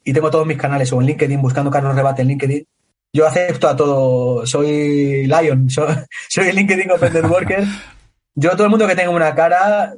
y 0.08 0.12
tengo 0.14 0.30
todos 0.30 0.46
mis 0.46 0.56
canales 0.56 0.90
o 0.90 1.02
en 1.02 1.06
LinkedIn 1.06 1.42
buscando 1.42 1.70
Carlos 1.70 1.94
Rebate 1.94 2.22
en 2.22 2.28
LinkedIn. 2.28 2.64
Yo 3.12 3.26
acepto 3.26 3.68
a 3.68 3.76
todo, 3.76 4.46
soy 4.46 5.26
Lion, 5.26 5.68
soy, 5.70 5.94
soy 6.30 6.50
LinkedIn 6.50 6.90
Open 6.90 7.12
Networker. 7.12 7.64
Yo 8.34 8.52
todo 8.52 8.64
el 8.64 8.70
mundo 8.70 8.86
que 8.86 8.96
tenga 8.96 9.10
una 9.10 9.34
cara 9.34 9.92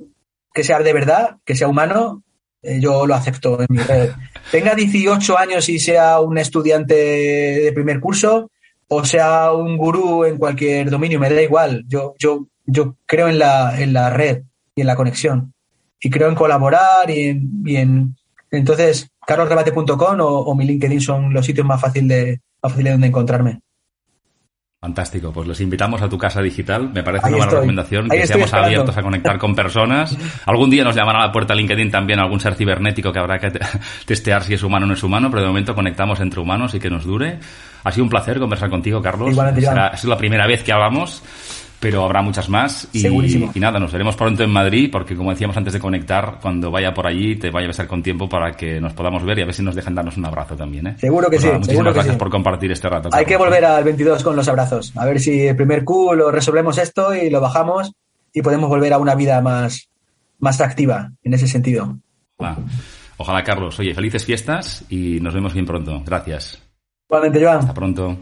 que 0.53 0.65
sea 0.65 0.81
de 0.81 0.93
verdad, 0.93 1.37
que 1.45 1.55
sea 1.55 1.69
humano, 1.69 2.25
eh, 2.61 2.81
yo 2.81 3.07
lo 3.07 3.15
acepto 3.15 3.61
en 3.61 3.69
mi 3.69 3.79
red. 3.79 4.11
Tenga 4.51 4.75
18 4.75 5.39
años 5.39 5.69
y 5.69 5.79
sea 5.79 6.19
un 6.19 6.39
estudiante 6.39 6.95
de 6.95 7.73
primer 7.73 8.01
curso 8.01 8.51
o 8.89 9.05
sea 9.05 9.53
un 9.53 9.77
gurú 9.77 10.25
en 10.25 10.39
cualquier 10.39 10.91
dominio, 10.91 11.21
me 11.21 11.31
da 11.31 11.41
igual. 11.41 11.85
Yo, 11.87 12.17
yo, 12.19 12.49
yo 12.67 12.97
creo 13.07 13.29
en 13.29 13.39
la, 13.39 13.81
en 13.81 13.93
la 13.93 14.11
red 14.11 14.43
y 14.75 14.81
en 14.81 14.89
la 14.89 14.97
conexión. 14.97 15.55
Y 16.01 16.11
creo 16.11 16.29
en 16.29 16.35
colaborar 16.35 17.09
y 17.09 17.29
en, 17.29 17.63
y 17.65 17.77
en 17.77 18.17
entonces, 18.51 19.10
carlosrebate.com 19.27 20.21
o, 20.21 20.41
o, 20.41 20.55
mi 20.55 20.65
LinkedIn 20.65 21.01
son 21.01 21.33
los 21.33 21.45
sitios 21.45 21.67
más 21.67 21.81
fáciles 21.81 22.09
de, 22.09 22.41
más 22.63 22.73
fácil 22.73 22.85
de 22.85 22.91
donde 22.93 23.07
encontrarme. 23.07 23.61
Fantástico, 24.81 25.31
pues 25.31 25.47
los 25.47 25.61
invitamos 25.61 26.01
a 26.01 26.09
tu 26.09 26.17
casa 26.17 26.41
digital. 26.41 26.91
Me 26.91 27.03
parece 27.03 27.27
Ahí 27.27 27.35
una 27.35 27.45
buena 27.45 27.53
recomendación 27.53 28.09
Ahí 28.11 28.21
que 28.21 28.27
seamos 28.27 28.47
esperando. 28.47 28.67
abiertos 28.67 28.97
a 28.97 29.03
conectar 29.03 29.39
con 29.39 29.55
personas. 29.55 30.17
Algún 30.47 30.71
día 30.71 30.85
nos 30.85 30.97
llamará 30.97 31.23
a 31.23 31.27
la 31.27 31.33
puerta 31.33 31.55
LinkedIn 31.55 31.91
también 31.91 32.19
algún 32.19 32.41
ser 32.41 32.55
cibernético 32.55 33.13
que 33.13 33.19
habrá 33.19 33.39
que 33.39 33.51
testear 34.07 34.43
si 34.43 34.55
es 34.55 34.63
humano 34.63 34.87
o 34.87 34.89
no 34.89 34.95
es 34.95 35.03
humano, 35.03 35.29
pero 35.29 35.43
de 35.43 35.49
momento 35.49 35.75
conectamos 35.75 36.19
entre 36.21 36.41
humanos 36.41 36.75
y 36.75 36.81
que 36.81 36.89
nos 36.89 37.05
dure. 37.05 37.39
Ha 37.85 37.93
sido 37.93 38.05
un 38.05 38.11
placer 38.11 38.39
conversar 38.39 38.71
contigo, 38.71 39.03
Carlos. 39.03 39.35
Será, 39.35 39.89
es 39.89 40.05
la 40.05 40.17
primera 40.17 40.47
vez 40.47 40.63
que 40.63 40.73
hablamos 40.73 41.23
pero 41.81 42.05
habrá 42.05 42.21
muchas 42.21 42.49
más. 42.49 42.87
Y, 42.93 43.01
Segurísimo. 43.01 43.51
y 43.55 43.59
nada, 43.59 43.81
nos 43.81 43.91
veremos 43.91 44.15
pronto 44.15 44.45
en 44.45 44.51
Madrid, 44.51 44.91
porque 44.93 45.17
como 45.17 45.31
decíamos 45.31 45.57
antes 45.57 45.73
de 45.73 45.81
conectar, 45.81 46.39
cuando 46.41 46.71
vaya 46.71 46.93
por 46.93 47.07
allí 47.07 47.37
te 47.37 47.51
vaya 47.51 47.65
a 47.65 47.69
besar 47.69 47.87
con 47.87 48.03
tiempo 48.03 48.29
para 48.29 48.53
que 48.53 48.81
nos 48.81 48.93
podamos 48.93 49.25
ver 49.25 49.39
y 49.39 49.43
a 49.43 49.47
ver 49.47 49.55
si 49.55 49.63
nos 49.63 49.75
dejan 49.75 49.95
darnos 49.95 50.17
un 50.19 50.27
abrazo 50.27 50.55
también. 50.55 50.87
¿eh? 50.89 50.97
Seguro 50.99 51.31
que 51.31 51.37
pues 51.37 51.43
sí. 51.43 51.47
Nada, 51.47 51.59
muchísimas 51.59 51.77
seguro 51.77 51.95
gracias 51.95 52.15
sí. 52.15 52.19
por 52.19 52.31
compartir 52.31 52.71
este 52.71 52.89
rato. 52.89 53.09
Hay 53.13 53.25
que 53.25 53.37
volver 53.37 53.65
al 53.65 53.83
22 53.83 54.23
con 54.23 54.37
los 54.37 54.47
abrazos. 54.47 54.93
A 54.97 55.07
ver 55.07 55.19
si 55.19 55.47
el 55.47 55.57
primer 55.57 55.83
Q 55.85 56.15
lo 56.15 56.31
resolvemos 56.31 56.77
esto 56.77 57.15
y 57.15 57.31
lo 57.31 57.41
bajamos 57.41 57.93
y 58.33 58.43
podemos 58.43 58.69
volver 58.69 58.93
a 58.93 58.99
una 58.99 59.15
vida 59.15 59.41
más, 59.41 59.89
más 60.39 60.61
activa 60.61 61.13
en 61.23 61.35
ese 61.35 61.49
sentido. 61.49 61.97
Ah, 62.39 62.57
ojalá, 63.17 63.43
Carlos. 63.43 63.79
Oye, 63.79 63.95
felices 63.95 64.25
fiestas 64.25 64.85
y 64.91 65.19
nos 65.21 65.33
vemos 65.33 65.55
bien 65.55 65.65
pronto. 65.65 66.03
Gracias. 66.05 66.61
Igualmente, 67.09 67.43
Joan. 67.43 67.59
Hasta 67.59 67.75
pronto. 67.75 68.19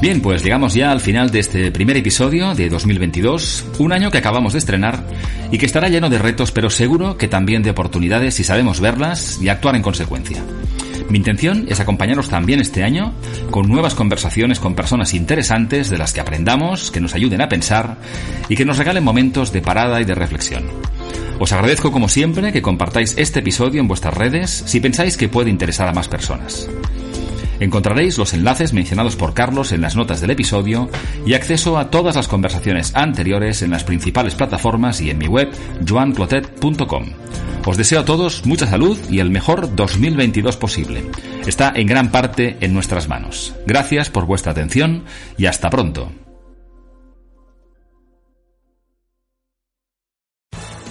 Bien, 0.00 0.20
pues 0.20 0.42
llegamos 0.42 0.74
ya 0.74 0.90
al 0.90 1.00
final 1.00 1.30
de 1.30 1.38
este 1.38 1.70
primer 1.70 1.96
episodio 1.96 2.54
de 2.54 2.68
2022, 2.68 3.66
un 3.78 3.92
año 3.92 4.10
que 4.10 4.18
acabamos 4.18 4.52
de 4.52 4.58
estrenar 4.58 5.06
y 5.52 5.58
que 5.58 5.66
estará 5.66 5.88
lleno 5.88 6.10
de 6.10 6.18
retos, 6.18 6.50
pero 6.50 6.70
seguro 6.70 7.16
que 7.16 7.28
también 7.28 7.62
de 7.62 7.70
oportunidades 7.70 8.34
si 8.34 8.42
sabemos 8.42 8.80
verlas 8.80 9.38
y 9.40 9.48
actuar 9.48 9.76
en 9.76 9.82
consecuencia. 9.82 10.42
Mi 11.08 11.18
intención 11.18 11.66
es 11.68 11.78
acompañaros 11.78 12.28
también 12.28 12.60
este 12.60 12.82
año 12.82 13.12
con 13.50 13.68
nuevas 13.68 13.94
conversaciones 13.94 14.58
con 14.58 14.74
personas 14.74 15.14
interesantes 15.14 15.90
de 15.90 15.98
las 15.98 16.12
que 16.12 16.20
aprendamos, 16.20 16.90
que 16.90 17.00
nos 17.00 17.14
ayuden 17.14 17.42
a 17.42 17.48
pensar 17.48 17.98
y 18.48 18.56
que 18.56 18.64
nos 18.64 18.78
regalen 18.78 19.04
momentos 19.04 19.52
de 19.52 19.62
parada 19.62 20.00
y 20.00 20.04
de 20.04 20.14
reflexión. 20.14 20.64
Os 21.38 21.52
agradezco 21.52 21.92
como 21.92 22.08
siempre 22.08 22.52
que 22.52 22.62
compartáis 22.62 23.14
este 23.18 23.40
episodio 23.40 23.80
en 23.80 23.88
vuestras 23.88 24.14
redes 24.14 24.64
si 24.66 24.80
pensáis 24.80 25.16
que 25.16 25.28
puede 25.28 25.50
interesar 25.50 25.86
a 25.86 25.92
más 25.92 26.08
personas. 26.08 26.68
Encontraréis 27.60 28.18
los 28.18 28.34
enlaces 28.34 28.72
mencionados 28.72 29.16
por 29.16 29.34
Carlos 29.34 29.72
en 29.72 29.80
las 29.80 29.96
notas 29.96 30.20
del 30.20 30.30
episodio 30.30 30.88
y 31.26 31.34
acceso 31.34 31.78
a 31.78 31.90
todas 31.90 32.16
las 32.16 32.28
conversaciones 32.28 32.94
anteriores 32.94 33.62
en 33.62 33.70
las 33.70 33.84
principales 33.84 34.34
plataformas 34.34 35.00
y 35.00 35.10
en 35.10 35.18
mi 35.18 35.26
web 35.26 35.50
joanclotet.com. 35.86 37.06
Os 37.64 37.76
deseo 37.76 38.00
a 38.00 38.04
todos 38.04 38.44
mucha 38.44 38.66
salud 38.66 38.98
y 39.08 39.20
el 39.20 39.30
mejor 39.30 39.74
2022 39.76 40.56
posible. 40.56 41.04
Está 41.46 41.72
en 41.74 41.86
gran 41.86 42.10
parte 42.10 42.56
en 42.60 42.74
nuestras 42.74 43.08
manos. 43.08 43.54
Gracias 43.66 44.10
por 44.10 44.26
vuestra 44.26 44.52
atención 44.52 45.04
y 45.38 45.46
hasta 45.46 45.70
pronto. 45.70 46.10